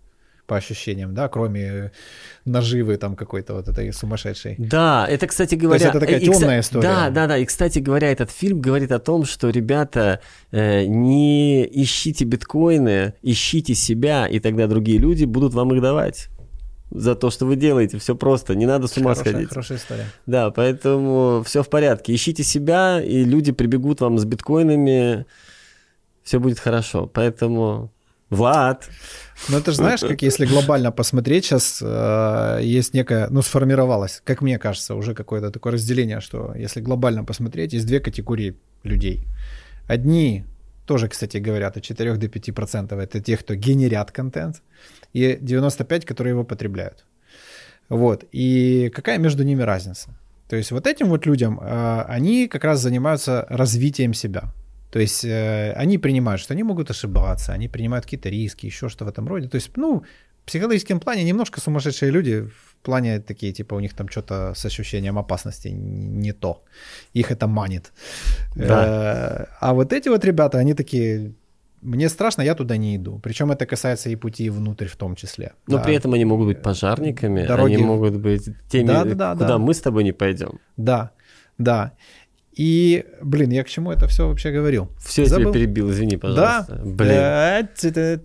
по 0.47 0.57
ощущениям, 0.57 1.15
да, 1.15 1.29
кроме 1.29 1.93
наживы 2.45 2.97
там 2.97 3.17
какой-то 3.17 3.55
вот 3.55 3.69
этой 3.69 3.93
сумасшедшей. 3.93 4.55
Да, 4.59 5.07
это, 5.09 5.27
кстати 5.27 5.55
говоря... 5.55 5.89
это 5.89 6.01
такая 6.01 6.19
и, 6.19 6.27
кста- 6.27 6.33
тёмная 6.33 6.61
история. 6.61 6.83
Да, 6.83 7.11
да, 7.11 7.27
да. 7.27 7.37
И, 7.39 7.45
кстати 7.45 7.81
говоря, 7.81 8.11
этот 8.11 8.31
фильм 8.31 8.61
говорит 8.61 8.93
о 8.93 8.99
том, 8.99 9.25
что, 9.25 9.51
ребята, 9.51 10.21
э, 10.53 10.85
не 10.87 11.65
ищите 11.65 12.25
биткоины, 12.25 13.15
ищите 13.23 13.75
себя, 13.75 14.27
и 14.27 14.39
тогда 14.39 14.67
другие 14.67 14.99
люди 14.99 15.25
будут 15.25 15.55
вам 15.55 15.75
их 15.75 15.83
давать. 15.83 16.29
За 16.93 17.17
то, 17.17 17.31
что 17.31 17.47
вы 17.47 17.57
делаете, 17.57 17.99
все 17.99 18.15
просто, 18.15 18.55
не 18.55 18.65
надо 18.65 18.87
с 18.87 18.97
ума 18.97 19.15
Хорошая, 19.15 19.33
сходить. 19.33 19.49
хорошая 19.49 19.79
история. 19.79 20.07
Да, 20.27 20.51
поэтому 20.53 21.43
все 21.45 21.65
в 21.65 21.69
порядке. 21.69 22.15
Ищите 22.15 22.45
себя, 22.45 23.03
и 23.03 23.25
люди 23.25 23.51
прибегут 23.51 24.01
вам 24.01 24.19
с 24.19 24.25
биткоинами, 24.25 25.27
все 26.23 26.39
будет 26.39 26.61
хорошо. 26.61 27.11
Поэтому, 27.13 27.91
Влад, 28.31 28.89
Ну, 29.49 29.61
ты 29.61 29.70
же 29.70 29.77
знаешь, 29.77 30.01
как 30.01 30.22
если 30.22 30.47
глобально 30.47 30.91
посмотреть, 30.93 31.45
сейчас 31.45 31.83
есть 32.62 32.95
некая, 32.95 33.29
ну, 33.31 33.43
сформировалось, 33.43 34.20
как 34.24 34.43
мне 34.43 34.59
кажется, 34.59 34.95
уже 34.95 35.14
какое-то 35.14 35.51
такое 35.51 35.74
разделение, 35.74 36.20
что 36.20 36.53
если 36.57 36.81
глобально 36.81 37.24
посмотреть, 37.24 37.72
есть 37.74 37.87
две 37.87 38.01
категории 38.01 38.57
людей. 38.85 39.24
Одни 39.87 40.45
тоже, 40.87 41.09
кстати, 41.09 41.37
говорят, 41.39 41.77
от 41.77 41.83
4 41.83 42.16
до 42.16 42.29
5 42.29 42.55
процентов 42.55 42.99
это 42.99 43.20
те, 43.20 43.37
кто 43.37 43.55
генерят 43.55 44.11
контент, 44.11 44.62
и 45.12 45.39
95, 45.41 46.05
которые 46.05 46.33
его 46.33 46.45
потребляют. 46.45 47.05
Вот. 47.89 48.24
И 48.33 48.91
какая 48.95 49.18
между 49.18 49.45
ними 49.45 49.62
разница? 49.62 50.11
То 50.49 50.57
есть 50.57 50.70
вот 50.70 50.87
этим 50.87 51.09
вот 51.09 51.27
людям, 51.27 51.61
э, 51.61 52.05
они 52.09 52.49
как 52.49 52.64
раз 52.64 52.81
занимаются 52.81 53.47
развитием 53.49 54.14
себя. 54.14 54.53
То 54.91 54.99
есть 55.01 55.24
э, 55.24 55.72
они 55.72 55.99
принимают, 55.99 56.41
что 56.41 56.55
они 56.55 56.62
могут 56.62 56.91
ошибаться, 56.91 57.53
они 57.53 57.68
принимают 57.68 58.05
какие-то 58.05 58.28
риски, 58.30 58.66
еще 58.66 58.89
что 58.89 59.05
в 59.05 59.09
этом 59.09 59.28
роде. 59.28 59.49
То 59.49 59.57
есть, 59.57 59.70
ну, 59.76 60.03
в 60.43 60.47
психологическом 60.47 61.01
плане 61.01 61.24
немножко 61.24 61.61
сумасшедшие 61.61 62.12
люди 62.12 62.41
в 62.43 62.76
плане 62.82 63.18
такие, 63.20 63.53
типа, 63.53 63.74
у 63.74 63.80
них 63.80 63.95
там 63.95 64.09
что-то 64.09 64.53
с 64.55 64.64
ощущением 64.64 65.18
опасности 65.18 65.68
не 65.68 66.32
то. 66.32 66.62
Их 67.14 67.32
это 67.32 67.47
манит. 67.49 67.93
Да. 68.55 69.47
Э, 69.51 69.55
А 69.61 69.72
вот 69.74 69.93
эти 69.93 70.09
вот 70.09 70.24
ребята, 70.24 70.59
они 70.59 70.74
такие, 70.74 71.32
мне 71.82 72.09
страшно, 72.09 72.43
я 72.43 72.55
туда 72.55 72.76
не 72.76 72.95
иду. 72.97 73.18
Причем 73.22 73.51
это 73.51 73.66
касается 73.66 74.09
и 74.11 74.16
пути 74.16 74.51
внутрь 74.51 74.87
в 74.87 74.97
том 74.97 75.16
числе. 75.16 75.53
но 75.66 75.76
Да. 75.78 75.82
при 75.84 75.95
этом 75.97 76.14
они 76.14 76.24
могут 76.24 76.47
быть 76.47 76.62
пожарниками, 76.62 77.45
Дороги- 77.47 77.74
они 77.74 77.82
могут 77.84 78.14
быть 78.14 78.49
теми, 78.68 78.87
Да-да-да, 78.87 79.32
куда 79.32 79.47
да. 79.49 79.59
мы 79.59 79.74
с 79.74 79.80
тобой 79.80 80.05
не 80.05 80.12
пойдем. 80.12 80.61
Да, 80.76 81.11
да. 81.59 81.91
И, 82.57 83.05
блин, 83.21 83.51
я 83.51 83.63
к 83.65 83.69
чему 83.69 83.93
это 83.93 84.07
все 84.09 84.27
вообще 84.27 84.51
говорил? 84.51 84.89
Все, 84.99 85.23
я 85.23 85.29
тебя 85.29 85.53
перебил, 85.53 85.91
извини, 85.91 86.17
пожалуйста. 86.17 86.75
Да. 86.75 86.83
Блин, 86.85 87.69
ц. 87.77 88.23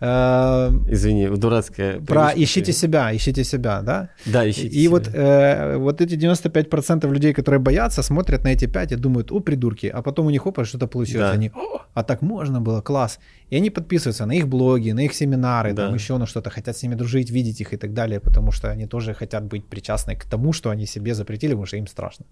Э, 0.00 0.70
извини, 0.88 1.28
дурацкая... 1.28 2.00
Про 2.00 2.28
привычка. 2.30 2.44
ищите 2.44 2.72
себя, 2.72 3.14
ищите 3.14 3.44
себя, 3.44 3.82
да? 3.82 4.08
Да, 4.26 4.48
ищите 4.48 4.68
и 4.68 4.80
себя. 4.82 4.90
вот, 4.90 5.08
э, 5.14 5.76
вот 5.76 6.00
эти 6.00 6.14
95% 6.16 7.12
людей, 7.12 7.34
которые 7.34 7.60
боятся, 7.60 8.02
смотрят 8.02 8.44
на 8.44 8.48
эти 8.48 8.66
5 8.66 8.92
и 8.92 8.96
думают, 8.96 9.30
о, 9.32 9.40
придурки, 9.40 9.86
а 9.86 10.02
потом 10.02 10.26
у 10.26 10.30
них 10.30 10.46
опа, 10.46 10.64
что-то 10.64 10.86
получилось. 10.86 11.28
Да. 11.28 11.32
Они, 11.32 11.50
«О, 11.54 11.82
а 11.94 12.02
так 12.02 12.22
можно 12.22 12.60
было, 12.60 12.80
класс. 12.80 13.18
И 13.50 13.56
они 13.56 13.70
подписываются 13.70 14.26
на 14.26 14.32
их 14.32 14.46
блоги, 14.48 14.92
на 14.92 15.00
их 15.04 15.12
семинары, 15.14 15.72
Да. 15.72 15.86
там 15.86 15.94
еще 15.94 16.16
на 16.18 16.26
что-то, 16.26 16.50
хотят 16.50 16.76
с 16.76 16.82
ними 16.82 16.94
дружить, 16.94 17.30
видеть 17.30 17.60
их 17.60 17.72
и 17.74 17.76
так 17.76 17.92
далее, 17.92 18.20
потому 18.20 18.52
что 18.52 18.70
они 18.70 18.86
тоже 18.86 19.12
хотят 19.14 19.44
быть 19.44 19.66
причастны 19.66 20.16
к 20.16 20.24
тому, 20.24 20.52
что 20.52 20.70
они 20.70 20.86
себе 20.86 21.14
запретили, 21.14 21.50
потому 21.52 21.66
что 21.66 21.76
им 21.76 21.86
страшно. 21.86 22.24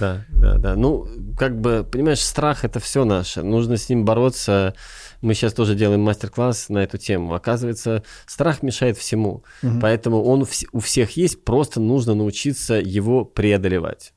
Да, 0.00 0.24
да, 0.28 0.58
да. 0.58 0.74
Ну, 0.76 1.06
как 1.38 1.60
бы, 1.60 1.86
понимаешь, 1.90 2.20
страх 2.20 2.64
это 2.64 2.80
все 2.80 3.04
наше. 3.04 3.42
Нужно 3.42 3.76
с 3.76 3.88
ним 3.88 4.04
бороться. 4.04 4.74
Мы 5.20 5.34
сейчас 5.34 5.52
тоже 5.52 5.74
делаем 5.74 6.00
мастер-класс 6.00 6.68
на 6.68 6.78
эту 6.78 6.96
тему. 6.98 7.34
Оказывается, 7.34 8.02
страх 8.26 8.62
мешает 8.62 8.96
всему. 8.96 9.42
Мгм. 9.62 9.80
Поэтому 9.80 10.22
он 10.22 10.46
у 10.72 10.78
всех 10.80 11.16
есть, 11.16 11.44
просто 11.44 11.80
нужно 11.80 12.14
научиться 12.14 12.74
его 12.74 13.24
преодолевать. 13.24 14.12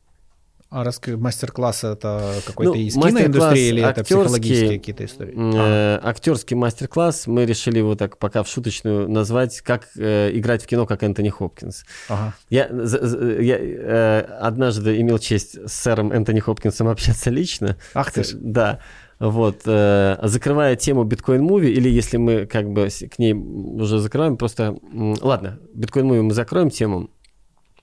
А 0.70 0.86
раскры... 0.86 1.18
мастер-класс 1.18 1.84
это 1.84 2.36
какой-то 2.46 2.72
Ну, 2.72 2.80
из 2.80 2.94
киноиндустрии 2.94 3.68
или 3.68 3.84
это 3.84 4.06
психологические 4.06 4.80
какие-то 4.80 5.04
истории? 5.04 5.34
А, 5.36 6.00
Э, 6.02 6.08
актерский 6.08 6.56
мастер-класс. 6.56 7.28
Мы 7.28 7.46
решили 7.46 7.80
его 7.80 7.96
так 7.96 8.18
пока 8.18 8.42
в 8.42 8.48
шуточную 8.48 9.10
назвать, 9.10 9.60
как 9.60 9.90
э, 9.98 10.32
играть 10.34 10.64
в 10.64 10.68
кино, 10.68 10.86
как 10.86 11.04
Энтони 11.04 11.28
Хопкинс. 11.28 11.84
ага. 12.08 12.34
Я, 12.50 12.70
за- 12.72 13.42
я 13.42 13.58
э, 13.60 14.20
однажды 14.40 15.02
имел 15.02 15.20
честь 15.20 15.58
с 15.68 15.74
сэром 15.74 16.14
Энтони 16.14 16.40
Хопкинсом 16.40 16.88
общаться 16.88 17.30
лично. 17.30 17.76
Ах 17.94 18.14
ты 18.14 18.24
ж. 18.24 18.30
Да. 18.36 18.80
Вот, 19.22 19.62
э, 19.66 20.18
закрывая 20.24 20.76
тему 20.76 21.04
биткоин 21.04 21.44
муви, 21.44 21.70
или 21.72 21.90
если 21.90 22.18
мы 22.18 22.46
как 22.48 22.70
бы 22.72 22.90
к 22.90 23.20
ней 23.20 23.34
уже 23.34 24.00
закрываем, 24.00 24.36
просто, 24.36 24.76
ладно, 25.22 25.60
биткоин 25.76 26.08
муви 26.08 26.22
мы 26.22 26.34
закроем 26.34 26.70
тему, 26.72 27.10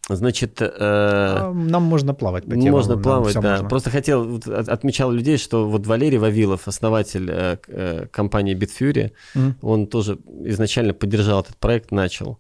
значит, 0.09 0.61
э, 0.61 0.69
А, 0.81 1.53
Нам 1.53 1.83
можно 1.85 2.13
плавать 2.15 2.45
по 2.45 2.51
темам. 2.57 2.71
можно 2.71 2.97
плавать, 2.99 3.35
да. 3.35 3.51
можно. 3.53 3.69
Просто 3.69 3.91
хотел, 3.91 4.37
от- 4.37 4.69
отмечал 4.69 5.13
людей, 5.13 5.37
что 5.39 5.69
вот 5.69 5.87
Валерий 5.87 6.19
Вавилов, 6.19 6.67
основатель 6.67 7.29
э, 7.31 7.57
э, 7.69 8.07
компании 8.11 8.57
Bitfury, 8.57 9.13
Мгм. 9.35 9.55
он 9.63 9.87
тоже 9.87 10.19
изначально 10.47 10.93
поддержал 10.93 11.41
этот 11.43 11.57
проект, 11.59 11.93
начал. 11.93 12.39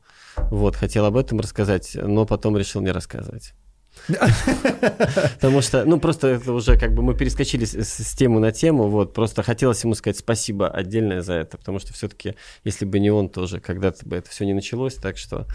Вот, 0.51 0.77
хотел 0.77 1.05
об 1.05 1.17
этом 1.17 1.41
рассказать, 1.41 1.97
но 2.03 2.25
потом 2.27 2.57
решил 2.57 2.81
не 2.81 2.91
рассказывать. 2.93 3.55
Потому 5.35 5.61
что, 5.63 5.85
ну, 5.85 5.99
просто 6.01 6.29
это 6.29 6.53
уже 6.53 6.79
как 6.79 6.95
бы 6.95 7.03
мы 7.03 7.15
перескочили 7.15 7.65
с, 7.65 7.75
с- 7.75 8.15
темы 8.15 8.41
на 8.41 8.53
тему, 8.53 8.89
вот, 8.89 9.13
просто 9.15 9.43
хотелось 9.43 9.83
ему 9.85 9.95
сказать 9.95 10.19
спасибо 10.19 10.69
отдельное 10.69 11.23
за 11.23 11.35
это, 11.35 11.59
потому 11.59 11.79
что 11.79 11.93
все-таки, 11.93 12.35
если 12.65 12.85
бы 12.85 12.99
не 12.99 13.11
он 13.11 13.29
тоже, 13.29 13.61
когда-то 13.61 14.07
бы 14.09 14.17
это 14.17 14.31
все 14.31 14.45
не 14.47 14.55
началось, 14.55 14.95
так 14.95 15.19
что, 15.19 15.47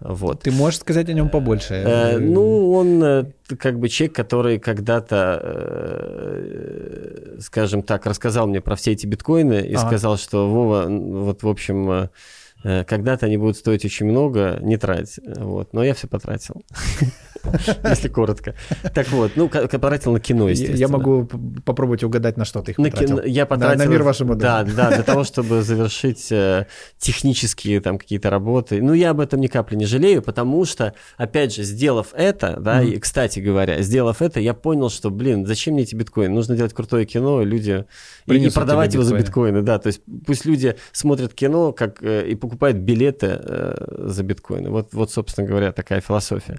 вот. 0.00 0.40
Ты 0.42 0.50
можешь 0.50 0.80
сказать 0.80 1.08
о 1.08 1.12
нем 1.12 1.28
побольше? 1.28 1.74
Э, 1.74 2.18
ну, 2.18 2.72
он 2.72 3.02
э, 3.04 3.24
как 3.58 3.78
бы 3.78 3.88
человек, 3.88 4.16
который 4.16 4.58
когда-то, 4.58 5.40
э, 5.42 7.36
скажем 7.40 7.82
так, 7.82 8.06
рассказал 8.06 8.46
мне 8.46 8.60
про 8.60 8.74
все 8.76 8.92
эти 8.92 9.06
биткоины 9.06 9.60
и 9.60 9.74
Ага. 9.74 9.86
сказал, 9.86 10.16
что 10.18 10.48
Вова, 10.48 10.86
вот 10.88 11.42
в 11.44 11.48
общем, 11.48 11.90
э, 11.90 12.08
э, 12.64 12.84
когда-то 12.84 13.26
они 13.26 13.36
будут 13.36 13.56
стоить 13.56 13.84
очень 13.84 14.06
много, 14.06 14.58
не 14.60 14.76
трать. 14.76 15.20
Вот. 15.24 15.72
Но 15.72 15.84
я 15.84 15.94
все 15.94 16.08
потратил. 16.08 16.64
Если 17.84 18.08
коротко. 18.08 18.54
Так 18.94 19.08
вот, 19.10 19.32
ну, 19.36 19.48
потратил 19.48 20.12
на 20.12 20.20
кино, 20.20 20.48
естественно. 20.48 20.78
Я 20.78 20.88
могу 20.88 21.28
попробовать 21.64 22.04
угадать, 22.04 22.36
на 22.36 22.44
что 22.44 22.62
ты 22.62 22.72
их 22.72 22.78
На 22.78 22.90
потратил. 22.90 23.16
кино- 23.18 23.26
я 23.26 23.46
потратил... 23.46 23.84
на 23.84 23.90
мир 23.90 24.02
вашему 24.02 24.34
Да, 24.34 24.64
да, 24.64 24.90
для 24.90 25.02
того, 25.02 25.24
чтобы 25.24 25.62
завершить 25.62 26.30
э, 26.30 26.66
технические 26.98 27.80
там 27.80 27.98
какие-то 27.98 28.30
работы. 28.30 28.82
Ну, 28.82 28.92
я 28.92 29.10
об 29.10 29.20
этом 29.20 29.40
ни 29.40 29.46
капли 29.46 29.76
не 29.76 29.86
жалею, 29.86 30.22
потому 30.22 30.64
что, 30.64 30.94
опять 31.16 31.54
же, 31.54 31.62
сделав 31.62 32.08
это, 32.14 32.56
да, 32.58 32.82
и, 32.82 32.98
кстати 32.98 33.40
говоря, 33.40 33.82
сделав 33.82 34.22
это, 34.22 34.40
я 34.40 34.54
понял, 34.54 34.90
что, 34.90 35.10
блин, 35.10 35.46
зачем 35.46 35.74
мне 35.74 35.82
эти 35.82 35.94
биткоины? 35.94 36.34
Нужно 36.34 36.56
делать 36.56 36.74
крутое 36.74 37.04
кино, 37.06 37.42
люди... 37.42 37.84
И, 38.26 38.34
и 38.34 38.50
продавать 38.50 38.94
его 38.94 39.02
за 39.02 39.16
биткоины. 39.16 39.58
биткоины, 39.58 39.62
да. 39.62 39.78
То 39.78 39.88
есть 39.88 40.00
пусть 40.26 40.44
люди 40.44 40.76
смотрят 40.92 41.34
кино 41.34 41.72
как, 41.72 42.02
э, 42.02 42.28
и 42.28 42.34
покупают 42.34 42.78
билеты 42.78 43.38
э, 43.40 43.74
за 44.08 44.22
биткоины. 44.22 44.70
Вот, 44.70 44.92
вот, 44.92 45.10
собственно 45.10 45.46
говоря, 45.46 45.72
такая 45.72 46.00
философия. 46.00 46.58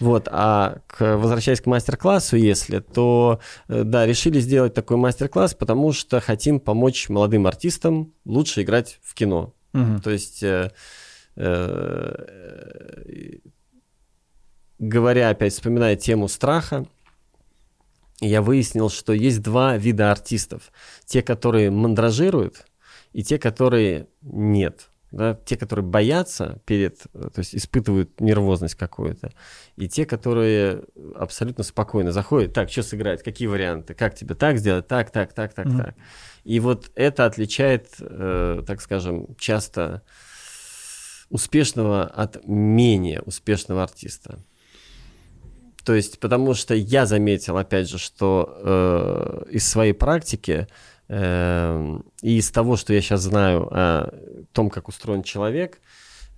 Вот, 0.00 0.21
а 0.30 0.78
к, 0.86 1.16
возвращаясь 1.16 1.60
к 1.60 1.66
мастер-классу, 1.66 2.36
если, 2.36 2.80
то, 2.80 3.40
э, 3.68 3.84
да, 3.84 4.06
решили 4.06 4.40
сделать 4.40 4.74
такой 4.74 4.96
мастер-класс, 4.96 5.54
потому 5.54 5.92
что 5.92 6.20
хотим 6.20 6.60
помочь 6.60 7.08
молодым 7.08 7.46
артистам 7.46 8.12
лучше 8.24 8.62
играть 8.62 8.98
в 9.02 9.14
кино. 9.14 9.54
Мгм. 9.72 10.00
То 10.00 10.10
есть, 10.10 10.42
э, 10.42 10.70
э, 11.36 12.14
говоря 14.78 15.30
опять, 15.30 15.52
вспоминая 15.52 15.96
тему 15.96 16.28
страха, 16.28 16.86
я 18.20 18.40
выяснил, 18.40 18.88
что 18.88 19.12
есть 19.12 19.42
два 19.42 19.76
вида 19.76 20.12
артистов. 20.12 20.72
Те, 21.04 21.22
которые 21.22 21.70
мандражируют, 21.70 22.66
и 23.12 23.22
те, 23.22 23.38
которые 23.38 24.06
нет. 24.22 24.90
Да? 25.12 25.34
Те, 25.44 25.56
которые 25.56 25.84
боятся 25.84 26.60
перед, 26.64 27.02
э, 27.12 27.28
то 27.34 27.38
есть 27.38 27.54
испытывают 27.54 28.18
нервозность 28.20 28.74
какую-то, 28.74 29.30
и 29.76 29.86
те, 29.86 30.06
которые 30.06 30.84
абсолютно 31.14 31.64
спокойно 31.64 32.12
заходят, 32.12 32.54
так, 32.54 32.70
что 32.70 32.82
сыграть, 32.82 33.22
какие 33.22 33.46
варианты, 33.46 33.94
как 33.94 34.14
тебе 34.14 34.34
так 34.34 34.58
сделать, 34.58 34.88
так, 34.88 35.10
так, 35.10 35.34
так, 35.34 35.52
так, 35.52 35.66
Мгм. 35.66 35.78
так. 35.78 35.94
И 36.44 36.60
вот 36.60 36.90
это 36.94 37.26
отличает, 37.26 37.88
э, 38.00 38.62
так 38.66 38.80
скажем, 38.80 39.36
часто 39.38 40.02
успешного 41.28 42.04
от 42.04 42.46
менее 42.46 43.20
успешного 43.20 43.82
артиста. 43.82 44.38
То 45.84 45.94
есть, 45.94 46.20
потому 46.20 46.54
что 46.54 46.74
я 46.74 47.06
заметил, 47.06 47.58
опять 47.58 47.88
же, 47.88 47.98
что 47.98 49.44
э, 49.48 49.50
из 49.50 49.68
своей 49.68 49.92
практики 49.92 50.60
Эм, 50.60 50.68
и 51.12 52.38
из 52.38 52.50
того, 52.50 52.76
что 52.76 52.94
я 52.94 53.00
сейчас 53.02 53.22
знаю 53.22 53.68
о 53.70 54.14
том, 54.52 54.70
как 54.70 54.88
устроен 54.88 55.22
человек, 55.22 55.80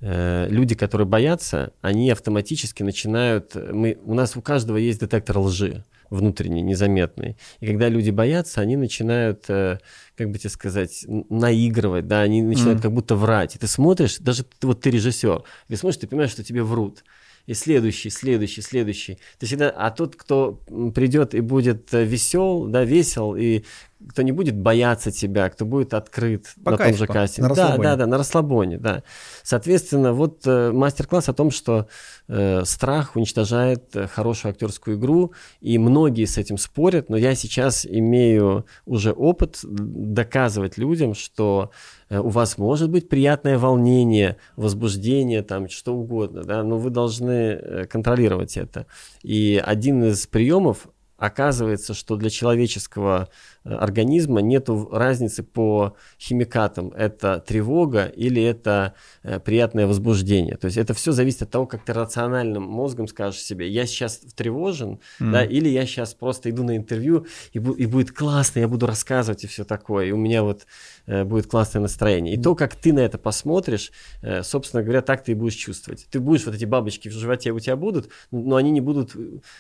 э, 0.01 0.49
люди, 0.49 0.75
которые 0.75 1.07
боятся, 1.07 1.73
они 1.81 2.11
автоматически 2.11 2.83
начинают... 2.83 3.55
Мы, 3.55 3.99
у 4.05 4.15
нас 4.15 4.37
у 4.37 4.43
каждого 4.43 4.77
есть 4.77 5.01
детектор 5.01 5.39
лжи 5.39 5.85
внутренний, 6.11 6.63
незаметный. 6.63 7.37
И 7.61 7.67
когда 7.67 7.89
люди 7.89 8.11
боятся, 8.11 8.61
они 8.61 8.77
начинают, 8.77 9.45
э, 9.49 9.79
как 10.17 10.31
бы 10.31 10.39
тебе 10.39 10.51
сказать, 10.51 11.05
наигрывать, 11.09 12.09
да, 12.09 12.23
они 12.23 12.43
начинают 12.43 12.81
mm. 12.81 12.83
как 12.83 12.93
будто 12.93 13.17
врать. 13.17 13.57
И 13.57 13.59
ты 13.59 13.67
смотришь, 13.67 14.19
даже 14.19 14.45
вот 14.63 14.81
ты 14.81 14.91
режиссер, 14.91 15.43
ты 15.69 15.77
смотришь, 15.77 16.01
ты 16.01 16.07
понимаешь, 16.07 16.33
что 16.33 16.45
тебе 16.45 16.63
врут 16.63 17.05
и 17.47 17.55
следующий, 17.55 18.11
следующий, 18.11 18.63
следующий. 18.63 19.19
Ты 19.39 19.47
всегда, 19.47 19.71
а 19.71 19.91
тот, 19.91 20.17
кто 20.17 20.61
придет 20.95 21.35
и 21.35 21.41
будет 21.41 21.93
э, 21.93 22.05
весел, 22.05 22.67
да, 22.67 22.85
весел, 22.85 23.37
и 23.37 23.65
кто 24.09 24.23
не 24.23 24.33
будет 24.33 24.57
бояться 24.57 25.11
тебя, 25.11 25.49
кто 25.49 25.65
будет 25.65 25.95
открыт 25.95 26.55
По 26.65 26.73
на 26.73 26.77
кайфу, 26.77 26.99
том 26.99 27.07
же 27.07 27.13
кастинге. 27.13 27.49
на 27.49 27.55
да, 27.55 27.63
расслабоне. 27.63 27.89
да, 27.89 27.97
да, 27.97 28.07
на 28.07 28.19
расслабоне, 28.19 28.79
да. 28.79 29.03
Соответственно, 29.43 30.13
вот 30.13 30.43
э, 30.47 30.73
мастер-класс 30.73 31.29
о 31.29 31.33
том, 31.33 31.51
что 31.51 31.89
э, 32.29 32.65
страх 32.65 33.17
уничтожает 33.17 33.95
э, 33.97 34.07
хорошую 34.07 34.51
актерскую 34.51 34.99
игру, 34.99 35.33
и 35.61 35.79
многие 35.79 36.25
с 36.27 36.39
этим 36.39 36.59
спорят, 36.59 37.09
но 37.09 37.17
я 37.17 37.35
сейчас 37.35 37.87
имею 37.87 38.67
уже 38.87 39.13
опыт 39.13 39.61
доказывать 39.63 40.79
людям, 40.79 41.15
что 41.15 41.71
э, 42.09 42.19
у 42.19 42.29
вас 42.29 42.59
может 42.59 42.91
быть 42.91 43.09
приятное 43.09 43.59
волнение, 43.59 44.37
возбуждение, 44.57 45.43
там 45.43 45.69
что 45.69 45.95
угодно, 45.95 46.45
да, 46.45 46.63
но 46.63 46.79
вы 46.79 46.91
должны 46.91 47.31
э, 47.31 47.85
контролировать 47.87 48.57
это. 48.57 48.87
И 49.23 49.63
один 49.65 50.05
из 50.05 50.27
приемов 50.27 50.89
оказывается, 51.17 51.95
что 51.95 52.17
для 52.17 52.31
человеческого 52.31 53.29
э, 53.65 53.73
организма 53.73 54.41
нет 54.41 54.69
разницы 54.91 55.43
по 55.43 55.97
химикатам. 56.19 56.91
Это 56.91 57.43
тревога 57.47 58.07
или 58.07 58.43
это 58.43 58.95
э, 59.23 59.39
приятное 59.41 59.87
возбуждение. 59.87 60.57
То 60.57 60.67
есть 60.67 60.77
это 60.77 60.95
все 60.95 61.13
зависит 61.13 61.43
от 61.43 61.51
того, 61.51 61.67
как 61.67 61.85
ты 61.85 61.93
рациональным 61.93 62.65
мозгом 62.65 63.07
скажешь 63.07 63.41
себе, 63.41 63.69
я 63.69 63.87
сейчас 63.87 64.19
тревожен, 64.35 65.01
mm. 65.21 65.31
да, 65.31 65.45
или 65.45 65.69
я 65.69 65.87
сейчас 65.87 66.15
просто 66.15 66.51
иду 66.51 66.65
на 66.65 66.77
интервью, 66.77 67.27
и, 67.53 67.59
бу- 67.59 67.77
и 67.77 67.87
будет 67.87 68.13
классно, 68.13 68.61
я 68.61 68.69
буду 68.69 68.87
рассказывать 68.87 69.45
и 69.45 69.47
все 69.47 69.65
такое, 69.65 70.07
и 70.07 70.13
у 70.13 70.17
меня 70.17 70.43
вот 70.43 70.67
э, 71.07 71.25
будет 71.25 71.47
классное 71.47 71.81
настроение. 71.81 72.35
И 72.35 72.39
mm. 72.39 72.43
то, 72.43 72.55
как 72.55 72.75
ты 72.75 72.93
на 72.93 73.01
это 73.01 73.19
посмотришь, 73.19 73.93
э, 74.23 74.43
собственно 74.43 74.83
говоря, 74.83 75.01
так 75.01 75.23
ты 75.23 75.33
и 75.33 75.35
будешь 75.35 75.55
чувствовать. 75.55 76.07
Ты 76.11 76.19
будешь, 76.19 76.45
вот 76.45 76.55
эти 76.55 76.65
бабочки 76.65 77.09
в 77.09 77.13
животе 77.13 77.53
у 77.53 77.61
тебя 77.61 77.77
будут, 77.77 78.11
но 78.31 78.57
они 78.57 78.71
не 78.71 78.81
будут, 78.81 79.17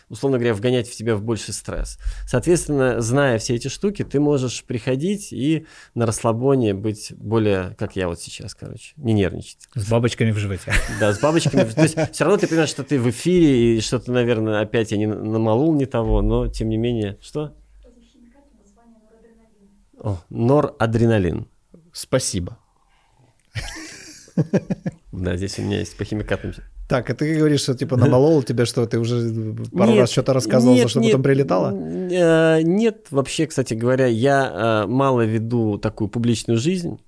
условно 0.08 0.38
говоря, 0.38 0.54
вгонять 0.54 0.88
в 0.88 0.96
тебя 0.96 1.14
в 1.14 1.22
больше 1.22 1.43
стресс. 1.52 1.98
Соответственно, 2.26 3.00
зная 3.00 3.38
все 3.38 3.54
эти 3.54 3.68
штуки, 3.68 4.04
ты 4.04 4.20
можешь 4.20 4.64
приходить 4.64 5.32
и 5.32 5.66
на 5.94 6.06
расслабоне 6.06 6.74
быть 6.74 7.12
более, 7.16 7.74
как 7.78 7.96
я 7.96 8.08
вот 8.08 8.20
сейчас, 8.20 8.54
короче, 8.54 8.94
не 8.96 9.12
нервничать. 9.12 9.68
С 9.74 9.88
бабочками 9.88 10.30
в 10.30 10.38
животе. 10.38 10.72
Да, 11.00 11.12
с 11.12 11.20
бабочками. 11.20 11.64
То 11.64 11.82
есть 11.82 11.96
все 12.12 12.24
равно 12.24 12.38
ты 12.38 12.46
понимаешь, 12.46 12.70
что 12.70 12.84
ты 12.84 13.00
в 13.00 13.08
эфире, 13.10 13.76
и 13.76 13.80
что-то, 13.80 14.12
наверное, 14.12 14.60
опять 14.60 14.92
я 14.92 14.96
не 14.96 15.06
намолол 15.06 15.74
не 15.74 15.86
того, 15.86 16.22
но 16.22 16.48
тем 16.48 16.68
не 16.68 16.76
менее, 16.76 17.18
что? 17.20 17.54
О, 19.98 20.18
норадреналин. 20.28 21.48
Спасибо. 21.92 22.58
Да, 25.18 25.36
здесь 25.36 25.58
у 25.58 25.62
меня 25.62 25.78
есть 25.78 25.96
по 25.96 26.04
химикатам. 26.04 26.52
Так, 26.88 27.08
а 27.08 27.14
ты 27.14 27.36
говоришь, 27.36 27.62
что 27.62 27.74
типа 27.74 27.96
намолол 27.96 28.42
тебе 28.44 28.66
что, 28.66 28.86
ты 28.86 28.98
уже 28.98 29.54
пару 29.72 29.92
нет, 29.92 30.00
раз 30.00 30.10
что-то 30.10 30.34
рассказывал, 30.34 30.74
нет, 30.74 30.84
за 30.84 30.88
что 30.90 31.00
нет, 31.00 31.12
потом 31.12 31.22
прилетало? 31.22 31.72
Э, 31.72 32.60
нет, 32.62 33.06
вообще, 33.10 33.46
кстати 33.46 33.74
говоря, 33.74 34.06
я 34.06 34.84
э, 34.84 34.86
мало 34.86 35.22
веду 35.22 35.78
такую 35.78 36.08
публичную 36.08 36.58
жизнь. 36.58 36.98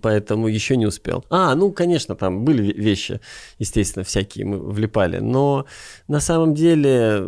Поэтому 0.00 0.46
еще 0.46 0.76
не 0.76 0.86
успел. 0.86 1.24
А, 1.28 1.54
ну, 1.54 1.70
конечно, 1.72 2.14
там 2.14 2.44
были 2.44 2.72
вещи, 2.72 3.20
естественно, 3.58 4.04
всякие 4.04 4.46
мы 4.46 4.58
влипали. 4.58 5.18
Но 5.18 5.66
на 6.08 6.20
самом 6.20 6.54
деле, 6.54 7.24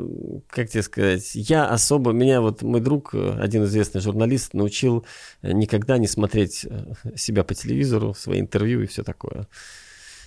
как 0.49 0.71
тебе 0.71 0.83
сказать, 0.83 1.35
я 1.35 1.67
особо, 1.67 2.13
меня 2.13 2.41
вот 2.41 2.63
мой 2.63 2.81
друг, 2.81 3.15
один 3.15 3.65
известный 3.65 4.01
журналист, 4.01 4.55
научил 4.55 5.05
никогда 5.43 5.99
не 5.99 6.07
смотреть 6.07 6.65
себя 7.17 7.45
по 7.45 7.55
телевизору, 7.55 8.15
свои 8.15 8.41
интервью 8.41 8.83
и 8.83 8.87
все 8.87 9.03
такое. 9.03 9.47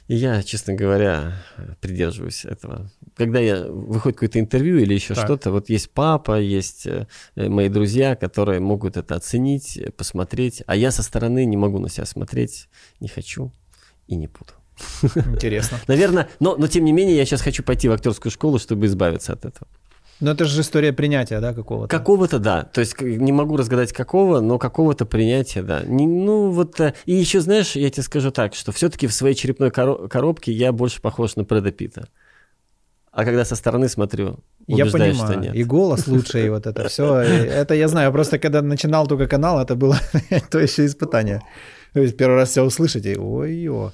И 0.08 0.16
я, 0.16 0.42
честно 0.42 0.74
говоря, 0.74 1.34
придерживаюсь 1.82 2.46
этого. 2.46 2.90
Когда 3.16 3.40
я 3.40 3.66
выходит 3.66 4.18
какое-то 4.18 4.40
интервью 4.40 4.78
или 4.78 4.94
еще 4.94 5.16
что-то, 5.16 5.52
вот 5.52 5.70
есть 5.70 5.92
папа, 5.92 6.40
есть 6.40 6.88
э, 6.88 7.08
мои 7.36 7.68
друзья, 7.68 8.16
которые 8.16 8.62
могут 8.62 8.96
это 8.96 9.16
оценить, 9.16 9.80
посмотреть, 9.98 10.64
а 10.66 10.76
я 10.76 10.92
со 10.92 11.04
стороны 11.04 11.46
не 11.46 11.58
могу 11.58 11.80
на 11.80 11.90
себя 11.90 12.06
смотреть, 12.06 12.70
не 13.02 13.10
хочу 13.10 13.52
и 14.08 14.16
не 14.16 14.28
буду. 14.28 14.54
Интересно. 15.30 15.80
Наверное, 15.88 16.30
но, 16.40 16.56
но 16.56 16.68
тем 16.68 16.86
не 16.86 16.94
менее 16.94 17.18
я 17.18 17.26
сейчас 17.26 17.42
хочу 17.42 17.64
пойти 17.64 17.90
в 17.90 17.92
актерскую 17.92 18.32
школу, 18.32 18.60
чтобы 18.60 18.86
избавиться 18.86 19.34
от 19.34 19.46
этого. 19.46 19.68
Но 20.20 20.32
это 20.32 20.46
же 20.46 20.62
история 20.62 20.94
принятия, 20.94 21.40
да, 21.40 21.54
какого-то? 21.54 21.96
Какого-то, 21.96 22.40
да. 22.40 22.64
То 22.64 22.82
есть 22.82 23.00
не 23.02 23.32
могу 23.32 23.56
разгадать 23.56 23.94
какого, 23.94 24.40
но 24.40 24.58
какого-то 24.58 25.06
принятия, 25.06 25.62
да. 25.62 25.84
Не, 25.84 26.08
ну 26.08 26.50
вот, 26.50 26.80
э, 26.80 26.94
и 27.06 27.14
еще, 27.14 27.40
знаешь, 27.40 27.76
я 27.76 27.90
тебе 27.90 28.04
скажу 28.04 28.32
так, 28.32 28.56
что 28.56 28.72
все-таки 28.72 29.06
в 29.06 29.14
своей 29.14 29.36
черепной 29.36 29.70
коробке 29.70 30.52
я 30.52 30.72
больше 30.72 31.02
похож 31.02 31.36
на 31.36 31.44
Брэда 31.44 31.72
Питта. 31.72 32.08
А 33.12 33.26
когда 33.26 33.46
со 33.46 33.56
стороны 33.56 33.90
смотрю, 33.90 34.40
я 34.68 34.86
понимаю, 34.86 35.14
что 35.14 35.36
нет. 35.36 35.56
и 35.56 35.64
голос 35.64 36.08
лучше, 36.08 36.46
и 36.46 36.50
вот 36.50 36.68
это 36.68 36.88
все. 36.88 37.16
Это 37.16 37.74
я 37.74 37.88
знаю, 37.88 38.12
просто 38.12 38.40
когда 38.40 38.62
начинал 38.62 39.08
только 39.08 39.28
канал, 39.28 39.60
это 39.60 39.76
было 39.76 39.98
то 40.52 40.60
еще 40.60 40.86
испытание. 40.86 41.42
То 41.94 42.02
есть 42.02 42.18
первый 42.18 42.36
раз 42.36 42.52
себя 42.54 42.64
услышать, 42.64 43.06
и 43.06 43.18
ой-ой 43.18 43.92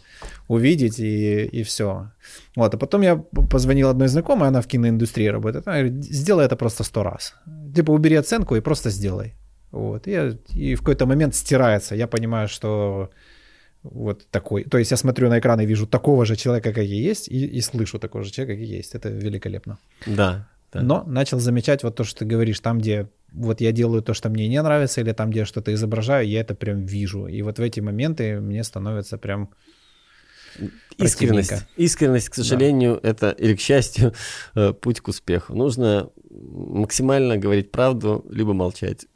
увидеть 0.48 1.00
и, 1.00 1.46
и 1.46 1.64
все. 1.64 2.12
Вот, 2.56 2.74
а 2.74 2.78
потом 2.78 3.02
я 3.02 3.16
позвонил 3.50 3.89
одной 3.89 4.08
знакомой, 4.08 4.48
она 4.48 4.62
в 4.62 4.68
киноиндустрии 4.68 5.28
работает, 5.28 5.68
она 5.68 5.80
говорит, 5.80 6.04
сделай 6.04 6.46
это 6.46 6.56
просто 6.56 6.84
сто 6.84 7.04
раз. 7.04 7.36
Типа 7.76 7.91
убери 7.91 8.16
оценку 8.16 8.56
и 8.56 8.62
просто 8.62 8.89
сделай. 8.89 9.34
Вот, 9.72 10.08
и, 10.08 10.38
и 10.54 10.76
в 10.76 10.80
какой-то 10.80 11.06
момент 11.06 11.36
стирается. 11.36 11.96
Я 11.96 12.08
понимаю, 12.08 12.48
что 12.48 13.10
вот 13.84 14.28
такой. 14.30 14.64
То 14.64 14.78
есть 14.78 14.91
я 14.91 14.98
смотрю 14.98 15.30
на 15.30 15.39
экран 15.39 15.60
и 15.62 15.66
вижу 15.66 15.88
такого 15.88 16.26
же 16.26 16.36
человека, 16.36 16.70
как 16.74 16.84
и 16.84 16.86
есть, 16.86 17.28
и, 17.28 17.46
и 17.46 17.62
слышу 17.62 18.00
такого 18.00 18.24
же 18.24 18.32
человека, 18.32 18.60
как 18.60 18.70
и 18.70 18.78
есть. 18.78 18.96
Это 18.96 19.10
великолепно. 19.10 19.78
Да, 20.06 20.48
да. 20.72 20.82
Но 20.82 21.04
начал 21.06 21.39
замечать 21.39 21.84
вот 21.84 21.96
то, 21.96 22.04
что 22.04 22.20
ты 22.20 22.26
говоришь, 22.26 22.60
там, 22.60 22.80
где 22.80 23.08
вот 23.32 23.62
я 23.62 23.72
делаю 23.72 24.02
то, 24.02 24.14
что 24.14 24.30
мне 24.30 24.48
не 24.48 24.62
нравится, 24.62 25.02
или 25.02 25.12
там, 25.12 25.30
где 25.30 25.39
я 25.39 25.46
что-то 25.46 25.74
изображаю, 25.74 26.28
я 26.28 26.41
это 26.41 26.56
прям 26.56 26.86
вижу. 26.86 27.28
И 27.28 27.41
вот 27.41 27.60
в 27.60 27.62
эти 27.62 27.80
моменты 27.80 28.39
мне 28.39 28.64
становится 28.64 29.18
прям 29.18 29.50
Искренность. 30.97 31.54
Искренность, 31.76 32.30
к 32.30 32.36
сожалению, 32.36 32.99
да. 33.01 33.10
это, 33.10 33.30
или 33.32 33.56
к 33.56 33.60
счастью, 33.60 34.14
э, 34.56 34.74
путь 34.74 35.01
к 35.01 35.08
успеху. 35.08 35.54
Нужно 35.56 36.10
максимально 36.30 37.38
говорить 37.38 37.72
правду, 37.72 38.26
либо 38.30 38.54
молчать. 38.54 39.06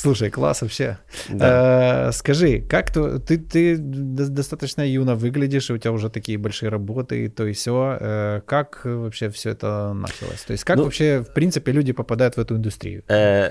Слушай, 0.00 0.30
класс 0.30 0.62
вообще. 0.62 0.98
Да. 1.28 2.08
Э, 2.08 2.12
скажи, 2.12 2.60
как 2.60 2.92
то, 2.92 3.18
ты, 3.18 3.36
ты 3.36 3.76
достаточно 3.76 4.88
юно 4.88 5.16
выглядишь, 5.16 5.70
и 5.70 5.72
у 5.72 5.78
тебя 5.78 5.90
уже 5.90 6.08
такие 6.08 6.38
большие 6.38 6.68
работы, 6.68 7.24
и 7.24 7.28
то 7.28 7.44
и 7.44 7.52
все. 7.52 7.98
Э, 8.00 8.40
как 8.46 8.82
вообще 8.84 9.28
все 9.30 9.50
это 9.50 9.92
началось? 9.94 10.42
То 10.46 10.52
есть 10.52 10.62
как 10.62 10.76
ну, 10.76 10.84
вообще, 10.84 11.24
в 11.28 11.34
принципе, 11.34 11.72
люди 11.72 11.92
попадают 11.92 12.36
в 12.36 12.38
эту 12.38 12.56
индустрию? 12.56 13.02
Э, 13.08 13.50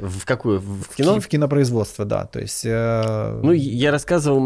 в 0.00 0.24
какую? 0.24 0.60
В 0.60 0.96
кино? 0.96 1.20
В, 1.20 1.24
в 1.24 1.28
кинопроизводство, 1.28 2.06
да. 2.06 2.24
То 2.24 2.40
есть... 2.40 2.64
Э, 2.64 3.38
ну, 3.42 3.52
я 3.52 3.90
рассказывал... 3.90 4.40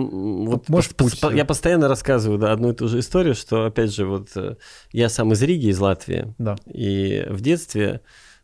Вот, 0.46 0.68
может, 0.68 0.96
по, 0.96 1.08
по, 1.20 1.32
я 1.32 1.44
постоянно 1.44 1.86
рассказываю 1.86 2.40
да, 2.40 2.50
одну 2.50 2.72
и 2.72 2.74
ту 2.74 2.88
же 2.88 2.98
историю, 2.98 3.36
что, 3.36 3.66
опять 3.66 3.94
же, 3.94 4.04
вот 4.04 4.30
э, 4.34 4.56
я 4.90 5.08
сам 5.08 5.32
из 5.32 5.40
Риги, 5.42 5.68
из 5.68 5.78
Латвии, 5.78 6.34
да. 6.38 6.56
и 6.66 7.24
в 7.28 7.40
детстве 7.40 8.00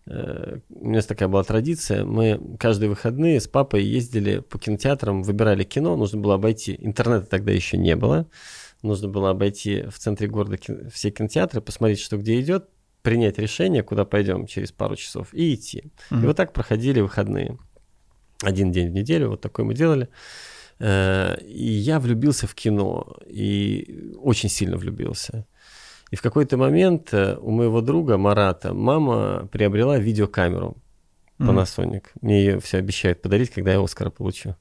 у 0.07 0.91
нас 0.91 1.07
такая 1.07 1.29
была 1.29 1.45
традиция, 1.45 2.05
мы 2.05 2.41
каждые 2.59 2.89
выходные 2.89 3.41
с 3.41 3.47
папой 3.47 3.85
ездили 3.85 4.41
по 4.41 4.59
кинотеатрам, 4.59 5.23
выбирали 5.23 5.63
кино, 5.63 5.97
нужно 5.97 6.21
было 6.21 6.35
обойти, 6.35 6.77
интернета 6.81 7.27
тогда 7.27 7.53
еще 7.53 7.79
не 7.79 7.95
было, 7.95 8.27
нужно 8.83 9.09
было 9.09 9.31
обойти 9.31 9.85
в 9.85 9.99
центре 9.99 10.27
города 10.27 10.59
все 10.93 11.11
кинотеатры, 11.11 11.61
посмотреть, 11.61 12.01
что 12.01 12.17
где 12.17 12.41
идет, 12.41 12.69
принять 13.03 13.39
решение, 13.39 13.83
куда 13.83 14.05
пойдем 14.05 14.47
через 14.47 14.73
пару 14.73 14.97
часов 14.97 15.33
и 15.35 15.55
идти. 15.55 15.93
Mm-hmm. 16.11 16.23
И 16.23 16.27
вот 16.27 16.37
так 16.37 16.53
проходили 16.53 17.01
выходные. 17.01 17.59
Один 18.43 18.73
день 18.73 18.91
в 18.91 18.93
неделю, 18.93 19.31
вот 19.31 19.41
такой 19.41 19.65
мы 19.65 19.75
делали. 19.75 20.09
Э, 20.79 21.37
и 21.43 21.71
я 21.71 22.01
влюбился 22.01 22.47
в 22.47 22.55
кино, 22.55 23.19
и 23.27 24.13
очень 24.17 24.49
сильно 24.49 24.77
влюбился. 24.77 25.47
И 26.13 26.17
в 26.17 26.21
какой-то 26.21 26.59
момент 26.59 27.09
э, 27.15 27.39
у 27.41 27.51
моего 27.51 27.81
друга 27.81 28.19
Марата 28.19 28.75
мама 28.75 29.49
приобрела 29.51 29.99
видеокамеру 29.99 30.77
Panasonic. 31.39 32.03
Mm. 32.03 32.19
Мне 32.21 32.45
ее 32.45 32.61
все 32.61 32.77
обещают 32.77 33.23
подарить, 33.23 33.49
когда 33.49 33.73
я 33.73 33.83
Оскара 33.83 34.11
получу. 34.11 34.55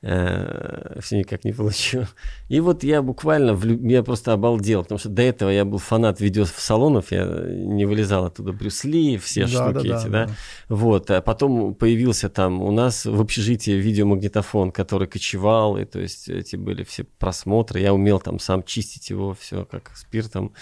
Э, 0.00 1.00
все 1.00 1.18
никак 1.18 1.44
не 1.44 1.52
получу. 1.52 2.06
И 2.48 2.60
вот 2.60 2.84
я 2.84 3.02
буквально, 3.02 3.54
влю... 3.54 3.84
я 3.88 4.04
просто 4.04 4.32
обалдел, 4.32 4.84
потому 4.84 5.00
что 5.00 5.08
до 5.08 5.22
этого 5.22 5.50
я 5.50 5.64
был 5.64 5.78
фанат 5.78 6.20
видеосалонов, 6.20 7.10
я 7.10 7.24
не 7.26 7.84
вылезал 7.84 8.24
оттуда 8.24 8.52
Брюс 8.52 8.84
Ли, 8.84 9.18
все 9.18 9.46
да, 9.46 9.48
штуки 9.48 9.88
да, 9.88 9.98
эти, 9.98 10.08
да, 10.08 10.26
да. 10.26 10.30
Вот, 10.68 11.10
а 11.10 11.20
потом 11.20 11.74
появился 11.74 12.28
там 12.28 12.62
у 12.62 12.70
нас 12.70 13.06
в 13.06 13.20
общежитии 13.20 13.72
видеомагнитофон, 13.72 14.70
который 14.70 15.08
кочевал, 15.08 15.76
и 15.78 15.84
то 15.84 15.98
есть 15.98 16.28
эти 16.28 16.54
были 16.54 16.84
все 16.84 17.02
просмотры, 17.02 17.80
я 17.80 17.92
умел 17.92 18.20
там 18.20 18.38
сам 18.38 18.62
чистить 18.62 19.10
его, 19.10 19.34
все 19.34 19.64
как 19.64 19.90
спиртом. 19.96 20.52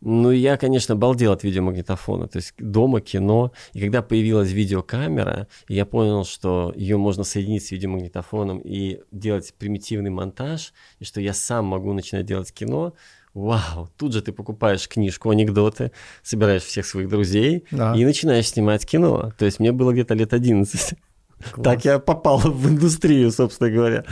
Ну, 0.00 0.30
я, 0.30 0.56
конечно, 0.56 0.94
балдел 0.94 1.32
от 1.32 1.42
видеомагнитофона. 1.42 2.28
То 2.28 2.36
есть 2.36 2.54
дома 2.58 3.00
кино. 3.00 3.52
И 3.72 3.80
когда 3.80 4.02
появилась 4.02 4.50
видеокамера, 4.50 5.48
я 5.68 5.84
понял, 5.86 6.24
что 6.24 6.72
ее 6.76 6.96
можно 6.96 7.24
соединить 7.24 7.64
с 7.66 7.70
видеомагнитофоном 7.72 8.60
и 8.60 9.00
делать 9.10 9.52
примитивный 9.58 10.10
монтаж, 10.10 10.72
и 11.00 11.04
что 11.04 11.20
я 11.20 11.32
сам 11.32 11.66
могу 11.66 11.92
начинать 11.92 12.26
делать 12.26 12.52
кино. 12.52 12.94
Вау, 13.34 13.88
тут 13.96 14.12
же 14.14 14.22
ты 14.22 14.32
покупаешь 14.32 14.88
книжку, 14.88 15.30
анекдоты, 15.30 15.92
собираешь 16.22 16.62
всех 16.62 16.86
своих 16.86 17.08
друзей 17.08 17.64
да. 17.70 17.94
и 17.94 18.04
начинаешь 18.04 18.48
снимать 18.48 18.86
кино. 18.86 19.32
То 19.38 19.44
есть 19.44 19.60
мне 19.60 19.70
было 19.72 19.92
где-то 19.92 20.14
лет 20.14 20.32
11. 20.32 20.94
Класс. 21.52 21.64
Так 21.64 21.84
я 21.84 21.98
попал 21.98 22.38
в 22.38 22.68
индустрию, 22.68 23.30
собственно 23.30 23.70
говоря. 23.70 24.04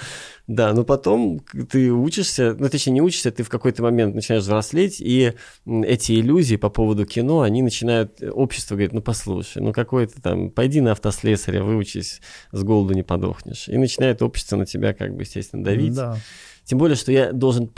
Да, 0.47 0.73
но 0.73 0.85
потом 0.85 1.41
ты 1.69 1.93
учишься, 1.93 2.55
ну, 2.57 2.69
точнее, 2.69 2.93
не 2.93 3.03
учишься, 3.03 3.33
ты 3.33 3.43
в 3.43 3.49
какой-то 3.49 3.83
момент 3.83 4.15
начинаешь 4.15 4.45
взрослеть, 4.45 5.01
и 5.01 5.33
эти 5.67 6.21
иллюзии 6.21 6.55
по 6.55 6.71
поводу 6.71 7.05
кино, 7.05 7.41
они 7.41 7.63
начинают, 7.63 8.23
общество 8.23 8.77
говорит, 8.77 8.93
ну, 8.93 9.03
послушай, 9.03 9.61
ну, 9.61 9.73
какой 9.73 10.07
ты 10.07 10.21
там, 10.21 10.51
пойди 10.51 10.81
на 10.81 10.93
автослесаря, 10.93 11.65
выучись, 11.65 12.21
с 12.53 12.63
голоду 12.63 12.95
не 12.95 13.03
подохнешь. 13.03 13.69
И 13.69 13.77
начинает 13.77 14.23
общество 14.23 14.57
на 14.57 14.67
тебя, 14.67 14.95
как 14.95 15.17
бы, 15.17 15.23
естественно, 15.23 15.65
давить. 15.65 15.95
Да. 15.95 16.17
Тем 16.65 16.79
более, 16.79 16.97
что 16.97 17.11
я 17.11 17.33
должен 17.33 17.69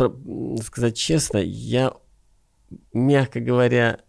сказать 0.63 0.95
честно, 0.95 1.39
я, 1.39 1.95
мягко 2.93 3.41
говоря, 3.41 4.01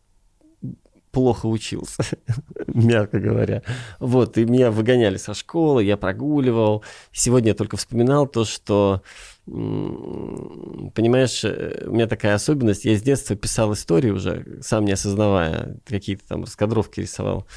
плохо 1.12 1.48
учился, 1.48 2.04
мягко 2.68 3.20
говоря. 3.20 3.64
Вот, 4.00 4.38
и 4.38 4.46
меня 4.46 4.72
выгоняли 4.72 5.18
со 5.18 5.34
школы, 5.34 5.84
я 5.84 5.98
прогуливал. 5.98 6.84
Сегодня 7.12 7.50
я 7.50 7.56
только 7.56 7.78
вспоминал 7.78 8.28
то, 8.28 8.46
что, 8.46 9.02
понимаешь, 9.46 11.44
э, 11.44 11.86
у 11.88 11.92
меня 11.94 12.08
такая 12.08 12.36
особенность, 12.36 12.86
я 12.86 12.96
с 12.96 13.02
детства 13.02 13.36
писал 13.36 13.74
истории 13.74 14.12
уже, 14.12 14.60
сам 14.62 14.86
не 14.86 14.92
осознавая, 14.92 15.78
какие-то 15.86 16.28
там 16.28 16.44
раскадровки 16.44 17.02
рисовал. 17.02 17.48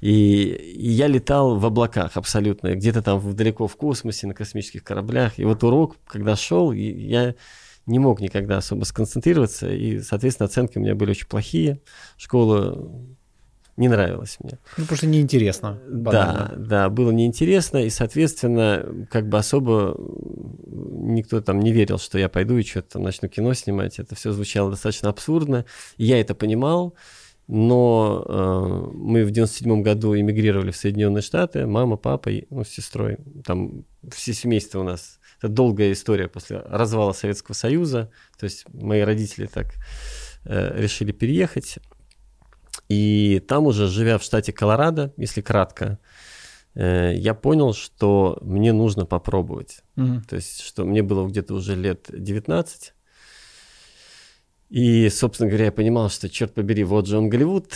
И, 0.00 0.44
и 0.44 0.90
я 0.90 1.06
летал 1.06 1.56
в 1.56 1.64
облаках 1.64 2.16
абсолютно, 2.16 2.74
где-то 2.74 3.02
там 3.02 3.36
далеко 3.36 3.68
в 3.68 3.76
космосе, 3.76 4.26
на 4.26 4.34
космических 4.34 4.82
кораблях. 4.82 5.38
И 5.38 5.44
вот 5.44 5.62
урок, 5.62 5.96
когда 6.06 6.34
шел, 6.34 6.72
я 6.72 7.36
не 7.86 7.98
мог 7.98 8.20
никогда 8.20 8.58
особо 8.58 8.84
сконцентрироваться, 8.84 9.70
и, 9.72 10.00
соответственно, 10.00 10.46
оценки 10.46 10.78
у 10.78 10.80
меня 10.80 10.94
были 10.94 11.10
очень 11.10 11.26
плохие. 11.26 11.80
Школа 12.16 12.90
не 13.76 13.88
нравилась 13.88 14.36
мне. 14.40 14.58
Ну, 14.76 14.84
потому 14.84 14.96
что 14.96 15.06
неинтересно. 15.06 15.80
Банально. 15.88 16.52
Да, 16.56 16.64
да, 16.66 16.88
было 16.90 17.10
неинтересно, 17.10 17.78
и, 17.78 17.90
соответственно, 17.90 19.06
как 19.10 19.28
бы 19.28 19.38
особо 19.38 19.96
никто 20.66 21.40
там 21.40 21.60
не 21.60 21.72
верил, 21.72 21.98
что 21.98 22.18
я 22.18 22.28
пойду 22.28 22.56
и 22.58 22.62
что-то 22.62 22.94
там 22.94 23.02
начну 23.02 23.28
кино 23.28 23.54
снимать. 23.54 23.98
Это 23.98 24.14
все 24.14 24.32
звучало 24.32 24.70
достаточно 24.70 25.08
абсурдно. 25.08 25.64
Я 25.96 26.20
это 26.20 26.34
понимал, 26.34 26.94
но 27.48 28.24
э, 28.28 28.90
мы 28.94 29.24
в 29.24 29.30
97 29.30 29.82
году 29.82 30.14
эмигрировали 30.16 30.70
в 30.70 30.76
Соединенные 30.76 31.22
Штаты, 31.22 31.66
мама, 31.66 31.96
папа, 31.96 32.30
ну, 32.50 32.64
с 32.64 32.68
сестрой, 32.68 33.18
там 33.44 33.84
все 34.10 34.32
семейство 34.32 34.80
у 34.80 34.84
нас 34.84 35.18
это 35.42 35.48
долгая 35.48 35.92
история 35.92 36.28
после 36.28 36.58
развала 36.58 37.12
Советского 37.12 37.54
Союза. 37.54 38.10
То 38.38 38.44
есть 38.44 38.64
мои 38.72 39.00
родители 39.00 39.46
так 39.46 39.74
э, 40.44 40.80
решили 40.80 41.10
переехать. 41.10 41.78
И 42.88 43.42
там 43.48 43.66
уже, 43.66 43.88
живя 43.88 44.18
в 44.18 44.22
штате 44.22 44.52
Колорадо, 44.52 45.12
если 45.16 45.40
кратко, 45.40 45.98
э, 46.74 47.12
я 47.16 47.34
понял, 47.34 47.74
что 47.74 48.38
мне 48.40 48.72
нужно 48.72 49.04
попробовать. 49.04 49.82
Угу. 49.96 50.22
То 50.28 50.36
есть, 50.36 50.60
что 50.60 50.84
мне 50.84 51.02
было 51.02 51.26
где-то 51.26 51.54
уже 51.54 51.74
лет 51.74 52.06
19. 52.12 52.94
И, 54.70 55.08
собственно 55.10 55.48
говоря, 55.48 55.66
я 55.66 55.72
понимал, 55.72 56.08
что, 56.08 56.30
черт 56.30 56.54
побери, 56.54 56.84
вот 56.84 57.06
же 57.06 57.18
он 57.18 57.28
Голливуд, 57.28 57.74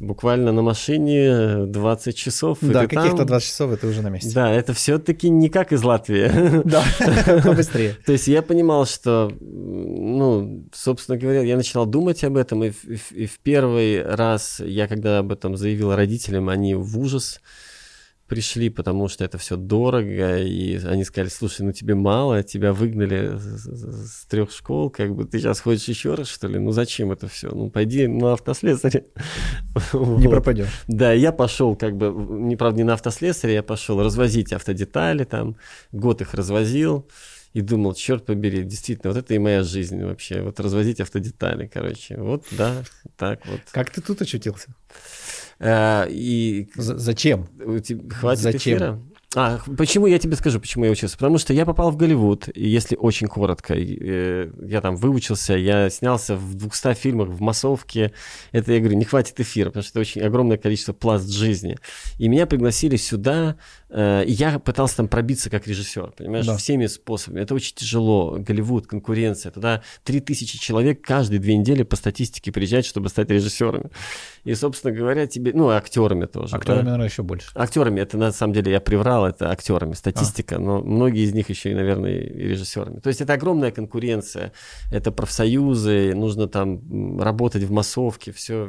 буквально 0.00 0.52
на 0.52 0.62
машине 0.62 1.66
20 1.66 2.16
часов. 2.16 2.58
Да, 2.60 2.86
каких-то 2.86 3.24
20 3.24 3.48
часов, 3.48 3.72
это 3.72 3.86
уже 3.86 4.02
на 4.02 4.08
месте. 4.08 4.32
Да, 4.34 4.50
это 4.52 4.72
все-таки 4.72 5.28
не 5.28 5.48
как 5.48 5.72
из 5.72 5.82
Латвии. 5.82 6.30
Да, 6.66 6.82
побыстрее. 7.44 7.96
То 8.04 8.12
есть 8.12 8.28
я 8.28 8.42
понимал, 8.42 8.86
что, 8.86 9.32
ну, 9.40 10.66
собственно 10.72 11.18
говоря, 11.18 11.42
я 11.42 11.56
начинал 11.56 11.86
думать 11.86 12.24
об 12.24 12.36
этом, 12.36 12.64
и 12.64 12.70
в 12.70 13.38
первый 13.42 14.02
раз 14.02 14.60
я, 14.60 14.88
когда 14.88 15.18
об 15.18 15.32
этом 15.32 15.56
заявил 15.56 15.94
родителям, 15.94 16.48
они 16.48 16.74
в 16.74 16.98
ужас 16.98 17.40
пришли, 18.26 18.70
потому 18.70 19.08
что 19.08 19.24
это 19.24 19.38
все 19.38 19.56
дорого, 19.56 20.38
и 20.38 20.76
они 20.84 21.04
сказали, 21.04 21.28
слушай, 21.28 21.62
ну 21.62 21.72
тебе 21.72 21.94
мало, 21.94 22.42
тебя 22.42 22.72
выгнали 22.72 23.38
с, 23.38 24.20
с 24.22 24.26
трех 24.26 24.50
школ, 24.50 24.90
как 24.90 25.14
бы 25.14 25.24
ты 25.24 25.38
сейчас 25.38 25.60
ходишь 25.60 25.84
еще 25.84 26.14
раз, 26.14 26.28
что 26.28 26.48
ли? 26.48 26.58
Ну 26.58 26.72
зачем 26.72 27.12
это 27.12 27.28
все? 27.28 27.50
Ну 27.50 27.70
пойди 27.70 28.06
на 28.06 28.32
автослесаре. 28.32 29.06
Не 29.92 30.28
пропадешь. 30.28 30.68
Да, 30.88 31.12
я 31.12 31.32
пошел 31.32 31.76
как 31.76 31.96
бы, 31.96 32.12
не, 32.12 32.56
правда, 32.56 32.78
не 32.78 32.84
на 32.84 32.94
автослесаре, 32.94 33.54
я 33.54 33.62
пошел 33.62 34.02
развозить 34.02 34.52
автодетали 34.52 35.24
там, 35.24 35.56
год 35.92 36.20
их 36.20 36.34
развозил, 36.34 37.08
и 37.56 37.62
думал, 37.62 37.94
черт 37.94 38.26
побери, 38.26 38.64
действительно, 38.64 39.14
вот 39.14 39.18
это 39.18 39.32
и 39.32 39.38
моя 39.38 39.62
жизнь 39.62 40.04
вообще, 40.04 40.42
вот 40.42 40.60
развозить 40.60 41.00
автодетали, 41.00 41.66
короче, 41.66 42.16
вот, 42.18 42.44
да, 42.50 42.82
так 43.16 43.46
вот. 43.46 43.60
Как 43.72 43.88
ты 43.88 44.02
тут 44.02 44.20
очутился? 44.20 44.74
Э, 45.58 46.06
и... 46.08 46.68
Зачем? 46.76 47.46
Хватит 48.10 48.42
Зачем? 48.42 48.76
эфира? 48.76 49.00
А, 49.34 49.60
почему 49.76 50.06
я 50.06 50.18
тебе 50.18 50.34
скажу, 50.34 50.58
почему 50.60 50.86
я 50.86 50.90
учился? 50.90 51.18
Потому 51.18 51.36
что 51.36 51.52
я 51.52 51.66
попал 51.66 51.90
в 51.90 51.96
Голливуд, 51.98 52.48
и 52.54 52.66
если 52.66 52.96
очень 52.96 53.26
коротко, 53.26 53.74
э, 53.76 54.50
я 54.66 54.80
там 54.80 54.96
выучился, 54.96 55.52
я 55.54 55.90
снялся 55.90 56.36
в 56.36 56.54
200 56.54 56.94
фильмах 56.94 57.28
в 57.28 57.42
массовке. 57.42 58.12
Это, 58.52 58.72
я 58.72 58.78
говорю, 58.78 58.96
не 58.96 59.04
хватит 59.04 59.38
эфира, 59.38 59.66
потому 59.66 59.82
что 59.82 59.90
это 59.90 60.00
очень 60.00 60.22
огромное 60.22 60.56
количество 60.56 60.94
пласт 60.94 61.28
жизни. 61.28 61.76
И 62.18 62.28
меня 62.28 62.46
пригласили 62.46 62.96
сюда, 62.96 63.56
я 63.88 64.58
пытался 64.58 64.96
там 64.96 65.08
пробиться 65.08 65.48
как 65.50 65.66
режиссер, 65.66 66.12
понимаешь, 66.16 66.46
да. 66.46 66.56
всеми 66.56 66.86
способами. 66.86 67.40
Это 67.40 67.54
очень 67.54 67.74
тяжело. 67.74 68.36
Голливуд, 68.38 68.86
конкуренция. 68.86 69.52
Туда 69.52 69.82
3000 70.04 70.58
человек 70.58 71.02
каждые 71.02 71.38
две 71.38 71.56
недели 71.56 71.82
по 71.82 71.96
статистике 71.96 72.50
приезжают, 72.52 72.86
чтобы 72.86 73.08
стать 73.08 73.30
режиссерами. 73.30 73.90
И, 74.44 74.54
собственно 74.54 74.92
говоря, 74.92 75.26
тебе, 75.26 75.52
ну, 75.54 75.68
актерами 75.68 76.26
тоже. 76.26 76.56
Актерами, 76.56 76.80
да? 76.80 76.84
наверное, 76.84 77.08
еще 77.08 77.22
больше. 77.22 77.50
Актерами, 77.54 78.00
это 78.00 78.16
на 78.16 78.32
самом 78.32 78.54
деле 78.54 78.72
я 78.72 78.80
приврал, 78.80 79.26
это 79.26 79.50
актерами, 79.50 79.94
статистика, 79.94 80.56
а. 80.56 80.58
но 80.58 80.80
многие 80.80 81.24
из 81.24 81.32
них 81.32 81.48
еще 81.48 81.70
и, 81.70 81.74
наверное, 81.74 82.12
и 82.12 82.48
режиссерами. 82.48 83.00
То 83.00 83.08
есть 83.08 83.20
это 83.20 83.34
огромная 83.34 83.70
конкуренция, 83.70 84.52
это 84.92 85.12
профсоюзы, 85.12 86.14
нужно 86.14 86.48
там 86.48 87.20
работать 87.20 87.62
в 87.62 87.70
массовке, 87.70 88.32
все. 88.32 88.68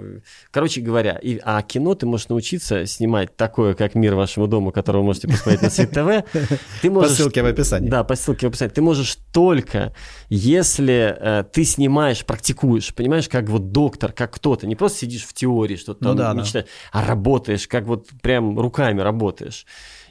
Короче 0.51 0.81
говоря, 0.81 1.13
и, 1.21 1.39
а 1.43 1.61
кино 1.61 1.95
ты 1.95 2.05
можешь 2.05 2.29
научиться 2.29 2.85
снимать 2.85 3.35
такое, 3.35 3.73
как 3.73 3.95
«Мир 3.95 4.15
вашему 4.15 4.47
дому», 4.47 4.71
которого 4.71 5.03
можете 5.07 5.27
посмотреть 5.27 5.61
на 5.61 5.69
Свет 5.69 5.91
ТВ. 5.91 6.37
Ты 6.81 6.91
можешь, 6.91 7.09
по 7.09 7.15
ссылке 7.15 7.41
в 7.41 7.45
описании. 7.45 7.89
Да, 7.89 8.03
по 8.03 8.15
ссылке 8.15 8.47
в 8.47 8.49
описании. 8.49 8.73
Ты 8.73 8.81
можешь 8.81 9.17
только, 9.33 9.93
если 10.29 11.15
э, 11.19 11.43
ты 11.51 11.63
снимаешь, 11.63 12.23
практикуешь, 12.25 12.93
понимаешь, 12.93 13.27
как 13.27 13.49
вот 13.49 13.71
доктор, 13.71 14.11
как 14.11 14.35
кто-то, 14.35 14.67
не 14.67 14.75
просто 14.75 14.99
сидишь 14.99 15.23
в 15.23 15.33
теории, 15.33 15.75
что-то 15.75 16.03
ну, 16.03 16.13
да, 16.13 16.33
мечтаешь, 16.33 16.65
да. 16.65 16.99
а 16.99 17.07
работаешь, 17.07 17.67
как 17.67 17.85
вот 17.85 18.07
прям 18.21 18.59
руками 18.59 19.01
работаешь 19.01 19.65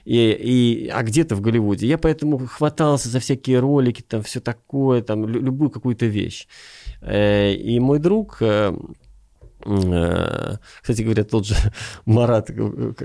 и, 0.07 0.31
и, 0.31 0.89
а 0.89 1.03
где-то 1.03 1.35
в 1.35 1.41
Голливуде. 1.41 1.87
Я 1.87 1.99
поэтому 1.99 2.39
хватался 2.39 3.09
за 3.09 3.19
всякие 3.19 3.59
ролики, 3.59 4.03
там 4.03 4.23
все 4.23 4.41
такое, 4.41 5.03
там 5.03 5.29
любую 5.29 5.69
какую-то 5.71 6.07
вещь. 6.07 6.47
Э, 7.03 7.53
и 7.53 7.81
мой 7.81 7.99
друг, 7.99 8.39
э, 8.41 8.73
кстати 10.81 11.03
говоря, 11.03 11.25
тот 11.25 11.47
же 11.47 11.55
Марат, 12.07 12.51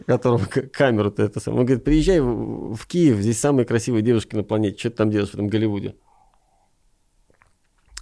которого 0.05 0.45
камеру-то 0.45 1.23
это 1.23 1.39
самое, 1.39 1.61
он 1.61 1.65
говорит, 1.65 1.83
приезжай 1.83 2.19
в 2.19 2.85
Киев, 2.87 3.17
здесь 3.17 3.39
самые 3.39 3.65
красивые 3.65 4.03
девушки 4.03 4.35
на 4.35 4.43
планете, 4.43 4.77
что 4.77 4.89
ты 4.91 4.95
там 4.97 5.09
делаешь 5.09 5.31
в 5.31 5.33
этом 5.33 5.47
Голливуде? 5.47 5.95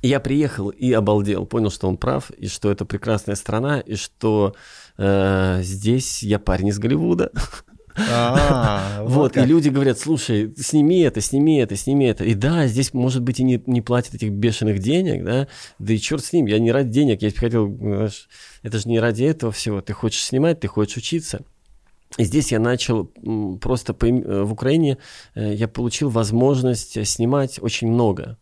Я 0.02 0.20
приехал 0.20 0.70
и 0.70 0.92
обалдел, 0.94 1.46
понял, 1.46 1.70
что 1.70 1.88
он 1.88 1.98
прав, 1.98 2.32
и 2.32 2.48
что 2.48 2.72
это 2.72 2.86
прекрасная 2.86 3.36
страна, 3.36 3.82
и 3.82 3.96
что 3.96 4.56
э, 4.98 5.60
здесь 5.62 6.24
я 6.24 6.40
парень 6.40 6.70
из 6.70 6.80
Голливуда. 6.80 7.32
Вот, 9.02 9.38
и 9.38 9.42
люди 9.42 9.70
говорят, 9.70 10.00
слушай, 10.00 10.54
сними 10.58 11.02
это, 11.02 11.22
сними 11.22 11.58
это, 11.58 11.76
сними 11.76 12.06
это. 12.06 12.24
И 12.24 12.34
да, 12.34 12.68
здесь, 12.68 12.94
может 12.94 13.22
быть, 13.22 13.40
и 13.40 13.44
не, 13.44 13.82
платят 13.82 14.16
этих 14.16 14.32
бешеных 14.32 14.80
денег, 14.80 15.24
да, 15.24 15.48
да 15.80 15.94
и 15.94 15.98
черт 15.98 16.24
с 16.24 16.34
ним, 16.34 16.46
я 16.46 16.60
не 16.60 16.72
ради 16.72 16.90
денег, 16.90 17.22
я 17.22 17.32
хотел, 17.32 17.74
это 18.64 18.80
же 18.80 18.90
не 18.90 19.00
ради 19.00 19.24
этого 19.24 19.52
всего, 19.52 19.82
ты 19.82 19.94
хочешь 19.94 20.24
снимать, 20.24 20.60
ты 20.60 20.68
хочешь 20.68 20.98
учиться. 20.98 21.42
И 22.18 22.24
здесь 22.24 22.52
я 22.52 22.60
начал 22.60 23.06
просто 23.62 23.94
по, 23.94 24.06
э, 24.06 24.44
в 24.44 24.52
Украине 24.52 24.98
э, 25.36 25.54
я 25.54 25.68
получил 25.68 26.10
возможность 26.10 27.06
снимать 27.08 27.60
очень 27.62 27.88
много. 27.88 28.38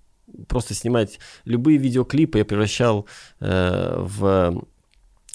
Просто 0.47 0.73
снимать 0.73 1.19
любые 1.45 1.77
видеоклипы 1.77 2.37
я 2.37 2.45
превращал 2.45 3.07
э, 3.39 3.95
в 3.97 4.63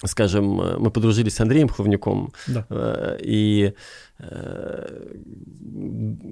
скажем, 0.09 0.45
мы 0.79 0.91
подружились 0.91 1.35
с 1.35 1.41
Андреем 1.41 1.69
Хловняком, 1.69 2.33
да. 2.47 2.67
Э, 2.71 3.19
и 3.21 3.75
Э, 4.25 5.17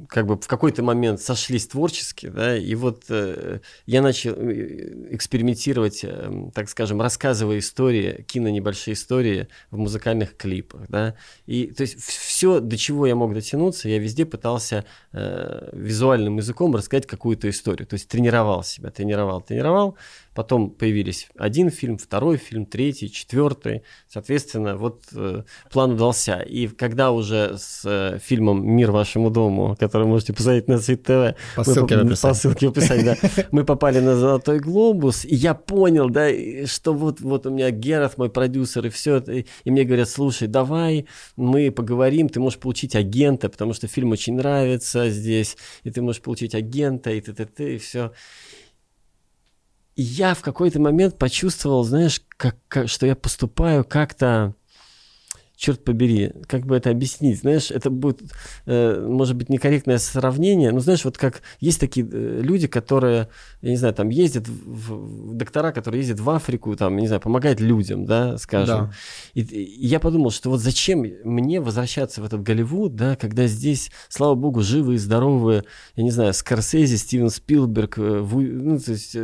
как 0.08 0.26
бы 0.26 0.36
в 0.36 0.46
какой-то 0.46 0.82
момент 0.82 1.20
сошлись 1.20 1.66
творчески, 1.66 2.28
да, 2.28 2.56
и 2.56 2.74
вот 2.76 3.04
э, 3.08 3.58
я 3.86 4.00
начал 4.00 4.32
э, 4.36 5.08
экспериментировать, 5.10 6.04
э, 6.04 6.50
так 6.54 6.68
скажем, 6.68 7.00
рассказывая 7.02 7.58
истории, 7.58 8.24
кино 8.28 8.48
небольшие 8.48 8.94
истории 8.94 9.48
в 9.72 9.78
музыкальных 9.78 10.36
клипах, 10.36 10.82
да, 10.88 11.16
и 11.46 11.66
то 11.66 11.80
есть 11.80 12.00
все, 12.00 12.60
до 12.60 12.76
чего 12.76 13.08
я 13.08 13.16
мог 13.16 13.34
дотянуться, 13.34 13.88
я 13.88 13.98
везде 13.98 14.24
пытался 14.24 14.84
э, 15.12 15.70
визуальным 15.72 16.36
языком 16.36 16.76
рассказать 16.76 17.08
какую-то 17.08 17.50
историю, 17.50 17.88
то 17.88 17.94
есть 17.94 18.06
тренировал 18.06 18.62
себя, 18.62 18.90
тренировал, 18.90 19.40
тренировал, 19.40 19.96
потом 20.34 20.70
появились 20.70 21.28
один 21.36 21.70
фильм, 21.70 21.98
второй 21.98 22.36
фильм, 22.36 22.66
третий, 22.66 23.10
четвертый, 23.10 23.82
соответственно, 24.08 24.76
вот 24.76 25.04
э, 25.12 25.42
план 25.70 25.92
удался, 25.92 26.40
и 26.40 26.68
когда 26.68 27.10
уже 27.10 27.56
с 27.58 27.80
с 27.80 28.18
фильмом 28.18 28.66
«Мир 28.66 28.90
вашему 28.90 29.30
дому», 29.30 29.76
который 29.78 30.06
можете 30.06 30.32
посмотреть 30.32 30.68
на 30.68 30.78
Цвет 30.78 31.02
ТВ. 31.02 31.36
По 31.56 31.64
ссылке 31.64 31.96
мы. 31.96 32.10
По 32.10 32.34
ссылке 32.34 32.68
в 32.68 32.70
описании, 32.70 33.04
да. 33.04 33.16
Мы 33.50 33.64
попали 33.64 34.00
на 34.00 34.16
«Золотой 34.16 34.58
глобус», 34.60 35.24
и 35.24 35.34
я 35.34 35.54
понял, 35.54 36.10
да, 36.10 36.28
что 36.66 36.92
вот, 36.92 37.20
вот 37.20 37.46
у 37.46 37.50
меня 37.50 37.70
Герат, 37.70 38.18
мой 38.18 38.30
продюсер, 38.30 38.86
и 38.86 38.90
все 38.90 39.16
это. 39.16 39.32
И 39.32 39.70
мне 39.70 39.84
говорят, 39.84 40.08
слушай, 40.08 40.48
давай 40.48 41.06
мы 41.36 41.70
поговорим, 41.70 42.28
ты 42.28 42.40
можешь 42.40 42.58
получить 42.58 42.94
агента, 42.96 43.48
потому 43.48 43.72
что 43.72 43.88
фильм 43.88 44.10
очень 44.10 44.34
нравится 44.34 45.10
здесь, 45.10 45.56
и 45.84 45.90
ты 45.90 46.02
можешь 46.02 46.22
получить 46.22 46.54
агента, 46.54 47.10
и 47.10 47.20
ты-ты-ты, 47.20 47.76
и 47.76 47.78
все. 47.78 48.12
Я 50.02 50.32
в 50.32 50.40
какой-то 50.40 50.80
момент 50.80 51.18
почувствовал, 51.18 51.84
знаешь, 51.84 52.22
как, 52.38 52.56
как, 52.68 52.88
что 52.88 53.04
я 53.04 53.14
поступаю 53.14 53.84
как-то 53.84 54.54
черт 55.60 55.84
побери, 55.84 56.32
как 56.46 56.64
бы 56.64 56.74
это 56.74 56.88
объяснить? 56.88 57.40
Знаешь, 57.40 57.70
это 57.70 57.90
будет, 57.90 58.22
э, 58.64 59.06
может 59.06 59.36
быть, 59.36 59.50
некорректное 59.50 59.98
сравнение, 59.98 60.72
но 60.72 60.80
знаешь, 60.80 61.04
вот 61.04 61.18
как 61.18 61.42
есть 61.60 61.78
такие 61.78 62.08
э, 62.10 62.40
люди, 62.42 62.66
которые, 62.66 63.28
я 63.60 63.70
не 63.70 63.76
знаю, 63.76 63.92
там 63.92 64.08
ездят, 64.08 64.48
в, 64.48 65.36
доктора, 65.36 65.72
которые 65.72 66.00
ездят 66.00 66.18
в 66.18 66.30
Африку, 66.30 66.74
там, 66.76 66.96
не 66.96 67.06
знаю, 67.06 67.20
помогают 67.20 67.60
людям, 67.60 68.06
да, 68.06 68.38
скажем. 68.38 68.86
Да. 68.86 68.92
И, 69.34 69.42
и 69.42 69.86
я 69.86 70.00
подумал, 70.00 70.30
что 70.30 70.48
вот 70.48 70.60
зачем 70.60 71.00
мне 71.24 71.60
возвращаться 71.60 72.22
в 72.22 72.24
этот 72.24 72.42
Голливуд, 72.42 72.96
да, 72.96 73.16
когда 73.16 73.46
здесь, 73.46 73.90
слава 74.08 74.34
богу, 74.34 74.62
живые, 74.62 74.98
здоровые, 74.98 75.64
я 75.94 76.02
не 76.02 76.10
знаю, 76.10 76.32
Скорсезе, 76.32 76.96
Стивен 76.96 77.28
Спилберг, 77.28 77.98
э, 77.98 78.26
ну, 78.30 78.78
то 78.78 78.92
есть, 78.92 79.14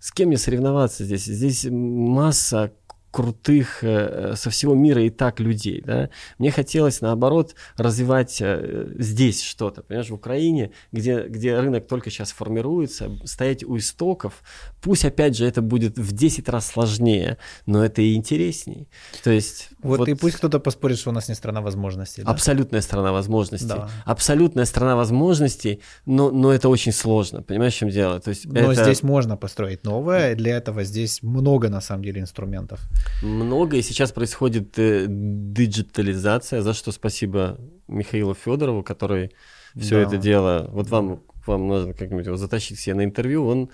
с 0.00 0.12
кем 0.12 0.28
мне 0.28 0.36
соревноваться 0.36 1.04
здесь? 1.04 1.26
Здесь 1.26 1.64
масса 1.70 2.72
крутых 3.10 3.82
э, 3.82 4.34
со 4.36 4.50
всего 4.50 4.74
мира 4.74 5.02
и 5.02 5.10
так 5.10 5.40
людей, 5.40 5.82
да. 5.84 6.10
Мне 6.38 6.50
хотелось, 6.50 7.00
наоборот, 7.00 7.54
развивать 7.76 8.38
э, 8.40 8.92
здесь 8.98 9.42
что-то, 9.42 9.82
понимаешь, 9.82 10.10
в 10.10 10.14
Украине, 10.14 10.72
где, 10.92 11.22
где 11.26 11.58
рынок 11.58 11.86
только 11.86 12.10
сейчас 12.10 12.32
формируется, 12.32 13.10
стоять 13.24 13.64
у 13.64 13.76
истоков, 13.78 14.42
пусть, 14.82 15.04
опять 15.04 15.36
же, 15.36 15.46
это 15.46 15.62
будет 15.62 15.98
в 15.98 16.12
10 16.12 16.48
раз 16.48 16.66
сложнее, 16.66 17.38
но 17.66 17.84
это 17.84 18.02
и 18.02 18.14
интересней. 18.14 18.88
То 19.24 19.30
есть... 19.30 19.70
Вот, 19.82 20.00
вот 20.00 20.08
и 20.08 20.14
пусть 20.14 20.36
кто-то 20.36 20.60
поспорит, 20.60 20.98
что 20.98 21.10
у 21.10 21.12
нас 21.14 21.28
не 21.28 21.34
страна 21.34 21.62
возможностей. 21.62 22.22
Да? 22.22 22.30
Абсолютная 22.30 22.82
страна 22.82 23.12
возможностей. 23.12 23.68
Да. 23.68 23.88
Абсолютная 24.04 24.66
страна 24.66 24.96
возможностей, 24.96 25.80
но, 26.04 26.30
но 26.30 26.52
это 26.52 26.68
очень 26.68 26.92
сложно, 26.92 27.42
понимаешь, 27.42 27.74
в 27.74 27.78
чем 27.78 27.88
дело? 27.88 28.20
То 28.20 28.30
есть 28.30 28.44
но 28.44 28.72
это... 28.72 28.82
здесь 28.84 29.02
можно 29.02 29.36
построить 29.36 29.84
новое, 29.84 30.34
для 30.34 30.56
этого 30.56 30.84
здесь 30.84 31.22
много, 31.22 31.70
на 31.70 31.80
самом 31.80 32.04
деле, 32.04 32.20
инструментов 32.20 32.80
много, 33.22 33.76
и 33.76 33.82
сейчас 33.82 34.12
происходит 34.12 34.78
э, 34.78 35.06
диджитализация, 35.08 36.62
за 36.62 36.74
что 36.74 36.92
спасибо 36.92 37.58
Михаилу 37.88 38.34
Федорову, 38.34 38.82
который 38.82 39.32
все 39.76 39.96
да. 39.96 40.02
это 40.02 40.16
дело, 40.16 40.68
вот 40.72 40.88
вам, 40.88 41.22
вам 41.46 41.68
нужно 41.68 41.94
как-нибудь 41.94 42.26
его 42.26 42.36
затащить 42.36 42.78
себе 42.78 42.94
на 42.94 43.04
интервью, 43.04 43.46
он 43.46 43.70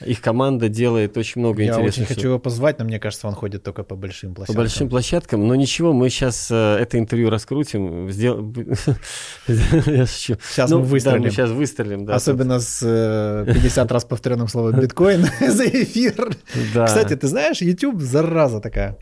их 0.00 0.20
команда 0.20 0.68
делает 0.68 1.16
очень 1.16 1.40
много 1.40 1.62
Я 1.62 1.68
интересных. 1.68 1.96
Я 1.96 2.02
очень 2.02 2.14
хочу 2.14 2.28
его 2.28 2.38
позвать, 2.38 2.78
но 2.78 2.84
мне 2.84 2.98
кажется, 2.98 3.28
он 3.28 3.34
ходит 3.34 3.62
только 3.62 3.82
по 3.84 3.96
большим 3.96 4.34
площадкам. 4.34 4.54
По 4.54 4.60
большим 4.60 4.88
площадкам, 4.88 5.46
но 5.46 5.54
ничего, 5.54 5.92
мы 5.92 6.10
сейчас 6.10 6.50
э, 6.50 6.76
это 6.80 6.98
интервью 6.98 7.30
раскрутим. 7.30 8.10
Сдел... 8.10 8.52
Я 9.46 10.06
шучу. 10.06 10.36
Сейчас 10.50 10.70
ну, 10.70 10.80
мы 10.80 10.84
выстрелим. 10.84 11.18
Да, 11.18 11.24
мы 11.24 11.30
сейчас 11.30 11.50
выстрелим. 11.50 12.04
Да, 12.06 12.14
Особенно 12.14 12.60
с 12.60 12.80
э, 12.82 13.52
50 13.52 13.92
раз 13.92 14.04
повторенным 14.04 14.48
словом 14.48 14.80
биткоин 14.80 15.26
за 15.48 15.64
эфир. 15.66 16.36
Да. 16.74 16.86
Кстати, 16.86 17.16
ты 17.16 17.26
знаешь, 17.26 17.62
YouTube 17.62 18.00
зараза 18.00 18.60
такая. 18.60 18.98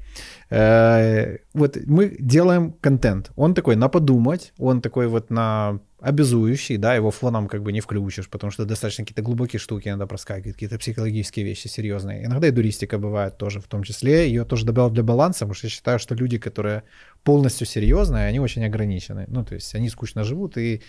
Э, 0.51 1.39
вот 1.55 1.79
мы 1.87 2.17
делаем 2.19 2.73
контент. 2.81 3.31
Он 3.37 3.55
такой 3.55 3.77
на 3.77 3.89
подумать, 3.89 4.53
он 4.59 4.81
такой 4.81 5.07
вот 5.07 5.31
на 5.31 5.81
обязующий, 6.03 6.77
да, 6.77 6.95
его 6.95 7.11
фоном 7.11 7.49
как 7.49 7.63
бы 7.63 7.73
не 7.73 7.81
включишь, 7.81 8.29
потому 8.29 8.51
что 8.51 8.65
достаточно 8.65 9.05
какие-то 9.05 9.23
глубокие 9.23 9.61
штуки 9.61 9.89
иногда 9.89 10.07
проскакивают, 10.07 10.57
какие-то 10.57 10.79
психологические 10.79 11.47
вещи 11.47 11.69
серьезные. 11.69 12.25
Иногда 12.25 12.49
и 12.49 12.51
дуристика 12.51 12.99
бывает 12.99 13.39
тоже 13.39 13.61
в 13.61 13.67
том 13.67 13.83
числе. 13.83 14.27
Ее 14.27 14.45
тоже 14.45 14.67
добавил 14.67 14.91
для 14.91 15.03
баланса, 15.03 15.41
потому 15.41 15.55
что 15.55 15.67
я 15.67 15.71
считаю, 15.71 15.99
что 15.99 16.15
люди, 16.15 16.39
которые 16.39 16.83
полностью 17.23 17.67
серьезные, 17.67 18.27
они 18.27 18.41
очень 18.41 18.65
ограничены. 18.65 19.27
Ну, 19.29 19.45
то 19.45 19.55
есть 19.55 19.75
они 19.75 19.89
скучно 19.89 20.25
живут, 20.25 20.59
и 20.59 20.83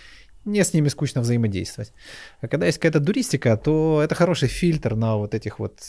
не 0.46 0.64
с 0.64 0.74
ними 0.74 0.90
скучно 0.90 1.22
взаимодействовать. 1.22 1.94
А 2.42 2.48
когда 2.48 2.66
есть 2.66 2.80
какая-то 2.80 3.00
дуристика, 3.00 3.56
то 3.56 4.02
это 4.04 4.16
хороший 4.16 4.50
фильтр 4.50 4.96
на 4.96 5.16
вот 5.16 5.34
этих 5.34 5.60
вот 5.60 5.80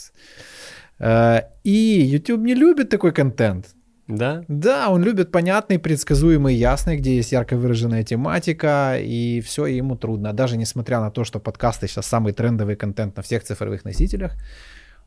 Э, 0.99 1.43
и 1.64 1.70
YouTube 1.70 2.41
не 2.41 2.55
любит 2.55 2.91
такой 2.91 3.12
контент. 3.12 3.66
Да? 4.07 4.45
Да, 4.49 4.91
он 4.91 5.03
любит 5.03 5.31
понятный, 5.31 5.79
предсказуемый, 5.79 6.55
ясный, 6.55 6.99
где 6.99 7.17
есть 7.17 7.33
ярко 7.33 7.57
выраженная 7.57 8.05
тематика, 8.05 8.99
и 9.01 9.41
все 9.41 9.67
ему 9.67 9.97
трудно. 9.97 10.33
Даже 10.33 10.57
несмотря 10.57 11.01
на 11.01 11.11
то, 11.11 11.25
что 11.25 11.41
подкасты 11.41 11.89
сейчас 11.89 12.07
самый 12.07 12.33
трендовый 12.33 12.77
контент 12.77 13.17
на 13.17 13.23
всех 13.23 13.45
цифровых 13.45 13.85
носителях, 13.85 14.33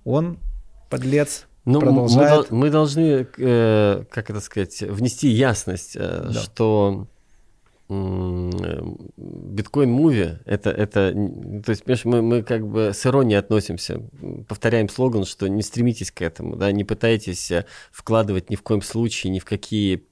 он, 0.04 0.40
подлец, 0.90 1.46
ну, 1.66 1.80
продолжает... 1.80 2.50
Мы, 2.50 2.58
мы 2.58 2.70
должны, 2.70 3.28
э, 3.38 4.04
как 4.10 4.30
это 4.30 4.40
сказать, 4.40 4.82
внести 4.82 5.28
ясность, 5.28 5.96
э, 5.96 6.30
да. 6.30 6.34
что 6.34 7.08
биткоин 9.18 9.90
муви 9.90 10.40
это 10.46 10.70
это 10.72 11.14
то 11.14 11.70
есть 11.70 11.86
понимаешь, 11.86 12.06
мы 12.06 12.22
мы 12.22 12.44
как 12.44 12.68
бы 12.68 12.92
с 12.94 13.06
иронией 13.06 13.40
относимся 13.40 14.02
повторяем 14.48 14.90
слоган 14.90 15.24
что 15.24 15.48
не 15.48 15.62
стремитесь 15.62 16.12
к 16.12 16.22
этому 16.22 16.58
да 16.58 16.72
не 16.74 16.84
пытайтесь 16.84 17.50
э, 17.52 17.66
вкладывать 17.92 18.50
ни 18.50 18.56
в 18.56 18.62
коем 18.62 18.82
случае 18.82 19.32
ни 19.32 19.40
в 19.40 19.46
какие 19.46 20.04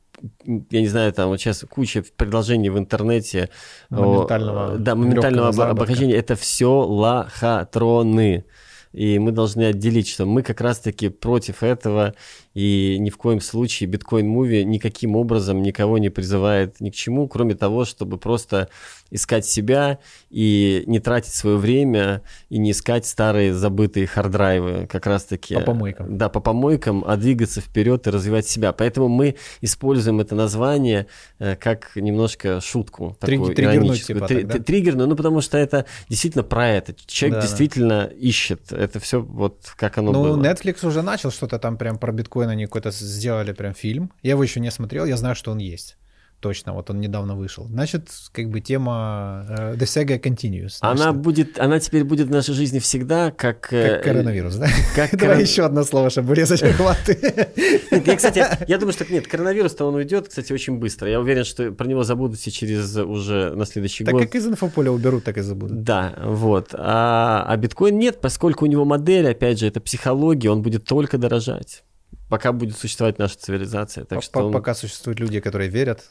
я 0.69 0.79
не 0.79 0.87
знаю, 0.87 1.11
там 1.11 1.27
вот 1.29 1.41
сейчас 1.41 1.65
куча 1.69 2.01
предложений 2.15 2.69
в 2.69 2.79
интернете. 2.79 3.49
Моментального. 3.89 4.75
О, 4.75 4.77
да, 4.77 4.95
моментального 4.95 5.49
обогащения. 5.49 6.15
Это 6.15 6.35
все 6.35 6.71
лохотроны. 6.71 8.45
И 8.93 9.19
мы 9.19 9.33
должны 9.33 9.63
отделить, 9.63 10.07
что 10.07 10.25
мы 10.25 10.41
как 10.41 10.61
раз-таки 10.61 11.09
против 11.09 11.63
этого 11.63 12.15
и 12.55 12.95
ни 12.99 13.09
в 13.09 13.17
коем 13.17 13.41
случае 13.41 13.87
биткоин 13.87 14.27
муви 14.27 14.63
никаким 14.63 15.17
образом 15.17 15.61
никого 15.61 15.97
не 15.97 16.09
призывает 16.09 16.79
ни 16.79 16.89
к 16.89 16.95
чему, 16.95 17.27
кроме 17.27 17.53
того, 17.53 17.83
чтобы 17.83 18.17
просто 18.17 18.69
искать 19.11 19.45
себя 19.45 19.99
и 20.29 20.83
не 20.87 20.99
тратить 20.99 21.33
свое 21.33 21.57
время 21.57 22.21
и 22.49 22.57
не 22.57 22.71
искать 22.71 23.05
старые 23.05 23.53
забытые 23.53 24.07
харддрайвы 24.07 24.87
как 24.87 25.05
раз-таки. 25.05 25.53
По 25.55 25.61
помойкам. 25.61 26.17
Да, 26.17 26.29
по 26.29 26.39
помойкам, 26.39 27.03
а 27.05 27.17
двигаться 27.17 27.61
вперед 27.61 28.07
и 28.07 28.09
развивать 28.09 28.47
себя. 28.47 28.71
Поэтому 28.71 29.09
мы 29.09 29.35
используем 29.61 30.21
это 30.21 30.33
название 30.33 31.07
э, 31.39 31.55
как 31.55 31.91
немножко 31.95 32.61
шутку. 32.61 33.15
Такую 33.19 33.53
Триггерную 33.53 33.97
типа 33.97 34.27
Три, 34.27 34.43
так, 34.43 34.65
Триггерную, 34.65 35.07
ну 35.07 35.15
потому 35.15 35.41
что 35.41 35.57
это 35.57 35.85
действительно 36.09 36.43
про 36.43 36.69
это. 36.69 36.95
Человек 37.05 37.39
да, 37.39 37.41
действительно 37.41 38.07
да. 38.07 38.15
ищет. 38.15 38.71
Это 38.71 38.99
все 38.99 39.21
вот 39.21 39.73
как 39.75 39.97
оно 39.97 40.11
ну, 40.11 40.23
было. 40.23 40.35
Ну, 40.35 40.43
Netflix 40.43 40.85
уже 40.85 41.01
начал 41.01 41.31
что-то 41.31 41.59
там 41.59 41.77
прям 41.77 41.97
про 41.97 42.11
биткоин 42.11 42.44
биткоин 42.45 42.49
они 42.49 42.65
какой-то 42.65 42.91
сделали 42.91 43.53
прям 43.53 43.73
фильм. 43.73 44.11
Я 44.23 44.31
его 44.31 44.43
еще 44.43 44.59
не 44.59 44.71
смотрел, 44.71 45.05
я 45.05 45.17
знаю, 45.17 45.35
что 45.35 45.51
он 45.51 45.59
есть. 45.59 45.97
Точно, 46.41 46.73
вот 46.73 46.89
он 46.89 46.99
недавно 46.99 47.35
вышел. 47.35 47.65
Значит, 47.65 48.09
как 48.31 48.49
бы 48.49 48.59
тема 48.59 49.45
uh, 49.49 49.77
The 49.77 49.85
Saga 49.85 50.21
Continues. 50.21 50.77
Значит, 50.77 51.01
она 51.01 51.13
будет, 51.13 51.59
она 51.59 51.79
теперь 51.79 52.03
будет 52.03 52.27
в 52.27 52.31
нашей 52.31 52.53
жизни 52.53 52.77
всегда 52.79 53.31
как... 53.31 53.73
Э, 53.73 53.95
как 53.95 54.03
коронавирус, 54.03 54.55
да? 54.55 54.67
Как 54.95 55.15
Давай 55.19 55.41
еще 55.41 55.65
одно 55.65 55.83
слово, 55.83 56.09
чтобы 56.09 56.31
урезать 56.31 56.61
охваты. 56.63 57.47
Я, 57.89 58.15
кстати, 58.15 58.45
я 58.67 58.77
думаю, 58.77 58.93
что 58.93 59.11
нет, 59.11 59.27
коронавирус-то 59.27 59.85
он 59.85 59.95
уйдет, 59.95 60.27
кстати, 60.27 60.53
очень 60.53 60.77
быстро. 60.77 61.09
Я 61.09 61.19
уверен, 61.19 61.45
что 61.45 61.71
про 61.71 61.87
него 61.87 62.03
забудут 62.03 62.37
все 62.37 62.51
через 62.51 62.95
уже 62.95 63.55
на 63.55 63.65
следующий 63.65 64.03
так 64.03 64.13
год. 64.13 64.21
Так 64.21 64.31
как 64.31 64.41
из 64.41 64.45
инфополя 64.45 64.91
уберут, 64.91 65.23
так 65.23 65.37
и 65.37 65.41
забудут. 65.41 65.81
Да, 65.83 66.13
вот. 66.23 66.69
А, 66.73 67.45
а 67.47 67.57
биткоин 67.57 67.97
нет, 67.97 68.21
поскольку 68.21 68.65
у 68.65 68.67
него 68.67 68.85
модель, 68.85 69.27
опять 69.27 69.59
же, 69.59 69.67
это 69.67 69.81
психология, 69.81 70.51
он 70.51 70.61
будет 70.61 70.83
только 70.83 71.17
дорожать 71.17 71.83
пока 72.29 72.51
будет 72.51 72.77
существовать 72.77 73.19
наша 73.19 73.37
цивилизация. 73.37 74.05
Так 74.05 74.23
что. 74.23 74.51
Пока 74.51 74.73
существуют 74.73 75.19
люди, 75.19 75.39
которые 75.39 75.69
верят. 75.69 76.05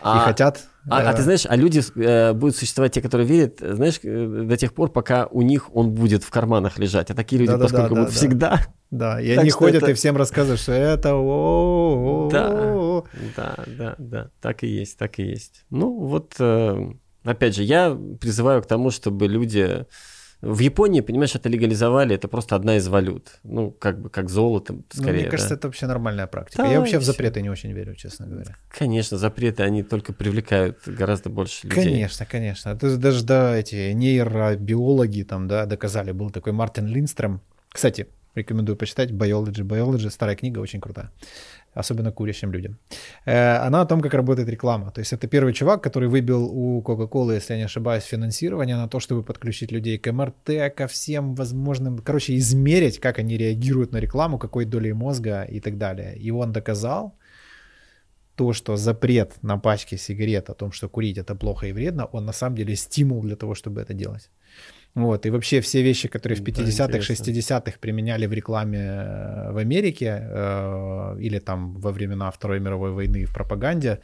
а, 0.00 0.22
и 0.22 0.24
хотят... 0.26 0.68
А, 0.88 1.02
э... 1.02 1.06
а 1.06 1.12
ты 1.12 1.22
знаешь, 1.22 1.44
а 1.48 1.56
люди 1.56 1.82
э, 1.96 2.32
будут 2.32 2.56
существовать 2.56 2.92
те, 2.92 3.02
которые 3.02 3.26
верят, 3.26 3.58
знаешь, 3.60 3.98
э, 4.02 4.44
до 4.44 4.56
тех 4.56 4.72
пор, 4.72 4.90
пока 4.90 5.26
у 5.26 5.42
них 5.42 5.74
он 5.74 5.90
будет 5.90 6.22
в 6.24 6.30
карманах 6.30 6.78
лежать. 6.78 7.10
А 7.10 7.14
такие 7.14 7.40
люди, 7.40 7.52
да, 7.52 7.58
поскольку 7.58 7.82
да, 7.82 7.88
да, 7.88 7.94
будут 7.94 8.08
да, 8.08 8.14
всегда... 8.14 8.60
Да, 8.90 9.20
и 9.20 9.30
они 9.32 9.50
ходят 9.50 9.82
это... 9.82 9.90
и 9.90 9.94
всем 9.94 10.16
рассказывают, 10.16 10.60
что 10.60 10.72
это... 10.72 11.10
Да, 12.32 13.02
да, 13.36 13.64
да, 13.66 13.94
да, 13.98 14.30
так 14.40 14.62
и 14.62 14.66
есть, 14.66 14.98
так 14.98 15.18
и 15.18 15.24
есть. 15.24 15.64
Ну 15.68 15.98
вот, 15.98 16.36
э, 16.38 16.92
опять 17.24 17.54
же, 17.54 17.62
я 17.64 17.96
призываю 18.20 18.62
к 18.62 18.66
тому, 18.66 18.90
чтобы 18.90 19.26
люди 19.26 19.84
в 20.40 20.60
Японии, 20.60 21.00
понимаешь, 21.00 21.34
это 21.34 21.48
легализовали, 21.48 22.14
это 22.14 22.28
просто 22.28 22.54
одна 22.54 22.76
из 22.76 22.86
валют. 22.86 23.40
Ну, 23.42 23.72
как 23.72 24.00
бы 24.00 24.08
как 24.08 24.30
золото, 24.30 24.76
скорее. 24.88 25.12
Ну, 25.12 25.20
мне 25.20 25.30
кажется, 25.30 25.50
да? 25.50 25.56
это 25.56 25.66
вообще 25.66 25.86
нормальная 25.86 26.26
практика. 26.28 26.62
Да, 26.62 26.68
Я 26.68 26.78
вообще 26.78 26.98
в 26.98 27.02
запреты 27.02 27.42
не 27.42 27.50
очень 27.50 27.72
верю, 27.72 27.96
честно 27.96 28.26
говоря. 28.26 28.56
Конечно, 28.68 29.18
запреты, 29.18 29.64
они 29.64 29.82
только 29.82 30.12
привлекают 30.12 30.78
гораздо 30.86 31.28
больше 31.28 31.66
людей. 31.66 31.82
Конечно, 31.82 32.24
конечно. 32.24 32.74
Даже 32.76 33.24
да, 33.24 33.56
эти 33.56 33.90
нейробиологи 33.92 35.22
там, 35.22 35.48
да, 35.48 35.66
доказали. 35.66 36.12
Был 36.12 36.30
такой 36.30 36.52
Мартин 36.52 36.86
Линдстром. 36.86 37.40
Кстати, 37.70 38.06
рекомендую 38.36 38.76
почитать 38.76 39.10
Biology. 39.10 39.62
Biology, 39.62 40.08
старая 40.08 40.36
книга, 40.36 40.60
очень 40.60 40.80
крутая 40.80 41.10
особенно 41.78 42.12
курящим 42.12 42.52
людям. 42.52 42.78
Э, 43.26 43.66
она 43.66 43.80
о 43.80 43.86
том, 43.86 44.00
как 44.00 44.14
работает 44.14 44.48
реклама. 44.48 44.90
То 44.90 45.00
есть 45.00 45.12
это 45.12 45.28
первый 45.28 45.52
чувак, 45.52 45.82
который 45.82 46.08
выбил 46.08 46.44
у 46.50 46.82
Coca-Cola, 46.82 47.34
если 47.34 47.54
я 47.54 47.58
не 47.58 47.64
ошибаюсь, 47.64 48.04
финансирование 48.04 48.76
на 48.76 48.88
то, 48.88 49.00
чтобы 49.00 49.22
подключить 49.22 49.72
людей 49.72 49.98
к 49.98 50.12
МРТ, 50.12 50.74
ко 50.76 50.86
всем 50.86 51.34
возможным, 51.34 51.98
короче, 51.98 52.36
измерить, 52.36 52.98
как 52.98 53.18
они 53.18 53.38
реагируют 53.38 53.92
на 53.92 53.98
рекламу, 54.00 54.38
какой 54.38 54.64
долей 54.64 54.92
мозга 54.92 55.42
и 55.42 55.60
так 55.60 55.78
далее. 55.78 56.16
И 56.16 56.30
он 56.30 56.52
доказал, 56.52 57.14
то, 58.38 58.52
что 58.52 58.76
запрет 58.76 59.42
на 59.42 59.58
пачке 59.58 59.98
сигарет 59.98 60.50
о 60.50 60.54
том, 60.54 60.70
что 60.70 60.88
курить 60.88 61.18
это 61.18 61.34
плохо 61.34 61.66
и 61.66 61.72
вредно, 61.72 62.04
он 62.12 62.24
на 62.24 62.32
самом 62.32 62.56
деле 62.56 62.76
стимул 62.76 63.22
для 63.22 63.34
того, 63.34 63.54
чтобы 63.54 63.80
это 63.80 63.94
делать. 63.94 64.30
Вот, 64.98 65.26
и 65.26 65.30
вообще 65.30 65.60
все 65.60 65.82
вещи, 65.82 66.08
которые 66.08 66.36
в 66.36 66.42
50-х, 66.42 66.98
60-х 66.98 67.78
применяли 67.80 68.26
в 68.26 68.32
рекламе 68.32 68.78
э, 68.78 69.52
в 69.52 69.56
Америке 69.58 70.28
э, 70.30 71.16
или 71.20 71.38
там 71.38 71.74
во 71.80 71.92
времена 71.92 72.30
Второй 72.30 72.60
мировой 72.60 72.90
войны 72.90 73.24
в 73.24 73.32
пропаганде, 73.32 73.98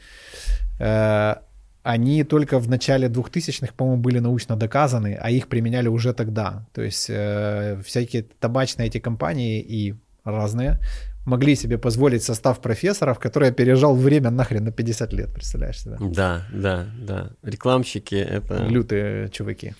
э, 0.81 1.35
они 1.83 2.25
только 2.25 2.59
в 2.59 2.69
начале 2.69 3.09
2000-х, 3.09 3.73
по-моему, 3.77 4.03
были 4.03 4.21
научно 4.21 4.57
доказаны, 4.57 5.19
а 5.21 5.31
их 5.31 5.49
применяли 5.49 5.89
уже 5.89 6.13
тогда. 6.13 6.65
То 6.73 6.83
есть 6.83 7.11
э, 7.11 7.81
всякие 7.85 8.23
табачные 8.23 8.87
эти 8.87 9.01
компании 9.01 9.61
и 9.61 9.95
разные 10.25 10.79
могли 11.27 11.57
себе 11.57 11.77
позволить 11.79 12.23
состав 12.23 12.61
профессоров, 12.61 13.19
который 13.19 13.49
опережал 13.49 13.97
время 13.97 14.31
нахрен 14.31 14.65
на 14.65 14.71
50 14.71 15.13
лет, 15.13 15.33
представляешь 15.33 15.81
себе? 15.81 15.97
Да, 16.01 16.43
да, 16.53 16.87
да. 17.07 17.31
Рекламщики— 17.43 18.15
это... 18.37 18.69
Лютые 18.69 19.29
чуваки. 19.31 19.75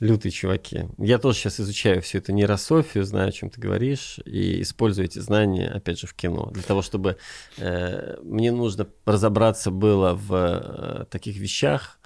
Лютые 0.00 0.30
чуваки. 0.30 0.86
Я 0.98 1.18
тоже 1.18 1.38
сейчас 1.38 1.58
изучаю 1.58 2.00
всю 2.02 2.18
эту 2.18 2.32
нейрософию, 2.32 3.04
знаю, 3.04 3.30
о 3.30 3.32
чем 3.32 3.50
ты 3.50 3.60
говоришь, 3.60 4.20
и 4.24 4.62
использую 4.62 5.06
эти 5.06 5.18
знания, 5.18 5.68
опять 5.68 5.98
же, 5.98 6.06
в 6.06 6.14
кино. 6.14 6.50
Для 6.52 6.62
того, 6.62 6.82
чтобы 6.82 7.18
э, 7.56 8.16
мне 8.22 8.52
нужно 8.52 8.86
разобраться 9.04 9.72
было 9.72 10.14
в 10.14 10.34
э, 10.34 11.04
таких 11.10 11.36
вещах, 11.38 11.98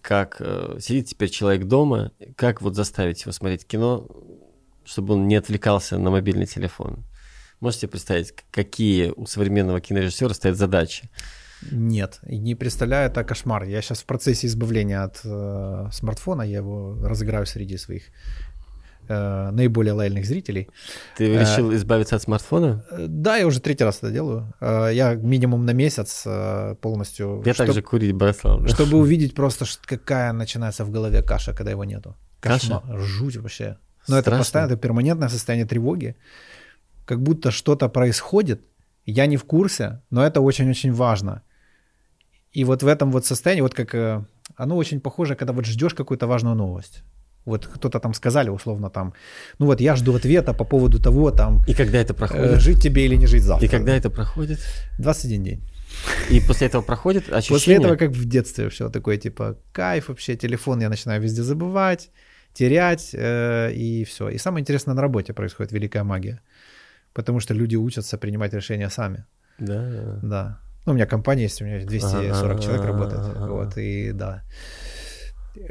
как 0.00 0.36
э, 0.40 0.78
сидит 0.80 1.08
теперь 1.08 1.28
человек 1.28 1.66
дома, 1.66 2.12
как 2.36 2.62
вот 2.62 2.74
заставить 2.74 3.20
его 3.20 3.32
смотреть 3.32 3.66
кино, 3.66 4.08
чтобы 4.86 5.14
он 5.14 5.28
не 5.28 5.36
отвлекался 5.36 5.98
на 5.98 6.10
мобильный 6.10 6.46
телефон. 6.46 7.04
Можете 7.60 7.86
представить, 7.86 8.32
какие 8.50 9.12
у 9.14 9.26
современного 9.26 9.80
кинорежиссера 9.80 10.32
стоят 10.32 10.56
задачи? 10.56 11.10
Нет, 11.70 12.20
не 12.22 12.54
представляю, 12.54 13.10
это 13.10 13.24
кошмар. 13.24 13.64
Я 13.64 13.80
сейчас 13.82 14.00
в 14.00 14.04
процессе 14.04 14.46
избавления 14.46 15.02
от 15.02 15.20
э, 15.24 15.88
смартфона, 15.92 16.42
я 16.42 16.58
его 16.58 16.98
разыграю 17.02 17.46
среди 17.46 17.78
своих 17.78 18.02
э, 19.08 19.50
наиболее 19.50 19.92
лояльных 19.92 20.26
зрителей. 20.26 20.68
Ты 21.16 21.34
э, 21.34 21.40
решил 21.40 21.70
э, 21.70 21.76
избавиться 21.76 22.16
от 22.16 22.22
смартфона? 22.22 22.84
Да, 22.98 23.36
я 23.36 23.46
уже 23.46 23.60
третий 23.60 23.84
раз 23.84 23.98
это 23.98 24.10
делаю. 24.10 24.52
Э, 24.60 24.90
я 24.92 25.14
минимум 25.14 25.64
на 25.64 25.72
месяц 25.72 26.22
э, 26.26 26.74
полностью. 26.80 27.42
Я 27.46 27.54
чтоб, 27.54 27.66
также 27.66 27.82
курить 27.82 28.12
бросал. 28.12 28.60
Да? 28.60 28.68
Чтобы 28.68 28.98
увидеть 28.98 29.34
просто, 29.34 29.64
какая 29.86 30.32
начинается 30.32 30.84
в 30.84 30.90
голове 30.90 31.22
каша, 31.22 31.52
когда 31.54 31.70
его 31.70 31.84
нету. 31.84 32.16
Каша? 32.40 32.82
Жуть 32.98 33.36
вообще. 33.36 33.78
Но 34.06 34.20
Страшно. 34.20 34.30
это 34.30 34.38
постоянно, 34.38 34.72
это 34.72 34.76
перманентное 34.80 35.28
состояние 35.28 35.66
тревоги. 35.66 36.16
Как 37.06 37.22
будто 37.22 37.50
что-то 37.50 37.88
происходит, 37.88 38.60
я 39.06 39.26
не 39.26 39.36
в 39.36 39.44
курсе, 39.44 40.00
но 40.10 40.24
это 40.24 40.40
очень-очень 40.40 40.92
важно. 40.92 41.42
И 42.52 42.64
вот 42.64 42.82
в 42.82 42.86
этом 42.86 43.10
вот 43.10 43.26
состоянии, 43.26 43.62
вот 43.62 43.74
как 43.74 43.94
э, 43.94 44.24
оно 44.56 44.76
очень 44.76 45.00
похоже, 45.00 45.34
когда 45.34 45.52
вот 45.52 45.66
ждешь 45.66 45.94
какую-то 45.94 46.26
важную 46.26 46.54
новость. 46.54 47.02
Вот 47.44 47.66
кто-то 47.66 48.00
там 48.00 48.14
сказали 48.14 48.48
условно 48.48 48.90
там, 48.90 49.12
ну 49.58 49.66
вот 49.66 49.80
я 49.80 49.96
жду 49.96 50.14
ответа 50.14 50.54
по 50.54 50.64
поводу 50.64 50.98
того 50.98 51.30
там. 51.30 51.62
И 51.68 51.74
когда 51.74 51.98
это 51.98 52.14
проходит? 52.14 52.52
Э, 52.52 52.60
жить 52.60 52.82
тебе 52.82 53.04
или 53.04 53.16
не 53.16 53.26
жить 53.26 53.42
завтра. 53.42 53.66
И 53.66 53.70
когда 53.70 53.94
это 53.94 54.08
проходит? 54.08 54.60
21 54.98 55.42
день. 55.42 55.62
И 56.30 56.40
после 56.40 56.68
этого 56.68 56.82
проходит 56.82 57.24
ощущение? 57.32 57.58
После 57.58 57.74
этого 57.74 57.96
как 57.96 58.10
в 58.10 58.24
детстве 58.28 58.68
все 58.68 58.88
такое 58.88 59.18
типа 59.18 59.58
кайф 59.72 60.08
вообще, 60.08 60.36
телефон 60.36 60.80
я 60.80 60.88
начинаю 60.88 61.20
везде 61.20 61.42
забывать, 61.42 62.10
терять 62.54 63.10
э, 63.12 63.72
и 63.74 64.04
все. 64.04 64.28
И 64.28 64.38
самое 64.38 64.62
интересное 64.62 64.94
на 64.94 65.02
работе 65.02 65.32
происходит 65.32 65.72
великая 65.72 66.04
магия, 66.04 66.40
потому 67.14 67.40
что 67.40 67.54
люди 67.54 67.76
учатся 67.76 68.18
принимать 68.18 68.52
решения 68.52 68.90
сами. 68.90 69.24
Да. 69.58 70.18
Да. 70.22 70.58
Ну, 70.86 70.92
у 70.92 70.94
меня 70.94 71.06
компания 71.06 71.44
есть, 71.44 71.62
у 71.62 71.64
меня 71.64 71.86
240 71.86 72.60
человек 72.60 72.84
работает. 72.84 73.36
Вот, 73.36 73.78
и 73.78 74.12
да. 74.12 74.42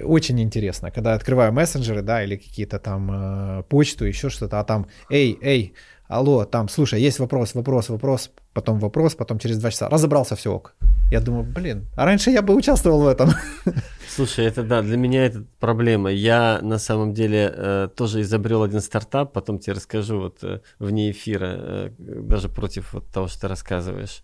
Очень 0.04 0.40
интересно, 0.40 0.92
когда 0.92 1.14
открываю 1.14 1.52
мессенджеры, 1.52 2.02
да, 2.02 2.24
или 2.24 2.38
какие-то 2.38 2.80
там 2.80 3.12
э, 3.12 3.64
почту, 3.64 4.06
еще 4.06 4.30
что-то, 4.30 4.60
а 4.60 4.64
там, 4.64 4.88
эй, 5.10 5.38
эй, 5.42 5.74
алло, 6.14 6.46
там, 6.46 6.70
слушай, 6.70 7.02
есть 7.02 7.20
вопрос, 7.20 7.56
вопрос, 7.56 7.90
вопрос, 7.90 8.32
потом 8.54 8.80
вопрос, 8.80 9.16
потом 9.16 9.40
через 9.40 9.58
два 9.58 9.72
часа, 9.72 9.90
разобрался, 9.90 10.36
все 10.36 10.52
ок. 10.52 10.76
Я 11.12 11.20
думаю, 11.20 11.44
блин, 11.44 11.86
а 11.96 12.06
раньше 12.06 12.32
я 12.32 12.42
бы 12.42 12.56
участвовал 12.56 13.02
в 13.02 13.08
этом. 13.08 13.32
Слушай, 14.10 14.46
это 14.46 14.64
да, 14.64 14.82
для 14.82 14.98
меня 14.98 15.26
это 15.26 15.44
проблема. 15.60 16.12
Я 16.12 16.60
на 16.62 16.80
самом 16.80 17.14
деле 17.14 17.54
э, 17.56 17.90
тоже 17.96 18.22
изобрел 18.22 18.64
один 18.64 18.82
стартап, 18.82 19.34
потом 19.34 19.60
тебе 19.60 19.74
расскажу 19.74 20.20
вот 20.20 20.44
э, 20.44 20.60
вне 20.80 21.12
эфира, 21.12 21.56
э, 21.58 21.90
даже 21.98 22.50
против 22.50 22.94
вот 22.94 23.08
того, 23.08 23.28
что 23.28 23.42
ты 23.42 23.48
рассказываешь. 23.48 24.24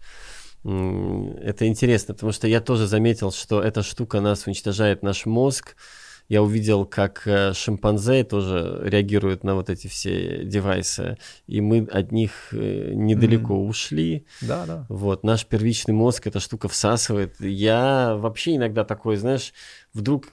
Это 0.63 1.67
интересно, 1.67 2.13
потому 2.13 2.33
что 2.33 2.47
я 2.47 2.59
тоже 2.59 2.85
заметил, 2.85 3.31
что 3.31 3.61
эта 3.61 3.81
штука 3.81 4.19
нас 4.19 4.45
уничтожает 4.45 5.03
наш 5.03 5.25
мозг. 5.25 5.75
Я 6.29 6.43
увидел, 6.43 6.85
как 6.85 7.23
э, 7.25 7.53
шимпанзе 7.53 8.23
тоже 8.23 8.81
реагируют 8.83 9.43
на 9.43 9.55
вот 9.55 9.71
эти 9.71 9.87
все 9.87 10.45
девайсы, 10.45 11.17
и 11.47 11.59
мы 11.59 11.87
от 11.91 12.11
них 12.11 12.49
э, 12.51 12.91
недалеко 12.93 13.55
mm. 13.55 13.67
ушли. 13.67 14.25
Да, 14.41 14.65
да. 14.67 14.85
Вот 14.89 15.23
наш 15.23 15.45
первичный 15.47 15.95
мозг 15.95 16.27
эта 16.27 16.39
штука 16.39 16.67
всасывает. 16.67 17.41
Я 17.41 18.15
вообще 18.15 18.57
иногда 18.57 18.85
такой, 18.85 19.15
знаешь, 19.15 19.53
вдруг, 19.91 20.27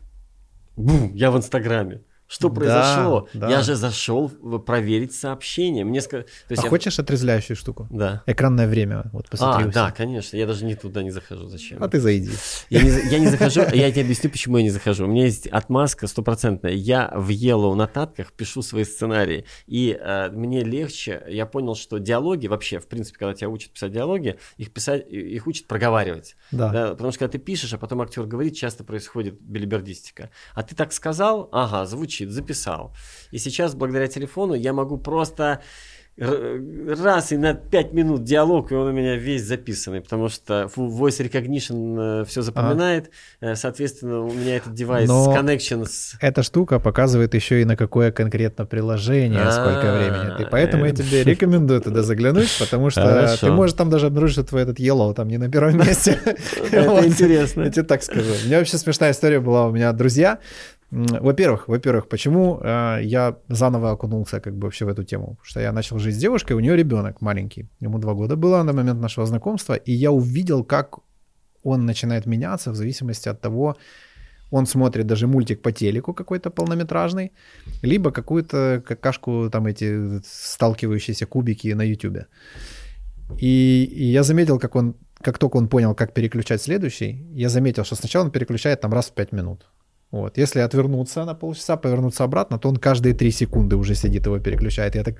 бум, 0.77 1.15
я 1.15 1.31
в 1.31 1.39
Инстаграме. 1.39 2.03
Что 2.29 2.51
произошло? 2.51 3.29
Да, 3.33 3.47
да. 3.47 3.51
Я 3.51 3.63
же 3.63 3.77
зашел 3.77 4.29
проверить 4.29 5.15
сообщение. 5.15 5.85
Мне 5.85 6.01
ск... 6.01 6.11
То 6.11 6.25
есть 6.49 6.63
а 6.63 6.67
я... 6.67 6.71
хочешь 6.71 6.99
отрезвляющую 6.99 7.57
штуку? 7.57 7.87
Да. 7.91 8.23
Экранное 8.27 8.67
время. 8.67 9.05
Вот 9.13 9.29
посмотри. 9.31 9.69
А, 9.69 9.73
да, 9.73 9.91
конечно. 9.93 10.37
Я 10.37 10.47
даже 10.47 10.65
не 10.65 10.75
туда 10.75 11.05
не 11.05 11.11
захожу. 11.11 11.49
Зачем? 11.49 11.83
А 11.83 11.89
ты 11.89 12.01
зайди. 12.01 12.33
Я 12.69 12.83
не, 12.83 12.91
я 13.11 13.19
не 13.21 13.29
захожу, 13.29 13.61
я 13.61 13.91
тебе 13.93 14.03
объясню, 14.03 14.31
почему 14.31 14.57
я 14.57 14.65
не 14.65 14.71
захожу. 14.71 15.05
У 15.05 15.09
меня 15.09 15.25
есть 15.25 15.47
отмазка 15.47 16.09
стопроцентная. 16.09 16.73
Я 16.73 17.13
в 17.15 17.31
Yellow 17.31 17.75
нотатках 17.75 18.33
пишу 18.33 18.63
свои 18.63 18.85
сценарии. 18.85 19.45
И 19.69 19.97
э, 19.99 20.31
мне 20.31 20.65
легче, 20.65 21.23
я 21.29 21.47
понял, 21.47 21.77
что 21.77 21.99
диалоги 21.99 22.49
вообще, 22.49 22.81
в 22.81 22.89
принципе, 22.89 23.21
когда 23.21 23.35
тебя 23.35 23.51
учат 23.51 23.71
писать 23.71 23.93
диалоги, 23.93 24.37
их 24.57 24.73
писать, 24.73 25.09
их 25.09 25.47
учат 25.47 25.67
проговаривать. 25.67 26.35
Да. 26.51 26.71
да. 26.71 26.91
Потому 26.91 27.13
что 27.13 27.21
когда 27.21 27.33
ты 27.33 27.39
пишешь, 27.39 27.73
а 27.73 27.79
потом 27.79 28.03
актер 28.03 28.25
говорит, 28.25 28.57
часто 28.57 28.83
происходит 28.83 29.41
билибердистика. 29.41 30.31
А 30.55 30.65
ты 30.65 30.75
так 30.75 30.93
сказал, 30.93 31.49
ага, 31.53 31.87
звучит 31.87 32.16
звучит, 32.17 32.31
записал. 32.31 32.93
И 33.33 33.39
сейчас, 33.39 33.75
благодаря 33.75 34.07
телефону, 34.07 34.55
я 34.55 34.73
могу 34.73 34.99
просто 34.99 35.61
раз 36.19 37.33
и 37.33 37.37
на 37.37 37.53
5 37.53 37.93
минут 37.93 38.25
диалог, 38.25 38.73
и 38.73 38.75
он 38.75 38.89
у 38.89 38.93
меня 38.93 39.17
весь 39.17 39.45
записанный, 39.45 40.01
потому 40.01 40.31
что 40.31 40.71
Voice 40.75 41.21
Recognition 41.21 42.23
э, 42.23 42.25
все 42.25 42.41
запоминает, 42.41 43.11
ага. 43.43 43.53
Э, 43.53 43.55
соответственно, 43.55 44.21
у 44.23 44.33
меня 44.33 44.57
этот 44.57 44.73
девайс 44.73 45.09
Но 45.09 45.37
connection 45.37 45.85
с... 45.85 46.17
эта 46.23 46.43
штука 46.43 46.79
показывает 46.79 47.35
еще 47.35 47.61
и 47.61 47.67
на 47.67 47.77
какое 47.77 48.13
конкретно 48.13 48.65
приложение, 48.65 49.43
А-а-а. 49.43 49.53
сколько 49.53 49.93
времени. 49.93 50.43
И 50.43 50.51
поэтому 50.51 50.87
я 50.87 50.93
тебе 50.93 51.23
рекомендую 51.23 51.83
туда 51.83 52.03
заглянуть, 52.03 52.49
потому 52.59 52.89
что 52.89 53.03
Хорошо. 53.03 53.49
ты 53.49 53.53
можешь 53.53 53.77
там 53.77 53.91
даже 53.91 54.07
обнаружить, 54.07 54.37
что 54.37 54.45
твой 54.45 54.63
этот 54.63 54.81
Yellow 54.81 55.13
там 55.13 55.29
не 55.29 55.37
на 55.37 55.51
первом 55.51 55.77
месте. 55.87 56.19
Это 56.73 57.07
интересно. 57.07 57.65
Я 57.65 57.71
тебе 57.71 57.83
так 57.83 58.03
скажу. 58.03 58.31
У 58.43 58.47
меня 58.47 58.59
вообще 58.59 58.79
смешная 58.79 59.11
история 59.11 59.41
была. 59.41 59.67
У 59.67 59.71
меня 59.71 59.93
друзья, 59.93 60.39
во-первых, 60.91 61.69
во-первых, 61.69 62.09
почему 62.09 62.61
э, 62.63 63.01
я 63.03 63.37
заново 63.49 63.91
окунулся 63.91 64.41
как 64.41 64.55
бы 64.55 64.67
вообще 64.67 64.85
в 64.85 64.89
эту 64.89 65.05
тему? 65.05 65.27
Потому 65.27 65.45
что 65.45 65.61
я 65.61 65.73
начал 65.73 65.99
жить 65.99 66.15
с 66.15 66.19
девушкой, 66.19 66.53
у 66.53 66.61
нее 66.61 66.77
ребенок 66.77 67.21
маленький, 67.21 67.69
ему 67.81 67.99
два 67.99 68.15
года 68.15 68.37
было 68.37 68.63
на 68.63 68.73
момент 68.73 69.01
нашего 69.01 69.27
знакомства, 69.27 69.75
и 69.75 69.93
я 69.93 70.11
увидел, 70.11 70.65
как 70.65 70.99
он 71.65 71.87
начинает 71.87 72.27
меняться 72.27 72.71
в 72.71 72.77
зависимости 72.77 73.29
от 73.29 73.41
того, 73.41 73.77
он 74.53 74.67
смотрит 74.67 75.07
даже 75.07 75.27
мультик 75.27 75.63
по 75.63 75.73
телеку 75.73 76.15
какой-то 76.15 76.51
полнометражный, 76.51 77.33
либо 77.83 78.13
какую-то 78.13 78.83
какашку, 78.87 79.51
там 79.51 79.67
эти 79.67 80.21
сталкивающиеся 80.25 81.27
кубики 81.27 81.75
на 81.75 81.83
YouTube. 81.83 82.27
И, 83.41 83.85
и 83.85 84.05
я 84.05 84.23
заметил, 84.23 84.61
как 84.61 84.77
он, 84.77 84.95
как 85.21 85.39
только 85.39 85.57
он 85.57 85.69
понял, 85.69 85.95
как 85.95 86.15
переключать 86.15 86.63
следующий, 86.63 87.27
я 87.35 87.49
заметил, 87.49 87.85
что 87.85 87.97
сначала 87.97 88.25
он 88.25 88.31
переключает 88.31 88.81
там 88.81 88.93
раз 88.93 89.07
в 89.07 89.15
5 89.15 89.33
минут. 89.33 89.67
Вот. 90.11 90.39
Если 90.39 90.61
отвернуться 90.61 91.25
на 91.25 91.35
полчаса, 91.35 91.77
повернуться 91.77 92.25
обратно, 92.25 92.59
то 92.59 92.69
он 92.69 92.77
каждые 92.77 93.15
3 93.15 93.31
секунды 93.31 93.77
уже 93.77 93.95
сидит 93.95 94.27
его 94.27 94.39
переключает. 94.39 94.95
Я 94.95 95.05
так... 95.05 95.17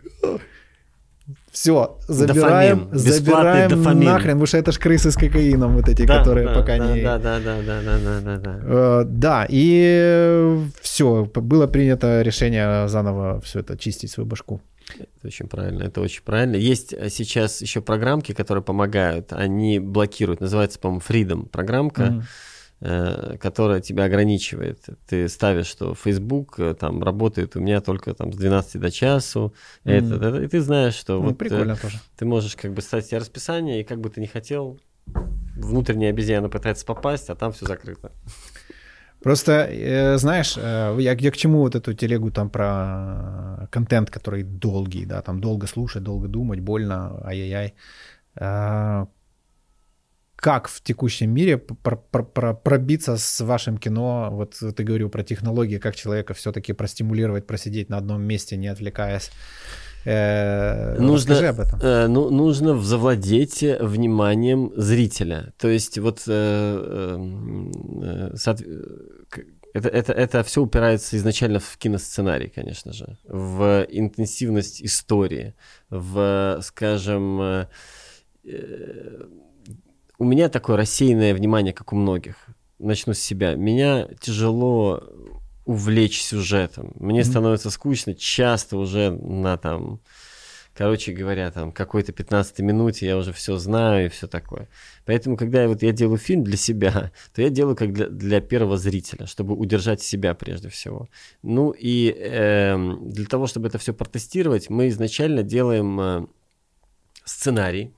Все, 1.51 1.99
забираем, 2.07 2.85
дофамин. 2.91 2.99
забираем 2.99 3.71
дофамин. 3.71 4.05
нахрен, 4.05 4.33
потому 4.33 4.47
что 4.47 4.59
это 4.59 4.71
ж 4.71 4.79
крысы 4.79 5.11
с 5.11 5.17
кокаином 5.17 5.75
вот 5.75 5.89
эти, 5.89 6.07
да, 6.07 6.19
которые 6.19 6.47
да, 6.47 6.55
пока 6.55 6.79
да, 6.79 6.95
не... 6.95 7.03
Да, 7.03 7.19
да, 7.19 7.41
да, 7.41 7.57
да, 7.63 7.83
да, 7.83 7.99
да, 7.99 8.21
да, 8.21 8.37
да. 8.39 8.61
Э, 8.63 9.05
да, 9.05 9.47
и 9.49 10.61
все, 10.81 11.25
было 11.25 11.67
принято 11.67 12.23
решение 12.23 12.87
заново 12.87 13.41
все 13.41 13.61
это 13.61 13.77
чистить 13.77 14.13
свою 14.13 14.29
башку. 14.29 14.61
Это 14.99 15.27
очень 15.27 15.49
правильно, 15.49 15.83
это 15.83 16.01
очень 16.01 16.23
правильно. 16.23 16.55
Есть 16.55 16.93
э, 16.93 17.09
сейчас 17.11 17.61
еще 17.61 17.81
программки, 17.81 18.33
которые 18.33 18.63
помогают, 18.63 19.33
они 19.33 19.81
блокируют, 19.81 20.41
называется, 20.41 20.79
по-моему, 20.79 21.03
Freedom 21.09 21.49
программка. 21.49 22.03
Mm-hmm 22.03 22.23
которая 22.79 23.81
тебя 23.81 24.05
ограничивает. 24.05 24.85
Ты 25.09 25.29
ставишь, 25.29 25.67
что 25.67 25.95
Facebook 25.95 26.59
э, 26.59 26.75
там 26.75 27.03
работает 27.03 27.57
у 27.57 27.61
меня 27.61 27.81
только 27.81 28.13
там 28.13 28.33
с 28.33 28.37
12 28.37 28.81
до 28.81 28.91
часу, 28.91 29.55
mm-hmm. 29.85 29.93
это, 29.93 30.15
это, 30.27 30.43
и 30.43 30.49
ты 30.49 30.61
знаешь, 30.61 30.95
что 30.95 31.15
ну, 31.15 31.29
вот 31.29 31.39
прикольно 31.39 31.77
ты, 31.77 31.83
тоже. 31.83 32.01
ты 32.19 32.27
можешь 32.27 32.55
как 32.55 32.75
бы 32.75 32.83
ставить 32.83 33.07
себе 33.07 33.19
расписание, 33.19 33.81
и 33.81 33.85
как 33.85 34.01
бы 34.01 34.11
ты 34.11 34.21
не 34.21 34.27
хотел, 34.27 34.79
внутренняя 35.57 36.11
обезьяна 36.11 36.51
пытается 36.51 36.85
попасть, 36.85 37.31
а 37.31 37.35
там 37.35 37.53
все 37.53 37.67
закрыто. 37.67 38.13
Просто, 39.23 39.67
э, 39.71 40.19
знаешь, 40.19 40.57
э, 40.57 40.97
я, 41.01 41.13
я 41.13 41.31
к 41.31 41.37
чему 41.37 41.61
вот 41.61 41.75
эту 41.75 41.95
телегу 41.95 42.31
там 42.31 42.51
про 42.51 43.69
контент, 43.71 44.11
который 44.11 44.43
долгий, 44.43 45.07
да, 45.07 45.23
там 45.23 45.41
долго 45.41 45.67
слушать, 45.67 46.03
долго 46.03 46.29
думать, 46.29 46.61
больно, 46.61 47.21
ай-яй-яй. 47.25 47.75
Э, 48.37 49.07
как 50.47 50.69
в 50.69 50.81
текущем 50.81 51.35
мире 51.35 51.59
пр- 51.59 51.99
пр- 52.13 52.25
пр- 52.25 52.55
пробиться 52.55 53.17
с 53.17 53.41
вашим 53.41 53.79
кино, 53.79 54.29
вот 54.31 54.55
ты 54.77 54.85
говорил 54.85 55.11
про 55.11 55.25
технологии, 55.25 55.79
как 55.79 55.97
человека 55.97 56.35
все-таки 56.35 56.73
простимулировать, 56.73 57.49
просидеть 57.49 57.89
на 57.89 57.97
одном 57.97 58.23
месте, 58.23 58.57
не 58.57 58.69
отвлекаясь. 58.69 59.33
Э, 60.05 61.01
нужно, 61.01 61.49
об 61.49 61.59
этом. 61.59 61.81
Э, 61.83 62.07
ну, 62.07 62.31
нужно 62.31 62.81
завладеть 62.81 63.61
вниманием 63.81 64.71
зрителя. 64.77 65.53
То 65.59 65.67
есть 65.67 65.99
вот 65.99 66.23
э, 66.29 67.19
это, 69.75 69.89
это, 69.89 70.13
это 70.13 70.43
все 70.45 70.63
упирается 70.63 71.17
изначально 71.17 71.59
в 71.59 71.77
киносценарий, 71.77 72.53
конечно 72.55 72.93
же, 72.93 73.19
в 73.25 73.85
интенсивность 73.91 74.81
истории, 74.81 75.55
в, 75.91 76.61
скажем, 76.63 77.67
у 80.19 80.25
меня 80.25 80.49
такое 80.49 80.77
рассеянное 80.77 81.35
внимание, 81.35 81.73
как 81.73 81.93
у 81.93 81.97
многих. 81.97 82.37
Начну 82.79 83.15
с 83.15 83.19
себя. 83.19 83.55
Меня 83.55 84.09
тяжело 84.21 85.03
увлечь 85.65 86.23
сюжетом. 86.23 86.93
Мне 86.95 87.21
mm-hmm. 87.21 87.25
становится 87.25 87.71
скучно 87.71 88.15
часто 88.15 88.77
уже 88.77 89.11
на 89.11 89.57
там, 89.57 90.01
короче 90.75 91.13
говоря, 91.13 91.51
там 91.51 91.73
какой-то 91.73 92.13
15 92.13 92.61
минуте 92.61 93.07
я 93.07 93.17
уже 93.17 93.33
все 93.33 93.57
знаю 93.57 94.07
и 94.07 94.09
все 94.09 94.29
такое. 94.29 94.69
Поэтому, 95.05 95.37
когда 95.37 95.63
я, 95.63 95.69
вот, 95.69 95.83
я 95.83 95.93
делаю 95.93 96.19
фильм 96.19 96.45
для 96.45 96.57
себя, 96.57 97.11
то 97.35 97.43
я 97.43 97.51
делаю 97.51 97.75
как 97.75 97.93
для, 97.93 98.09
для 98.09 98.41
первого 98.41 98.79
зрителя, 98.79 99.27
чтобы 99.27 99.55
удержать 99.55 100.01
себя 100.03 100.35
прежде 100.35 100.69
всего. 100.69 101.09
Ну 101.43 101.73
и 101.77 102.15
э, 102.17 102.77
для 103.01 103.27
того, 103.27 103.49
чтобы 103.49 103.67
это 103.67 103.79
все 103.79 103.93
протестировать, 103.93 104.71
мы 104.71 104.89
изначально 104.89 105.43
делаем 105.43 106.01
э, 106.01 106.27
сценарий, 107.25 107.93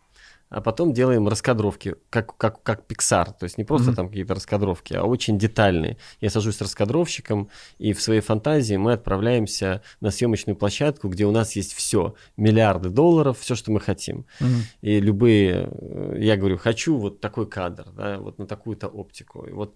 а 0.50 0.60
потом 0.60 0.92
делаем 0.92 1.28
раскадровки, 1.28 1.96
как, 2.10 2.36
как, 2.36 2.62
как 2.62 2.84
Pixar. 2.88 3.34
То 3.38 3.44
есть 3.44 3.58
не 3.58 3.64
просто 3.64 3.90
mm-hmm. 3.90 3.94
там 3.94 4.08
какие-то 4.08 4.34
раскадровки, 4.34 4.94
а 4.94 5.04
очень 5.04 5.38
детальные. 5.38 5.98
Я 6.20 6.30
сажусь 6.30 6.56
с 6.56 6.60
раскадровщиком, 6.60 7.50
и 7.78 7.92
в 7.92 8.00
своей 8.00 8.20
фантазии 8.20 8.76
мы 8.76 8.92
отправляемся 8.92 9.82
на 10.00 10.10
съемочную 10.10 10.56
площадку, 10.56 11.08
где 11.08 11.26
у 11.26 11.30
нас 11.30 11.54
есть 11.56 11.74
все. 11.74 12.14
Миллиарды 12.36 12.88
долларов, 12.88 13.38
все, 13.38 13.54
что 13.54 13.70
мы 13.70 13.80
хотим. 13.80 14.26
Mm-hmm. 14.40 14.62
И 14.82 15.00
любые... 15.00 15.68
Э, 15.70 16.16
я 16.18 16.36
говорю, 16.36 16.56
хочу 16.56 16.96
вот 16.96 17.20
такой 17.20 17.48
кадр, 17.48 17.86
да, 17.92 18.18
вот 18.18 18.38
на 18.38 18.46
такую-то 18.46 18.88
оптику. 18.88 19.46
И 19.46 19.52
вот, 19.52 19.74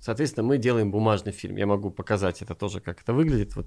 соответственно, 0.00 0.46
мы 0.46 0.58
делаем 0.58 0.90
бумажный 0.90 1.32
фильм. 1.32 1.56
Я 1.56 1.66
могу 1.66 1.90
показать 1.90 2.42
это 2.42 2.54
тоже, 2.54 2.80
как 2.80 3.00
это 3.00 3.12
выглядит. 3.12 3.56
Вот 3.56 3.66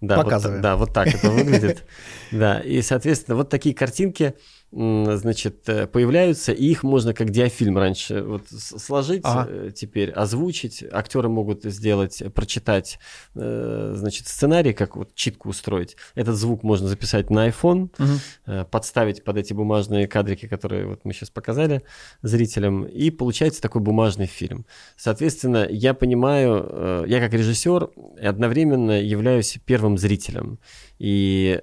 да, 0.00 0.16
Показываем. 0.16 0.58
Вот, 0.58 0.62
да, 0.62 0.76
вот 0.76 0.92
так 0.92 1.08
это 1.08 1.30
выглядит. 1.30 1.84
Да, 2.30 2.60
и, 2.60 2.82
соответственно, 2.82 3.36
вот 3.36 3.48
такие 3.48 3.74
картинки 3.74 4.34
значит, 4.74 5.68
э, 5.68 5.86
появляются, 5.86 6.52
и 6.52 6.64
их 6.66 6.82
можно 6.82 7.14
как 7.14 7.30
диафильм 7.30 7.78
раньше 7.78 8.22
вот 8.22 8.42
сложить, 8.48 9.20
ага. 9.22 9.46
Э, 9.48 9.70
теперь 9.74 10.10
озвучить. 10.10 10.84
Актеры 10.90 11.28
могут 11.28 11.62
сделать, 11.64 12.22
прочитать, 12.34 12.98
э, 13.36 13.92
значит, 13.96 14.26
сценарий, 14.26 14.72
как 14.72 14.96
вот 14.96 15.14
читку 15.14 15.50
устроить. 15.50 15.96
Этот 16.16 16.34
звук 16.34 16.64
можно 16.64 16.88
записать 16.88 17.30
на 17.30 17.48
iPhone, 17.48 17.90
угу. 17.98 18.66
подставить 18.70 19.22
под 19.22 19.36
эти 19.36 19.52
бумажные 19.52 20.08
кадрики, 20.08 20.48
которые 20.48 20.86
вот 20.86 21.04
мы 21.04 21.12
сейчас 21.12 21.30
показали 21.30 21.82
зрителям, 22.22 22.84
и 22.84 23.10
получается 23.10 23.62
такой 23.62 23.80
бумажный 23.80 24.26
фильм. 24.26 24.66
Соответственно, 24.96 25.66
я 25.70 25.94
понимаю, 25.94 27.04
я 27.06 27.20
как 27.20 27.32
режиссер 27.32 27.90
одновременно 28.22 29.00
являюсь 29.00 29.58
первым 29.64 29.98
зрителем 29.98 30.58
и 30.98 31.60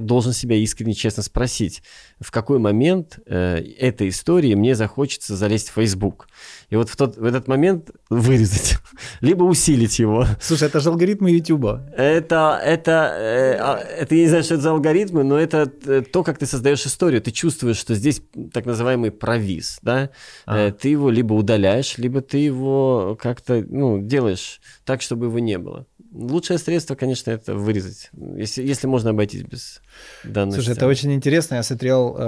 должен 0.00 0.32
себя 0.32 0.56
искренне 0.56 0.94
честно 0.94 1.22
спросить, 1.22 1.82
в 2.18 2.30
какой 2.40 2.58
момент 2.58 3.18
э, 3.26 3.62
этой 3.78 4.08
истории 4.08 4.54
мне 4.54 4.74
захочется 4.74 5.36
залезть 5.36 5.68
в 5.68 5.74
Facebook. 5.74 6.26
И 6.70 6.76
вот 6.76 6.88
в, 6.88 6.96
тот, 6.96 7.18
в 7.18 7.24
этот 7.24 7.48
момент 7.48 7.90
вырезать, 8.08 8.78
либо 9.20 9.44
усилить 9.44 9.98
его. 9.98 10.24
Слушай, 10.40 10.68
это 10.68 10.80
же 10.80 10.88
алгоритмы 10.88 11.30
YouTube. 11.30 11.80
Это, 11.94 12.58
это, 12.64 13.14
э, 13.18 13.56
а, 13.60 13.76
это 13.76 14.14
я 14.14 14.22
не 14.22 14.28
знаю, 14.28 14.42
что 14.42 14.54
это 14.54 14.62
за 14.62 14.70
алгоритмы, 14.70 15.22
но 15.22 15.38
это 15.38 15.70
э, 15.84 16.02
то, 16.02 16.22
как 16.22 16.38
ты 16.38 16.46
создаешь 16.46 16.86
историю. 16.86 17.20
Ты 17.20 17.30
чувствуешь, 17.30 17.76
что 17.76 17.94
здесь 17.94 18.22
так 18.52 18.64
называемый 18.64 19.10
провис, 19.10 19.78
да? 19.82 20.10
А. 20.46 20.68
Э, 20.68 20.72
ты 20.72 20.88
его 20.88 21.10
либо 21.10 21.34
удаляешь, 21.34 21.98
либо 21.98 22.22
ты 22.22 22.38
его 22.38 23.18
как-то, 23.20 23.62
ну, 23.68 24.00
делаешь 24.00 24.60
так, 24.84 25.02
чтобы 25.02 25.26
его 25.26 25.38
не 25.38 25.58
было. 25.58 25.86
Лучшее 26.12 26.58
средство, 26.58 26.96
конечно, 26.96 27.30
это 27.30 27.54
вырезать, 27.54 28.10
если, 28.36 28.62
если 28.62 28.88
можно 28.88 29.10
обойтись 29.10 29.42
без 29.42 29.80
данной 30.24 30.52
Слушай, 30.52 30.72
сцены. 30.72 30.76
это 30.76 30.86
очень 30.86 31.12
интересно. 31.12 31.56
Я 31.56 31.62
смотрел 31.62 32.16
э, 32.18 32.22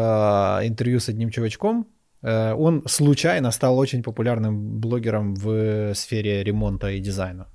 интервью 0.66 1.00
с 1.00 1.08
одним 1.08 1.30
чувачком. 1.30 1.86
Э, 2.22 2.54
он 2.54 2.84
случайно 2.86 3.50
стал 3.50 3.78
очень 3.78 4.02
популярным 4.02 4.78
блогером 4.80 5.34
в 5.34 5.94
сфере 5.94 6.44
ремонта 6.44 6.90
и 6.90 7.00
дизайна. 7.00 7.46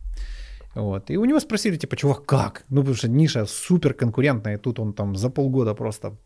Вот. 0.76 1.10
И 1.10 1.18
у 1.18 1.26
него 1.26 1.40
спросили, 1.40 1.78
типа, 1.78 1.96
чувак, 1.96 2.26
как? 2.26 2.66
Ну, 2.70 2.82
потому 2.82 2.96
что 2.96 3.08
ниша 3.08 3.46
супер 3.46 3.94
конкурентная, 3.94 4.58
и 4.58 4.60
тут 4.60 4.80
он 4.80 4.94
там 4.94 5.16
за 5.16 5.30
полгода 5.30 5.74
просто 5.74 6.18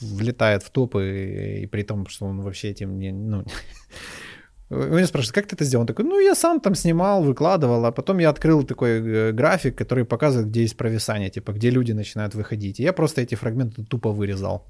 влетает 0.00 0.62
в 0.62 0.70
топы, 0.70 1.00
и, 1.02 1.62
и 1.64 1.66
при 1.66 1.82
том, 1.82 2.06
что 2.06 2.26
он 2.26 2.40
вообще 2.40 2.70
этим 2.70 2.98
не... 2.98 3.12
Ну, 3.12 3.44
меня 4.70 5.06
спрашивают, 5.06 5.34
как 5.34 5.46
ты 5.46 5.54
это 5.54 5.64
сделал? 5.64 5.82
Он 5.82 5.86
такой, 5.86 6.04
ну, 6.04 6.18
я 6.18 6.34
сам 6.34 6.60
там 6.60 6.74
снимал, 6.74 7.22
выкладывал, 7.22 7.84
а 7.84 7.92
потом 7.92 8.18
я 8.18 8.30
открыл 8.30 8.64
такой 8.64 8.98
э, 8.98 9.32
график, 9.32 9.78
который 9.78 10.04
показывает, 10.04 10.48
где 10.48 10.62
есть 10.62 10.76
провисание, 10.76 11.30
типа, 11.30 11.52
где 11.52 11.70
люди 11.70 11.92
начинают 11.92 12.34
выходить. 12.34 12.80
И 12.80 12.82
я 12.82 12.92
просто 12.92 13.20
эти 13.20 13.36
фрагменты 13.36 13.84
тупо 13.84 14.10
вырезал. 14.10 14.66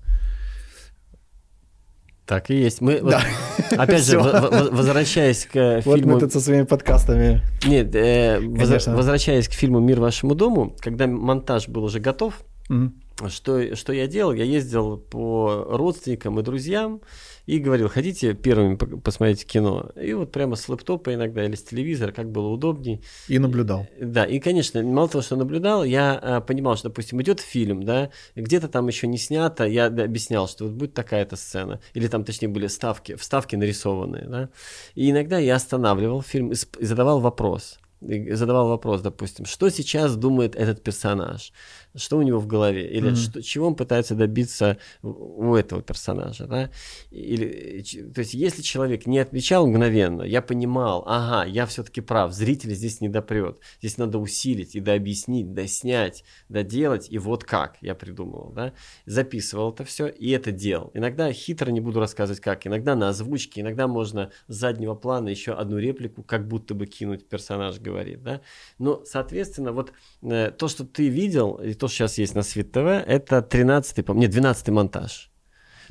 Так 2.27 2.51
и 2.51 2.57
есть. 2.57 2.81
Мы, 2.81 3.01
да. 3.01 3.23
вот, 3.71 3.79
опять 3.79 4.05
же, 4.05 4.19
возвращаясь 4.19 5.47
к 5.47 5.81
фильму... 5.81 5.83
Вот 5.85 6.05
мы 6.05 6.21
тут 6.21 6.33
со 6.33 6.41
своими 6.41 6.65
подкастами. 6.65 7.41
Нет, 7.67 7.95
э, 7.95 8.41
возвращаясь 8.41 9.49
к 9.49 9.53
фильму 9.53 9.81
«Мир 9.81 10.01
вашему 10.01 10.35
дому», 10.35 10.77
когда 10.81 11.07
монтаж 11.07 11.69
был 11.69 11.85
уже 11.85 12.01
готов, 12.01 12.43
угу. 12.69 12.93
что, 13.29 13.77
что 13.77 13.93
я 13.93 14.09
делал? 14.09 14.35
Я 14.35 14.45
ездил 14.45 14.99
по 14.99 15.67
родственникам 15.71 16.39
и 16.41 16.43
друзьям, 16.43 17.01
и 17.47 17.59
говорил, 17.59 17.89
хотите 17.89 18.35
первыми 18.35 18.77
посмотреть 18.77 19.47
кино? 19.47 19.91
И 20.01 20.13
вот 20.13 20.33
прямо 20.33 20.57
с 20.57 20.69
лэптопа 20.69 21.15
иногда 21.15 21.45
или 21.45 21.55
с 21.55 21.63
телевизора, 21.63 22.13
как 22.13 22.31
было 22.31 22.49
удобней. 22.49 23.03
И 23.29 23.39
наблюдал. 23.39 23.87
Да, 24.01 24.25
и, 24.25 24.39
конечно, 24.41 24.83
мало 24.83 25.09
того, 25.09 25.23
что 25.23 25.37
наблюдал, 25.37 25.85
я 25.85 26.19
а, 26.21 26.41
понимал, 26.41 26.77
что, 26.77 26.89
допустим, 26.89 27.23
идет 27.23 27.41
фильм, 27.41 27.85
да, 27.85 28.11
где-то 28.35 28.69
там 28.69 28.89
еще 28.89 29.07
не 29.07 29.19
снято, 29.19 29.65
я 29.65 29.87
объяснял, 29.87 30.49
что 30.49 30.65
вот 30.65 30.75
будет 30.75 30.95
такая-то 30.95 31.37
сцена, 31.37 31.81
или 31.95 32.09
там, 32.09 32.25
точнее, 32.25 32.49
были 32.49 32.67
вставки, 32.67 33.15
вставки 33.15 33.57
нарисованные, 33.57 34.27
да, 34.29 34.49
и 34.95 35.11
иногда 35.11 35.39
я 35.39 35.55
останавливал 35.57 36.23
фильм 36.23 36.51
и 36.51 36.85
задавал 36.85 37.21
вопрос, 37.21 37.79
задавал 38.01 38.69
вопрос, 38.69 39.01
допустим, 39.01 39.47
что 39.47 39.69
сейчас 39.71 40.17
думает 40.17 40.55
этот 40.57 40.83
персонаж, 40.83 41.53
что 41.97 42.19
у 42.19 42.23
него 42.23 42.39
в 42.39 42.47
голове, 42.47 42.89
или 42.91 43.11
mm-hmm. 43.11 43.17
что, 43.17 43.43
чего 43.43 43.67
он 43.69 43.75
пытается 43.75 44.15
добиться 44.15 44.79
у 45.03 45.55
этого 45.55 45.83
персонажа, 45.83 46.47
да? 46.47 46.71
Или, 47.11 47.83
то 48.15 48.21
есть, 48.21 48.35
если 48.35 48.63
человек 48.63 49.07
не 49.07 49.19
отвечал 49.19 49.67
мгновенно, 49.67 50.23
я 50.23 50.43
понимал, 50.43 51.05
ага, 51.07 51.49
я 51.49 51.67
все-таки 51.67 52.01
прав, 52.01 52.33
зритель 52.33 52.75
здесь 52.75 53.01
не 53.01 53.09
допрет, 53.09 53.59
здесь 53.81 53.99
надо 53.99 54.19
усилить 54.19 54.75
и 54.75 54.81
дообъяснить, 54.81 55.53
доснять, 55.53 56.25
доделать, 56.49 57.09
и 57.11 57.19
вот 57.19 57.45
как 57.45 57.77
я 57.81 57.95
придумывал, 57.95 58.53
да? 58.53 58.73
Записывал 59.07 59.73
это 59.73 59.85
все 59.85 60.07
и 60.07 60.31
это 60.31 60.53
делал. 60.53 60.91
Иногда 60.95 61.33
хитро 61.33 61.71
не 61.71 61.81
буду 61.81 62.01
рассказывать 62.01 62.41
как, 62.41 62.67
иногда 62.67 62.95
на 62.95 63.09
озвучке, 63.09 63.61
иногда 63.61 63.87
можно 63.87 64.31
с 64.49 64.55
заднего 64.55 64.95
плана 64.95 65.29
еще 65.29 65.53
одну 65.53 65.79
реплику, 65.79 66.23
как 66.23 66.47
будто 66.49 66.75
бы 66.75 66.87
кинуть 66.87 67.29
персонаж 67.29 67.79
говорит, 67.79 68.23
да? 68.23 68.41
Но, 68.79 69.05
соответственно, 69.05 69.73
вот 69.73 69.93
э, 70.23 70.51
то, 70.51 70.69
что 70.69 70.85
ты 70.85 71.09
видел, 71.09 71.55
и 71.57 71.75
то, 71.75 71.86
что 71.89 71.97
сейчас 71.97 72.19
есть 72.19 72.35
на 72.35 72.43
Свит 72.43 72.73
ТВ, 72.73 72.79
это 72.79 73.39
13-й, 73.39 74.15
нет, 74.15 74.35
12-й 74.35 74.73
монтаж. 74.73 75.31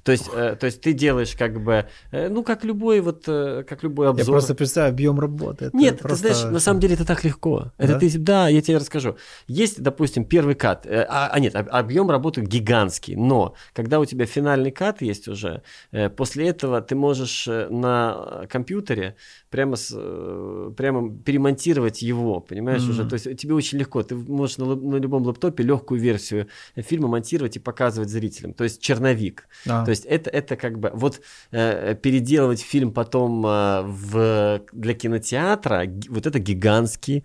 То 0.06 0.12
есть, 0.12 0.30
э, 0.32 0.56
то 0.56 0.68
есть 0.68 0.82
ты 0.82 0.94
делаешь 0.94 1.36
как 1.36 1.60
бы, 1.60 1.88
э, 2.12 2.30
ну, 2.30 2.44
как 2.44 2.64
любой 2.64 3.02
вот, 3.02 3.24
э, 3.28 3.64
как 3.68 3.82
любой 3.82 4.10
обзор. 4.10 4.26
Я 4.26 4.32
просто 4.32 4.54
представляю 4.54 4.94
объем 4.94 5.20
работы. 5.20 5.66
Это 5.66 5.78
Нет, 5.78 5.98
просто... 5.98 6.28
ты 6.28 6.34
знаешь, 6.36 6.54
на 6.54 6.60
самом 6.60 6.80
деле 6.80 6.94
это 6.94 7.06
так 7.06 7.24
легко. 7.24 7.72
Это 7.78 7.94
да? 7.94 8.00
ты, 8.00 8.20
да, 8.20 8.48
я 8.48 8.62
тебе 8.62 8.78
расскажу. 8.78 9.18
Есть, 9.48 9.82
допустим, 9.82 10.24
первый 10.24 10.54
кат, 10.54 10.86
э, 10.86 11.08
а, 11.10 11.30
а 11.32 11.40
нет, 11.40 11.56
объем 11.56 12.12
работы 12.12 12.42
гигантский, 12.42 13.16
но 13.16 13.56
когда 13.74 14.00
у 14.00 14.06
тебя 14.06 14.28
финальный 14.28 14.70
кат 14.70 15.02
есть 15.02 15.28
уже, 15.28 15.64
э, 15.92 16.10
после 16.10 16.50
этого 16.50 16.82
ты 16.82 16.94
можешь 16.94 17.48
э, 17.48 17.68
на 17.70 18.46
компьютере 18.48 19.16
прямо, 19.50 19.76
с, 19.76 19.92
э, 19.92 20.72
прямо 20.78 21.18
перемонтировать 21.18 22.04
его, 22.04 22.42
понимаешь, 22.42 22.84
mm-hmm. 22.84 22.90
уже. 22.90 23.06
То 23.10 23.14
есть 23.16 23.38
тебе 23.38 23.56
очень 23.56 23.80
легко. 23.80 24.04
Ты 24.04 24.16
можешь 24.16 24.58
на, 24.60 24.76
на 24.76 24.98
любом 24.98 25.24
лэптопе 25.24 25.64
легкую 25.64 26.00
версию 26.00 26.48
фильма 26.76 27.08
монтировать 27.08 27.56
и 27.56 27.60
показывать 27.60 28.10
зрителям. 28.10 28.54
То 28.54 28.66
есть 28.66 28.82
черновик. 28.82 29.48
Ah. 29.66 29.84
То 29.84 29.95
есть 29.96 30.06
это, 30.06 30.30
это 30.30 30.56
как 30.56 30.80
бы... 30.80 30.92
Вот 30.94 31.22
э, 31.52 31.96
переделывать 31.96 32.62
фильм 32.62 32.92
потом 32.92 33.46
э, 33.46 33.82
в, 33.84 34.62
для 34.72 34.94
кинотеатра, 34.94 35.86
вот 36.10 36.26
это 36.26 36.40
гигантский 36.40 37.24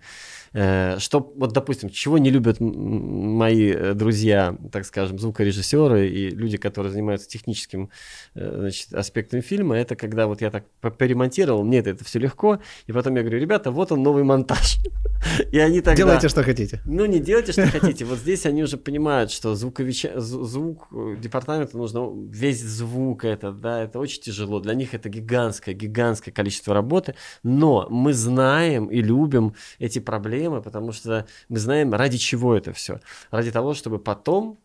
что, 0.53 1.33
вот, 1.35 1.53
допустим, 1.53 1.89
чего 1.89 2.17
не 2.17 2.29
любят 2.29 2.57
мои 2.59 3.71
э, 3.71 3.93
друзья, 3.93 4.57
так 4.71 4.85
скажем, 4.85 5.17
звукорежиссеры 5.17 6.07
и 6.07 6.29
люди, 6.29 6.57
которые 6.57 6.91
занимаются 6.91 7.29
техническим 7.29 7.89
э, 8.35 8.55
значит, 8.59 8.93
аспектом 8.93 9.41
фильма, 9.41 9.77
это 9.77 9.95
когда 9.95 10.27
вот 10.27 10.41
я 10.41 10.51
так 10.51 10.65
поремонтировал, 10.81 11.63
мне 11.63 11.79
это, 11.79 11.91
это 11.91 12.03
все 12.03 12.19
легко, 12.19 12.59
и 12.87 12.91
потом 12.91 13.15
я 13.15 13.21
говорю, 13.21 13.39
ребята, 13.39 13.71
вот 13.71 13.91
он 13.91 14.03
новый 14.03 14.23
монтаж. 14.23 14.77
И 15.51 15.59
они 15.59 15.81
тогда... 15.81 15.95
Делайте, 15.95 16.27
что 16.29 16.43
хотите. 16.43 16.81
Ну, 16.85 17.05
не 17.05 17.19
делайте, 17.19 17.51
что 17.51 17.67
хотите. 17.67 18.05
Вот 18.05 18.19
здесь 18.19 18.45
они 18.45 18.63
уже 18.63 18.77
понимают, 18.77 19.31
что 19.31 19.55
звукович... 19.55 20.05
звук 20.15 20.87
департамента 21.19 21.77
нужно 21.77 22.09
весь 22.29 22.61
звук 22.61 23.23
это, 23.23 23.51
да, 23.51 23.83
это 23.83 23.99
очень 23.99 24.21
тяжело. 24.21 24.59
Для 24.59 24.73
них 24.73 24.93
это 24.93 25.09
гигантское, 25.09 25.75
гигантское 25.75 26.33
количество 26.33 26.73
работы, 26.73 27.15
но 27.43 27.87
мы 27.89 28.13
знаем 28.13 28.87
и 28.87 29.01
любим 29.01 29.53
эти 29.79 29.99
проблемы, 29.99 30.40
проблемы, 30.41 30.61
потому 30.61 30.91
что 30.91 31.25
мы 31.49 31.59
знаем, 31.59 31.93
ради 31.93 32.17
чего 32.17 32.55
это 32.55 32.73
все. 32.73 32.99
Ради 33.31 33.51
того, 33.51 33.73
чтобы 33.73 33.99
потом 33.99 34.57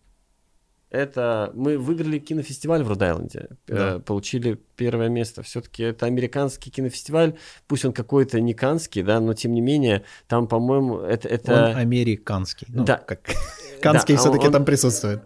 это 0.91 1.51
мы 1.55 1.79
выиграли 1.79 2.19
кинофестиваль 2.19 2.83
в 2.83 2.89
Род-Айленде, 2.89 3.49
да. 3.67 3.97
э, 3.97 4.01
получили 4.01 4.59
первое 4.77 5.09
место. 5.09 5.43
Все-таки 5.43 5.83
это 5.83 6.07
американский 6.07 6.71
кинофестиваль, 6.71 7.35
пусть 7.67 7.85
он 7.85 7.93
какой-то 7.93 8.41
не 8.41 8.55
канский, 8.55 9.03
да, 9.03 9.21
но 9.21 9.35
тем 9.35 9.53
не 9.53 9.61
менее 9.61 10.03
там, 10.29 10.47
по-моему, 10.47 11.01
это 11.01 11.29
это 11.29 11.71
он 11.71 11.77
американский, 11.77 12.67
ну, 12.69 12.85
да, 12.85 12.97
как 12.97 13.21
канский 13.83 14.15
да, 14.15 14.21
все-таки 14.21 14.49
там 14.49 14.65
присутствует. 14.65 15.23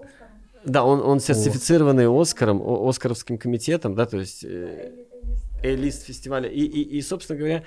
Да, 0.64 0.82
он 0.84 1.00
он 1.00 1.20
сертифицированный 1.20 2.08
Оскаром, 2.08 2.62
Оскаровским 2.88 3.38
комитетом, 3.38 3.94
да, 3.94 4.06
то 4.06 4.18
есть 4.18 4.44
э, 4.44 4.92
лист 5.62 6.06
фестиваля 6.06 6.48
и, 6.48 6.60
и 6.60 6.98
и 6.98 7.02
собственно 7.02 7.38
говоря 7.38 7.64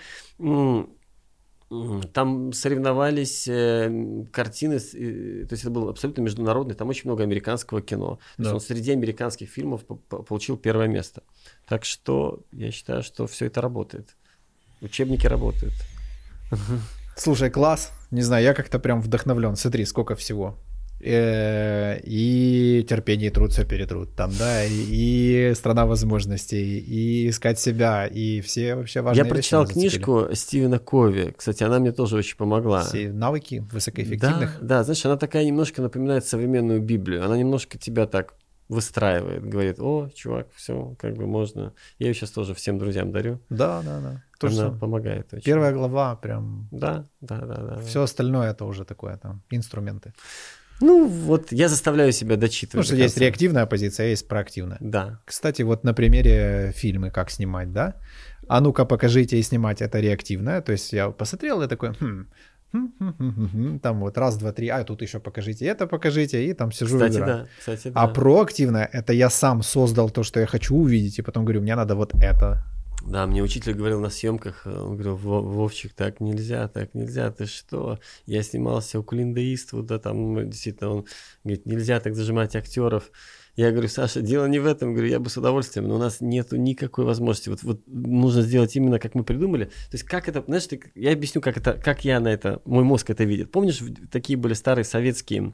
там 2.13 2.53
соревновались 2.53 3.47
э, 3.47 4.25
картины, 4.31 4.73
э, 4.73 5.45
то 5.47 5.53
есть 5.53 5.63
это 5.63 5.69
был 5.69 5.89
абсолютно 5.89 6.21
международный, 6.21 6.75
там 6.75 6.89
очень 6.89 7.09
много 7.09 7.23
американского 7.23 7.81
кино. 7.81 8.19
То 8.37 8.43
да. 8.43 8.43
есть 8.43 8.53
он 8.53 8.61
среди 8.61 8.91
американских 8.91 9.49
фильмов 9.49 9.81
получил 10.09 10.57
первое 10.57 10.87
место. 10.87 11.23
Так 11.67 11.85
что 11.85 12.41
я 12.51 12.71
считаю, 12.71 13.03
что 13.03 13.27
все 13.27 13.45
это 13.45 13.61
работает. 13.61 14.15
Учебники 14.81 15.27
работают. 15.27 15.73
Слушай, 17.15 17.49
класс. 17.49 17.91
Не 18.11 18.21
знаю, 18.21 18.43
я 18.43 18.53
как-то 18.53 18.79
прям 18.79 19.01
вдохновлен. 19.01 19.55
Смотри, 19.55 19.85
сколько 19.85 20.15
всего. 20.15 20.57
Э, 21.05 21.99
и 22.01 22.85
терпение 22.87 23.29
и 23.29 23.33
труд 23.33 23.51
все 23.51 23.65
перетрут 23.65 24.15
там, 24.15 24.31
да, 24.39 24.63
и, 24.63 25.51
страна 25.53 25.85
возможностей, 25.85 26.79
и 26.79 27.27
искать 27.27 27.59
себя, 27.59 28.07
и 28.07 28.39
все 28.39 28.75
вообще 28.75 29.01
важные 29.01 29.25
Я 29.25 29.29
прочитал 29.29 29.67
книжку 29.67 30.29
Стивена 30.31 30.79
Кови, 30.79 31.33
кстати, 31.35 31.61
она 31.63 31.79
мне 31.79 31.91
тоже 31.91 32.15
очень 32.15 32.37
помогла. 32.37 32.83
Все 32.83 33.11
навыки 33.11 33.67
высокоэффективных. 33.69 34.59
Да, 34.61 34.65
да, 34.77 34.83
знаешь, 34.83 35.05
она 35.05 35.17
такая 35.17 35.43
немножко 35.43 35.81
напоминает 35.81 36.25
современную 36.25 36.79
Библию, 36.81 37.25
она 37.25 37.37
немножко 37.37 37.77
тебя 37.77 38.05
так 38.07 38.35
выстраивает, 38.69 39.45
говорит, 39.45 39.79
о, 39.79 40.09
чувак, 40.15 40.47
все, 40.55 40.95
как 40.99 41.15
бы 41.15 41.27
можно. 41.27 41.73
Я 41.99 42.07
ее 42.07 42.13
сейчас 42.13 42.31
тоже 42.31 42.53
всем 42.53 42.79
друзьям 42.79 43.11
дарю. 43.11 43.41
Да, 43.49 43.81
да, 43.81 43.99
да. 43.99 44.23
То, 44.39 44.47
Она 44.47 44.71
помогает 44.71 45.33
очень. 45.33 45.43
Первая 45.43 45.73
глава 45.73 46.15
прям. 46.15 46.67
Да, 46.71 47.05
да, 47.19 47.39
да, 47.39 47.55
да. 47.55 47.81
Все 47.81 48.01
остальное 48.01 48.51
это 48.51 48.63
уже 48.65 48.85
такое 48.85 49.17
там 49.17 49.41
инструменты. 49.51 50.13
Ну, 50.83 51.07
вот 51.07 51.51
я 51.51 51.69
заставляю 51.69 52.11
себя 52.11 52.35
дочитывать. 52.35 52.85
Потому 52.85 52.97
что 52.97 53.03
есть 53.03 53.17
реактивная 53.17 53.65
позиция, 53.65 54.07
а 54.07 54.09
есть 54.09 54.27
проактивная. 54.27 54.77
Да. 54.81 55.19
Кстати, 55.25 55.61
вот 55.61 55.85
на 55.85 55.93
примере 55.93 56.73
фильмы 56.75 57.09
«Как 57.09 57.31
снимать», 57.31 57.71
да? 57.71 57.95
А 58.47 58.59
ну-ка 58.59 58.83
покажите 58.85 59.37
и 59.37 59.43
снимать 59.43 59.81
это 59.81 60.01
реактивное. 60.01 60.61
То 60.61 60.73
есть 60.73 60.93
я 60.93 61.09
посмотрел 61.09 61.61
и 61.61 61.67
такой, 61.67 61.93
хм, 61.93 62.27
хм, 62.73 62.91
хм, 62.99 63.49
хм, 63.53 63.79
там 63.79 63.99
вот 64.01 64.17
раз, 64.17 64.37
два, 64.37 64.51
три, 64.51 64.67
а 64.67 64.83
тут 64.83 65.01
еще 65.01 65.19
покажите 65.19 65.65
это, 65.65 65.87
покажите, 65.87 66.45
и 66.45 66.53
там 66.53 66.71
сижу 66.71 66.97
кстати, 66.97 67.19
Да, 67.19 67.47
кстати, 67.59 67.87
да. 67.87 68.01
А 68.01 68.07
проактивное— 68.07 68.89
это 68.93 69.13
я 69.13 69.29
сам 69.29 69.63
создал 69.63 70.09
то, 70.09 70.23
что 70.23 70.39
я 70.39 70.45
хочу 70.47 70.75
увидеть, 70.75 71.19
и 71.19 71.21
потом 71.21 71.45
говорю, 71.45 71.61
мне 71.61 71.75
надо 71.75 71.95
вот 71.95 72.13
это, 72.15 72.65
да, 73.05 73.27
мне 73.27 73.43
учитель 73.43 73.73
говорил 73.73 73.99
на 73.99 74.09
съемках, 74.09 74.65
э, 74.65 74.69
он 74.71 74.93
говорил, 74.93 75.15
Вовчик, 75.17 75.93
так 75.93 76.21
нельзя, 76.21 76.67
так 76.67 76.93
нельзя, 76.93 77.31
ты 77.31 77.45
что? 77.45 77.99
Я 78.25 78.43
снимался 78.43 78.99
у 78.99 79.03
Клинда 79.03 79.41
Иствуда, 79.53 79.99
там 79.99 80.49
действительно 80.49 80.89
он 80.91 81.05
говорит, 81.43 81.65
нельзя 81.65 81.99
так 81.99 82.15
зажимать 82.15 82.55
актеров. 82.55 83.11
Я 83.55 83.71
говорю, 83.71 83.87
Саша, 83.87 84.21
дело 84.21 84.47
не 84.47 84.57
в 84.57 84.65
этом, 84.65 84.93
говорю, 84.93 85.09
я 85.09 85.19
бы 85.19 85.29
с 85.29 85.37
удовольствием, 85.37 85.87
но 85.87 85.95
у 85.95 85.99
нас 85.99 86.21
нет 86.21 86.53
никакой 86.53 87.05
возможности. 87.05 87.49
Вот, 87.49 87.61
вот 87.61 87.81
нужно 87.85 88.41
сделать 88.41 88.75
именно, 88.75 88.99
как 88.99 89.13
мы 89.15 89.23
придумали. 89.23 89.65
То 89.65 89.93
есть, 89.93 90.05
как 90.05 90.27
это, 90.27 90.43
знаешь, 90.47 90.65
ты, 90.65 90.81
я 90.95 91.11
объясню, 91.11 91.41
как 91.41 91.57
это, 91.57 91.73
как 91.73 92.03
я 92.03 92.19
на 92.19 92.29
это, 92.29 92.61
мой 92.65 92.83
мозг 92.83 93.11
это 93.11 93.25
видит. 93.25 93.51
Помнишь, 93.51 93.79
такие 94.11 94.37
были 94.37 94.53
старые 94.53 94.85
советские 94.85 95.53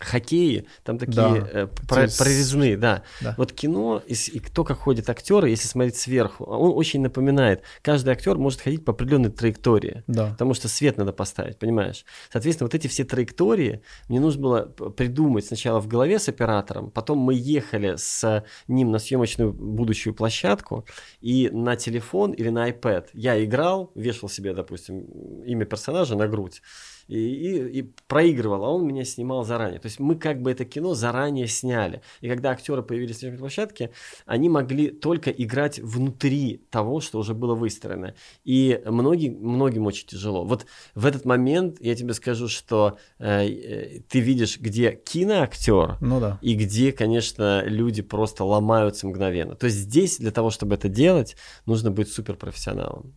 хоккее, 0.00 0.64
там 0.82 0.98
такие 0.98 1.14
да. 1.14 1.48
э, 1.52 1.66
про, 1.88 2.02
есть... 2.02 2.18
прорезные, 2.18 2.76
да. 2.76 3.02
да. 3.20 3.34
Вот 3.36 3.52
кино, 3.52 4.02
и, 4.06 4.14
и 4.14 4.38
кто 4.38 4.64
как 4.64 4.78
ходят 4.78 5.08
актеры, 5.08 5.50
если 5.50 5.68
смотреть 5.68 5.96
сверху, 5.96 6.44
он 6.44 6.72
очень 6.74 7.00
напоминает. 7.00 7.62
Каждый 7.82 8.10
актер 8.10 8.36
может 8.38 8.60
ходить 8.60 8.84
по 8.84 8.92
определенной 8.92 9.30
траектории, 9.30 10.02
да. 10.06 10.30
потому 10.30 10.54
что 10.54 10.68
свет 10.68 10.96
надо 10.96 11.12
поставить, 11.12 11.58
понимаешь? 11.58 12.04
Соответственно, 12.32 12.66
вот 12.66 12.74
эти 12.74 12.86
все 12.86 13.04
траектории 13.04 13.82
мне 14.08 14.20
нужно 14.20 14.42
было 14.42 14.62
придумать 14.62 15.44
сначала 15.44 15.80
в 15.80 15.86
голове 15.86 16.18
с 16.18 16.28
оператором, 16.28 16.90
потом 16.90 17.18
мы 17.18 17.34
ехали 17.34 17.96
с 17.96 18.44
ним 18.68 18.90
на 18.90 18.98
съемочную 18.98 19.52
будущую 19.52 20.14
площадку, 20.14 20.86
и 21.20 21.50
на 21.52 21.76
телефон 21.76 22.32
или 22.32 22.48
на 22.48 22.70
iPad 22.70 23.08
я 23.12 23.42
играл, 23.44 23.92
вешал 23.94 24.28
себе, 24.28 24.54
допустим, 24.54 25.02
имя 25.44 25.66
персонажа 25.66 26.16
на 26.16 26.26
грудь, 26.26 26.62
и, 27.10 27.18
и, 27.18 27.80
и 27.80 27.92
проигрывал, 28.06 28.64
а 28.64 28.70
он 28.70 28.86
меня 28.86 29.04
снимал 29.04 29.44
заранее. 29.44 29.80
То 29.80 29.86
есть 29.86 29.98
мы 29.98 30.14
как 30.14 30.40
бы 30.40 30.50
это 30.50 30.64
кино 30.64 30.94
заранее 30.94 31.48
сняли. 31.48 32.02
И 32.20 32.28
когда 32.28 32.50
актеры 32.50 32.82
появились 32.82 33.22
на 33.22 33.36
площадке, 33.36 33.90
они 34.26 34.48
могли 34.48 34.88
только 34.88 35.30
играть 35.30 35.80
внутри 35.80 36.64
того, 36.70 37.00
что 37.00 37.18
уже 37.18 37.34
было 37.34 37.54
выстроено. 37.54 38.14
И 38.44 38.80
многим, 38.86 39.38
многим 39.40 39.86
очень 39.86 40.06
тяжело. 40.06 40.44
Вот 40.44 40.66
в 40.94 41.04
этот 41.04 41.24
момент 41.24 41.78
я 41.80 41.94
тебе 41.96 42.14
скажу, 42.14 42.48
что 42.48 42.98
э, 43.18 43.48
э, 43.48 44.00
ты 44.08 44.20
видишь, 44.20 44.58
где 44.60 44.92
киноактер, 44.92 45.96
ну 46.00 46.20
да. 46.20 46.38
и 46.40 46.54
где, 46.54 46.92
конечно, 46.92 47.64
люди 47.64 48.02
просто 48.02 48.44
ломаются 48.44 49.08
мгновенно. 49.08 49.56
То 49.56 49.66
есть 49.66 49.78
здесь 49.78 50.18
для 50.18 50.30
того, 50.30 50.50
чтобы 50.50 50.76
это 50.76 50.88
делать, 50.88 51.36
нужно 51.66 51.90
быть 51.90 52.12
суперпрофессионалом. 52.12 53.14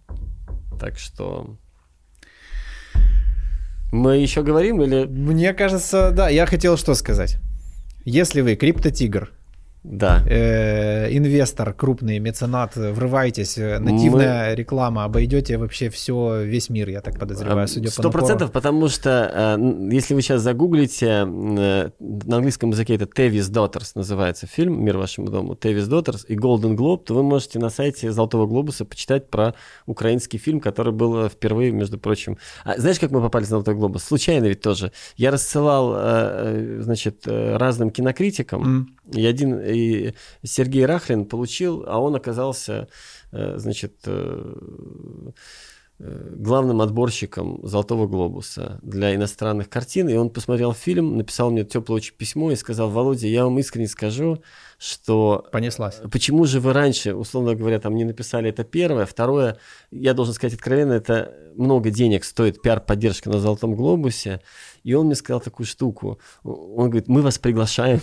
Так 0.80 0.98
что 0.98 1.58
мы 3.94 4.18
еще 4.18 4.42
говорим 4.42 4.82
или... 4.82 5.06
Мне 5.06 5.54
кажется, 5.54 6.12
да, 6.12 6.28
я 6.28 6.48
хотел 6.48 6.78
что 6.78 6.96
сказать. 6.96 7.38
Если 8.06 8.42
вы 8.42 8.56
криптотигр, 8.56 9.32
Да. 9.84 10.24
Э, 10.26 11.12
инвестор, 11.12 11.74
крупный 11.74 12.18
меценат, 12.20 12.78
врывайтесь, 12.78 13.58
э, 13.58 13.80
нативная 13.80 14.52
Мы... 14.52 14.56
реклама, 14.56 15.04
обойдете 15.04 15.58
вообще 15.58 15.90
все, 15.90 16.42
весь 16.44 16.70
мир, 16.70 16.88
я 16.88 17.02
так 17.02 17.20
подозреваю, 17.20 17.68
судя 17.68 17.90
Сто 17.92 18.10
процентов, 18.10 18.54
потому 18.54 18.88
что 18.88 19.58
э, 19.60 19.94
если 19.94 20.14
вы 20.14 20.22
сейчас 20.22 20.42
загуглите, 20.42 21.26
на 21.26 21.92
английском 22.38 22.70
языке 22.70 22.96
это 22.96 23.06
Тевис 23.08 23.52
Daughters 23.52 23.92
называется 23.96 24.48
фильм 24.48 24.84
«Мир 24.84 24.98
вашему 24.98 25.30
дому», 25.30 25.56
Тевис 25.56 25.90
Daughters 25.90 26.26
и 26.28 26.38
Golden 26.38 26.78
Globe, 26.78 27.04
то 27.04 27.14
вы 27.14 27.24
можете 27.24 27.60
на 27.60 27.70
сайте 27.70 28.10
Золотого 28.10 28.48
Глобуса 28.48 28.86
почитать 28.86 29.30
про 29.30 29.54
украинский 29.86 30.40
фильм, 30.40 30.62
который 30.62 30.94
был 30.94 31.28
впервые, 31.28 31.72
между 31.72 31.98
прочим. 31.98 32.38
А 32.64 32.78
знаешь, 32.80 33.00
как 33.00 33.12
мы 33.12 33.22
попали 33.22 33.44
в 33.44 33.48
Золотой 33.48 33.76
Глобус? 33.76 34.04
Случайно 34.04 34.46
ведь 34.46 34.62
тоже. 34.62 34.94
Я 35.18 35.32
рассылал, 35.32 35.94
значит, 36.82 37.28
разным 37.28 37.90
кинокритикам, 37.90 38.88
mm. 39.12 39.20
и 39.20 39.26
один 39.26 39.73
и 39.74 40.14
Сергей 40.44 40.86
Рахлин 40.86 41.26
получил, 41.26 41.84
а 41.88 42.00
он 42.00 42.16
оказался, 42.16 42.88
э, 43.32 43.58
значит, 43.58 43.96
э, 44.06 44.54
э, 46.00 46.34
главным 46.36 46.82
отборщиком 46.82 47.60
«Золотого 47.64 48.08
глобуса» 48.08 48.80
для 48.82 49.16
иностранных 49.16 49.70
картин. 49.70 50.10
И 50.10 50.16
он 50.16 50.30
посмотрел 50.30 50.74
фильм, 50.74 51.18
написал 51.18 51.52
мне 51.52 51.64
теплое 51.64 51.98
очень 51.98 52.16
письмо 52.16 52.52
и 52.52 52.56
сказал, 52.56 52.90
Володя, 52.90 53.28
я 53.28 53.44
вам 53.46 53.60
искренне 53.60 53.88
скажу, 53.88 54.42
что... 54.78 55.46
Понеслась. 55.52 56.02
Почему 56.12 56.46
же 56.46 56.60
вы 56.60 56.74
раньше, 56.74 57.16
условно 57.16 57.56
говоря, 57.56 57.80
там 57.80 57.96
не 57.96 58.06
написали 58.06 58.50
это 58.50 58.64
первое, 58.64 59.06
второе, 59.06 59.58
я 59.92 60.14
должен 60.14 60.34
сказать 60.34 60.56
откровенно, 60.56 60.94
это 60.94 61.34
много 61.56 61.90
денег 61.90 62.24
стоит 62.26 62.62
пиар-поддержка 62.62 63.30
на 63.30 63.40
«Золотом 63.40 63.76
глобусе». 63.76 64.42
И 64.84 64.94
он 64.94 65.06
мне 65.06 65.16
сказал 65.16 65.40
такую 65.40 65.66
штуку. 65.66 66.20
Он 66.44 66.90
говорит, 66.90 67.08
мы 67.08 67.22
вас 67.22 67.38
приглашаем 67.40 68.02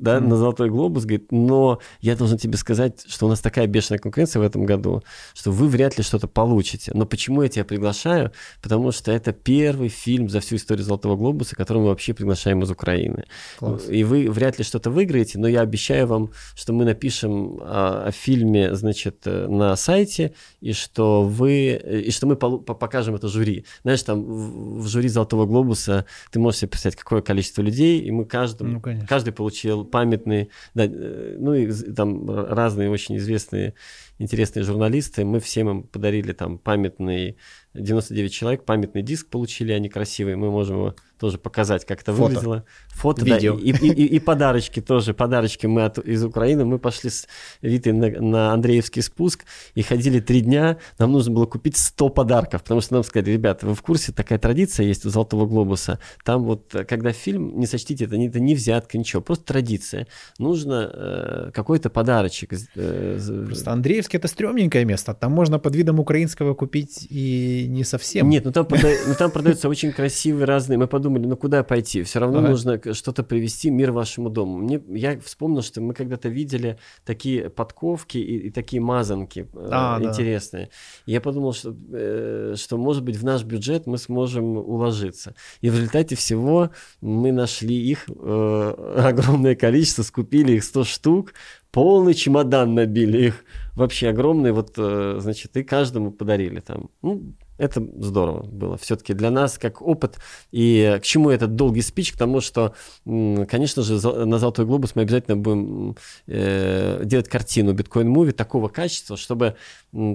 да, 0.00 0.16
mm. 0.16 0.20
на 0.20 0.36
Золотой 0.36 0.70
глобус, 0.70 1.04
говорит, 1.04 1.30
но 1.30 1.78
я 2.00 2.16
должен 2.16 2.38
тебе 2.38 2.56
сказать, 2.56 3.04
что 3.06 3.26
у 3.26 3.28
нас 3.28 3.40
такая 3.40 3.66
бешеная 3.66 3.98
конкуренция 3.98 4.40
в 4.40 4.42
этом 4.42 4.64
году, 4.64 5.02
что 5.34 5.52
вы 5.52 5.68
вряд 5.68 5.98
ли 5.98 6.04
что-то 6.04 6.28
получите. 6.28 6.92
Но 6.94 7.06
почему 7.06 7.42
я 7.42 7.48
тебя 7.48 7.64
приглашаю? 7.64 8.32
Потому 8.62 8.92
что 8.92 9.12
это 9.12 9.32
первый 9.32 9.88
фильм 9.88 10.28
за 10.28 10.40
всю 10.40 10.56
историю 10.56 10.84
Золотого 10.84 11.16
глобуса, 11.16 11.56
который 11.56 11.78
мы 11.78 11.88
вообще 11.88 12.14
приглашаем 12.14 12.62
из 12.62 12.70
Украины. 12.70 13.24
Класс. 13.58 13.88
И 13.88 14.04
вы 14.04 14.30
вряд 14.30 14.58
ли 14.58 14.64
что-то 14.64 14.90
выиграете, 14.90 15.38
но 15.38 15.48
я 15.48 15.60
обещаю 15.60 16.06
вам, 16.06 16.30
что 16.54 16.72
мы 16.72 16.84
напишем 16.84 17.58
о, 17.60 18.04
о 18.06 18.12
фильме, 18.12 18.74
значит, 18.74 19.26
на 19.26 19.76
сайте, 19.76 20.34
и 20.60 20.72
что 20.72 21.22
вы, 21.22 21.80
и 22.06 22.10
что 22.10 22.26
мы 22.26 22.36
покажем 22.36 23.14
это 23.14 23.28
жюри. 23.28 23.64
Знаешь, 23.82 24.02
там 24.02 24.22
в, 24.22 24.82
в 24.82 24.88
жюри 24.88 25.08
Золотого 25.08 25.46
глобуса 25.46 26.06
ты 26.30 26.38
можешь 26.38 26.60
себе 26.60 26.68
представить, 26.68 26.96
какое 26.96 27.22
количество 27.22 27.62
людей, 27.62 28.00
и 28.00 28.10
мы 28.10 28.24
каждому, 28.24 28.80
ну, 28.84 29.06
каждый 29.06 29.32
получил 29.32 29.84
памятные, 29.90 30.48
да, 30.74 30.84
э, 30.86 31.36
ну 31.38 31.54
и 31.54 31.70
там 31.92 32.30
разные 32.30 32.90
очень 32.90 33.16
известные 33.16 33.74
интересные 34.18 34.62
журналисты. 34.62 35.24
Мы 35.24 35.40
всем 35.40 35.68
им 35.70 35.82
подарили 35.82 36.32
там 36.32 36.58
памятный 36.58 37.36
99 37.74 38.32
человек, 38.32 38.64
памятный 38.64 39.02
диск 39.02 39.28
получили, 39.28 39.72
они 39.72 39.88
красивые. 39.88 40.36
Мы 40.36 40.50
можем 40.50 40.76
его 40.76 40.94
тоже 41.20 41.38
показать, 41.38 41.84
как 41.84 42.00
это 42.00 42.12
Фото. 42.12 42.22
выглядело. 42.22 42.64
Фото, 42.88 43.24
Видео. 43.24 43.56
да, 43.56 43.62
и, 43.62 43.70
и, 43.70 43.92
и, 43.92 44.06
и 44.16 44.18
подарочки 44.18 44.80
тоже. 44.80 45.14
Подарочки 45.14 45.66
мы 45.66 45.84
от, 45.84 45.98
из 45.98 46.24
Украины. 46.24 46.64
Мы 46.64 46.78
пошли 46.78 47.10
с 47.10 47.28
Витой 47.60 47.92
на, 47.92 48.08
на 48.08 48.52
Андреевский 48.52 49.02
спуск 49.02 49.44
и 49.74 49.82
ходили 49.82 50.18
три 50.20 50.40
дня. 50.40 50.78
Нам 50.98 51.12
нужно 51.12 51.32
было 51.32 51.46
купить 51.46 51.76
100 51.76 52.08
подарков, 52.08 52.62
потому 52.62 52.80
что 52.80 52.94
нам 52.94 53.04
сказали, 53.04 53.30
ребята, 53.32 53.66
вы 53.66 53.74
в 53.74 53.82
курсе, 53.82 54.12
такая 54.12 54.38
традиция 54.38 54.86
есть 54.86 55.04
у 55.04 55.10
Золотого 55.10 55.46
Глобуса. 55.46 56.00
Там 56.24 56.44
вот, 56.44 56.74
когда 56.88 57.12
фильм, 57.12 57.58
не 57.60 57.66
сочтите, 57.66 58.06
это 58.06 58.16
не, 58.16 58.28
это 58.28 58.40
не 58.40 58.54
взятка, 58.54 58.96
ничего, 58.96 59.20
просто 59.20 59.44
традиция. 59.44 60.06
Нужно 60.38 60.90
э, 60.92 61.50
какой-то 61.52 61.90
подарочек. 61.90 62.54
Э, 62.74 63.20
просто 63.46 63.70
Андреевский 63.70 64.18
это 64.18 64.26
стрёмненькое 64.26 64.84
место. 64.86 65.12
Там 65.12 65.32
можно 65.32 65.58
под 65.58 65.76
видом 65.76 66.00
украинского 66.00 66.54
купить 66.54 67.06
и 67.10 67.59
не 67.66 67.84
совсем. 67.84 68.28
Нет, 68.28 68.44
ну 68.44 68.52
там, 68.52 68.66
прода... 68.66 68.88
ну, 69.06 69.14
там 69.14 69.30
продаются 69.30 69.68
очень 69.68 69.92
красивые 69.92 70.44
разные. 70.44 70.78
Мы 70.78 70.86
подумали, 70.86 71.26
ну 71.26 71.36
куда 71.36 71.62
пойти? 71.62 72.02
Все 72.02 72.18
равно 72.20 72.38
ага. 72.38 72.48
нужно 72.50 72.80
что-то 72.94 73.22
привести 73.22 73.70
мир 73.70 73.92
вашему 73.92 74.30
дому. 74.30 74.58
Мне, 74.58 74.80
я 74.88 75.18
вспомнил, 75.20 75.62
что 75.62 75.80
мы 75.80 75.94
когда-то 75.94 76.28
видели 76.28 76.78
такие 77.04 77.50
подковки 77.50 78.18
и, 78.18 78.48
и 78.48 78.50
такие 78.50 78.80
мазанки 78.80 79.48
э, 79.52 79.68
а, 79.70 80.00
э, 80.00 80.04
интересные. 80.04 80.66
Да. 80.66 81.12
я 81.12 81.20
подумал, 81.20 81.52
что, 81.52 81.74
э, 81.92 82.54
что, 82.56 82.76
может 82.76 83.04
быть, 83.04 83.16
в 83.16 83.24
наш 83.24 83.44
бюджет 83.44 83.86
мы 83.86 83.98
сможем 83.98 84.56
уложиться. 84.56 85.34
И 85.60 85.70
в 85.70 85.74
результате 85.74 86.16
всего 86.16 86.70
мы 87.00 87.32
нашли 87.32 87.76
их 87.76 88.04
э, 88.08 88.94
огромное 89.04 89.54
количество, 89.54 90.02
скупили 90.02 90.52
их 90.52 90.64
100 90.64 90.84
штук, 90.84 91.34
полный 91.70 92.14
чемодан 92.14 92.74
набили 92.74 93.26
их, 93.26 93.44
вообще 93.74 94.08
огромный, 94.08 94.52
вот, 94.52 94.74
э, 94.76 95.18
значит, 95.20 95.56
и 95.56 95.62
каждому 95.62 96.10
подарили 96.10 96.60
там. 96.60 96.90
Ну, 97.02 97.34
это 97.58 97.86
здорово 97.98 98.46
было 98.46 98.76
все-таки 98.78 99.12
для 99.12 99.30
нас 99.30 99.58
как 99.58 99.82
опыт. 99.82 100.16
И 100.50 100.98
к 101.00 101.04
чему 101.04 101.30
этот 101.30 101.56
долгий 101.56 101.82
спич? 101.82 102.12
К 102.12 102.18
тому, 102.18 102.40
что, 102.40 102.74
конечно 103.04 103.82
же, 103.82 103.94
на 104.24 104.38
«Золотой 104.38 104.64
глобус» 104.64 104.96
мы 104.96 105.02
обязательно 105.02 105.36
будем 105.36 105.96
э, 106.26 107.02
делать 107.04 107.28
картину 107.28 107.74
биткоин-муви 107.74 108.32
такого 108.32 108.68
качества, 108.68 109.16
чтобы 109.16 109.56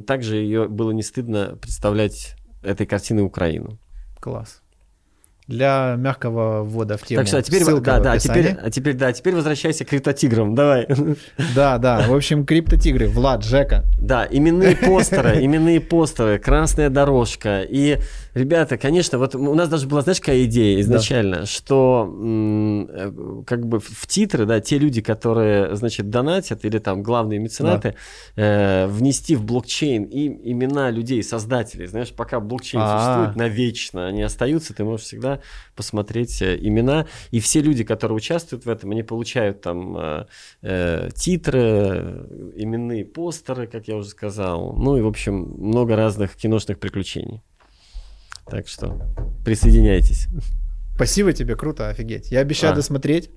также 0.08 0.38
ее 0.38 0.68
было 0.68 0.92
не 0.92 1.04
стыдно 1.04 1.58
представлять 1.62 2.36
этой 2.64 2.88
картиной 2.88 3.24
Украину. 3.24 3.78
Класс 4.20 4.65
для 5.48 5.96
мягкого 5.98 6.64
ввода 6.64 6.98
в 6.98 7.04
тему. 7.04 7.20
Так 7.20 7.28
что, 7.28 7.38
а 7.38 7.42
теперь, 7.44 7.64
да, 7.64 8.00
да, 8.00 8.18
теперь, 8.18 8.56
а 8.60 8.72
теперь, 8.72 8.96
да, 8.96 9.14
теперь 9.14 9.36
возвращайся 9.36 9.86
к 9.86 9.90
криптотиграм, 9.90 10.56
давай. 10.56 10.88
Да, 11.56 11.78
да, 11.78 12.06
в 12.08 12.14
общем, 12.14 12.46
криптотигры, 12.46 13.08
Влад, 13.08 13.44
Жека. 13.44 13.86
Да, 14.00 14.28
именные 14.30 14.76
постеры, 14.76 15.36
именные 15.46 15.80
постеры, 15.80 16.40
красная 16.40 16.90
дорожка. 16.90 17.62
И, 17.62 18.00
ребята, 18.34 18.78
конечно, 18.78 19.20
вот 19.20 19.36
у 19.36 19.54
нас 19.54 19.70
даже 19.70 19.88
была, 19.88 20.02
знаешь, 20.02 20.20
какая 20.20 20.46
идея 20.46 20.82
изначально, 20.82 21.42
да. 21.42 21.46
что 21.46 22.12
э, 22.12 23.42
как 23.46 23.68
бы 23.68 23.80
в 23.80 24.08
титры, 24.08 24.46
да, 24.46 24.60
те 24.60 24.80
люди, 24.80 25.02
которые, 25.02 25.76
значит, 25.76 26.10
донатят 26.10 26.66
или 26.66 26.80
там 26.80 27.04
главные 27.04 27.40
меценаты, 27.40 27.96
да. 28.36 28.44
э, 28.44 28.88
внести 28.88 29.36
в 29.36 29.44
блокчейн 29.44 30.04
и 30.06 30.52
имена 30.52 30.90
людей, 30.90 31.22
создателей, 31.24 31.86
знаешь, 31.86 32.12
пока 32.12 32.40
блокчейн 32.40 32.82
А-а-а. 32.82 33.00
существует 33.00 33.36
навечно, 33.36 34.08
они 34.08 34.24
остаются, 34.24 34.74
ты 34.74 34.84
можешь 34.84 35.06
всегда 35.06 35.35
посмотреть 35.76 36.42
э, 36.42 36.58
имена. 36.60 37.08
И 37.32 37.40
все 37.40 37.62
люди, 37.62 37.84
которые 37.84 38.16
участвуют 38.16 38.66
в 38.66 38.70
этом, 38.70 38.92
они 38.92 39.04
получают 39.04 39.62
там 39.62 39.98
э, 39.98 40.26
э, 40.62 41.10
титры, 41.16 42.28
именные 42.56 43.06
постеры, 43.06 43.68
как 43.68 43.88
я 43.88 43.96
уже 43.96 44.10
сказал. 44.10 44.74
Ну 44.74 44.98
и, 44.98 45.02
в 45.02 45.08
общем, 45.08 45.36
много 45.58 45.96
разных 45.96 46.36
киношных 46.36 46.80
приключений. 46.80 47.42
Так 48.48 48.68
что 48.68 49.02
присоединяйтесь. 49.44 50.28
Спасибо 50.96 51.34
тебе, 51.34 51.56
круто, 51.56 51.90
офигеть. 51.90 52.32
Я 52.32 52.40
обещаю 52.40 52.74
а. 52.74 52.76
досмотреть. 52.76 53.30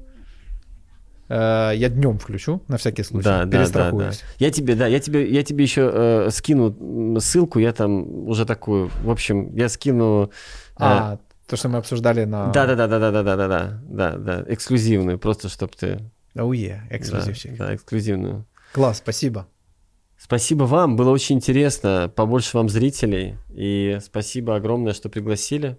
Э, 1.28 1.72
я 1.74 1.88
днем 1.88 2.18
включу, 2.18 2.62
на 2.68 2.76
всякий 2.78 3.02
случай. 3.02 3.24
Да, 3.24 3.44
да, 3.44 3.68
да, 3.68 3.90
да. 3.90 4.10
Я 4.38 4.50
тебе, 4.50 4.74
да, 4.74 4.86
я 4.86 5.00
тебе, 5.00 5.30
я 5.30 5.42
тебе 5.42 5.64
еще 5.64 5.90
э, 5.92 6.30
скину 6.30 7.20
ссылку, 7.20 7.58
я 7.58 7.72
там 7.72 8.28
уже 8.28 8.46
такую, 8.46 8.90
в 9.02 9.10
общем, 9.10 9.54
я 9.54 9.68
скину. 9.68 10.24
Э, 10.24 10.28
а, 10.76 11.18
то, 11.48 11.56
что 11.56 11.68
мы 11.70 11.78
обсуждали 11.78 12.24
на... 12.24 12.48
Да-да-да-да-да-да-да-да, 12.52 13.80
да 13.82 14.16
да 14.18 14.44
эксклюзивную, 14.48 15.18
просто 15.18 15.48
чтобы 15.48 15.72
ты... 15.72 16.10
Oh 16.34 16.50
yeah, 16.50 16.80
эксклюзивчик. 16.90 17.56
Да, 17.56 17.68
да, 17.68 17.74
эксклюзивную. 17.74 18.46
Класс, 18.72 18.98
спасибо. 18.98 19.48
Спасибо 20.18 20.64
вам, 20.64 20.96
было 20.96 21.10
очень 21.10 21.36
интересно, 21.36 22.12
побольше 22.14 22.56
вам 22.56 22.68
зрителей, 22.68 23.36
и 23.48 23.98
спасибо 24.02 24.56
огромное, 24.56 24.92
что 24.92 25.08
пригласили. 25.08 25.78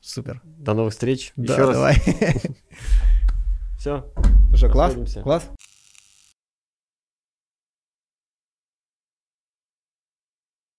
Супер. 0.00 0.42
До 0.44 0.74
новых 0.74 0.92
встреч. 0.92 1.32
Да, 1.36 1.54
Еще 1.54 1.64
раз. 1.64 1.74
Давай. 1.74 1.96
Все. 3.78 4.12
Уже 4.52 4.68
класс? 4.68 4.94
Класс? 5.22 5.50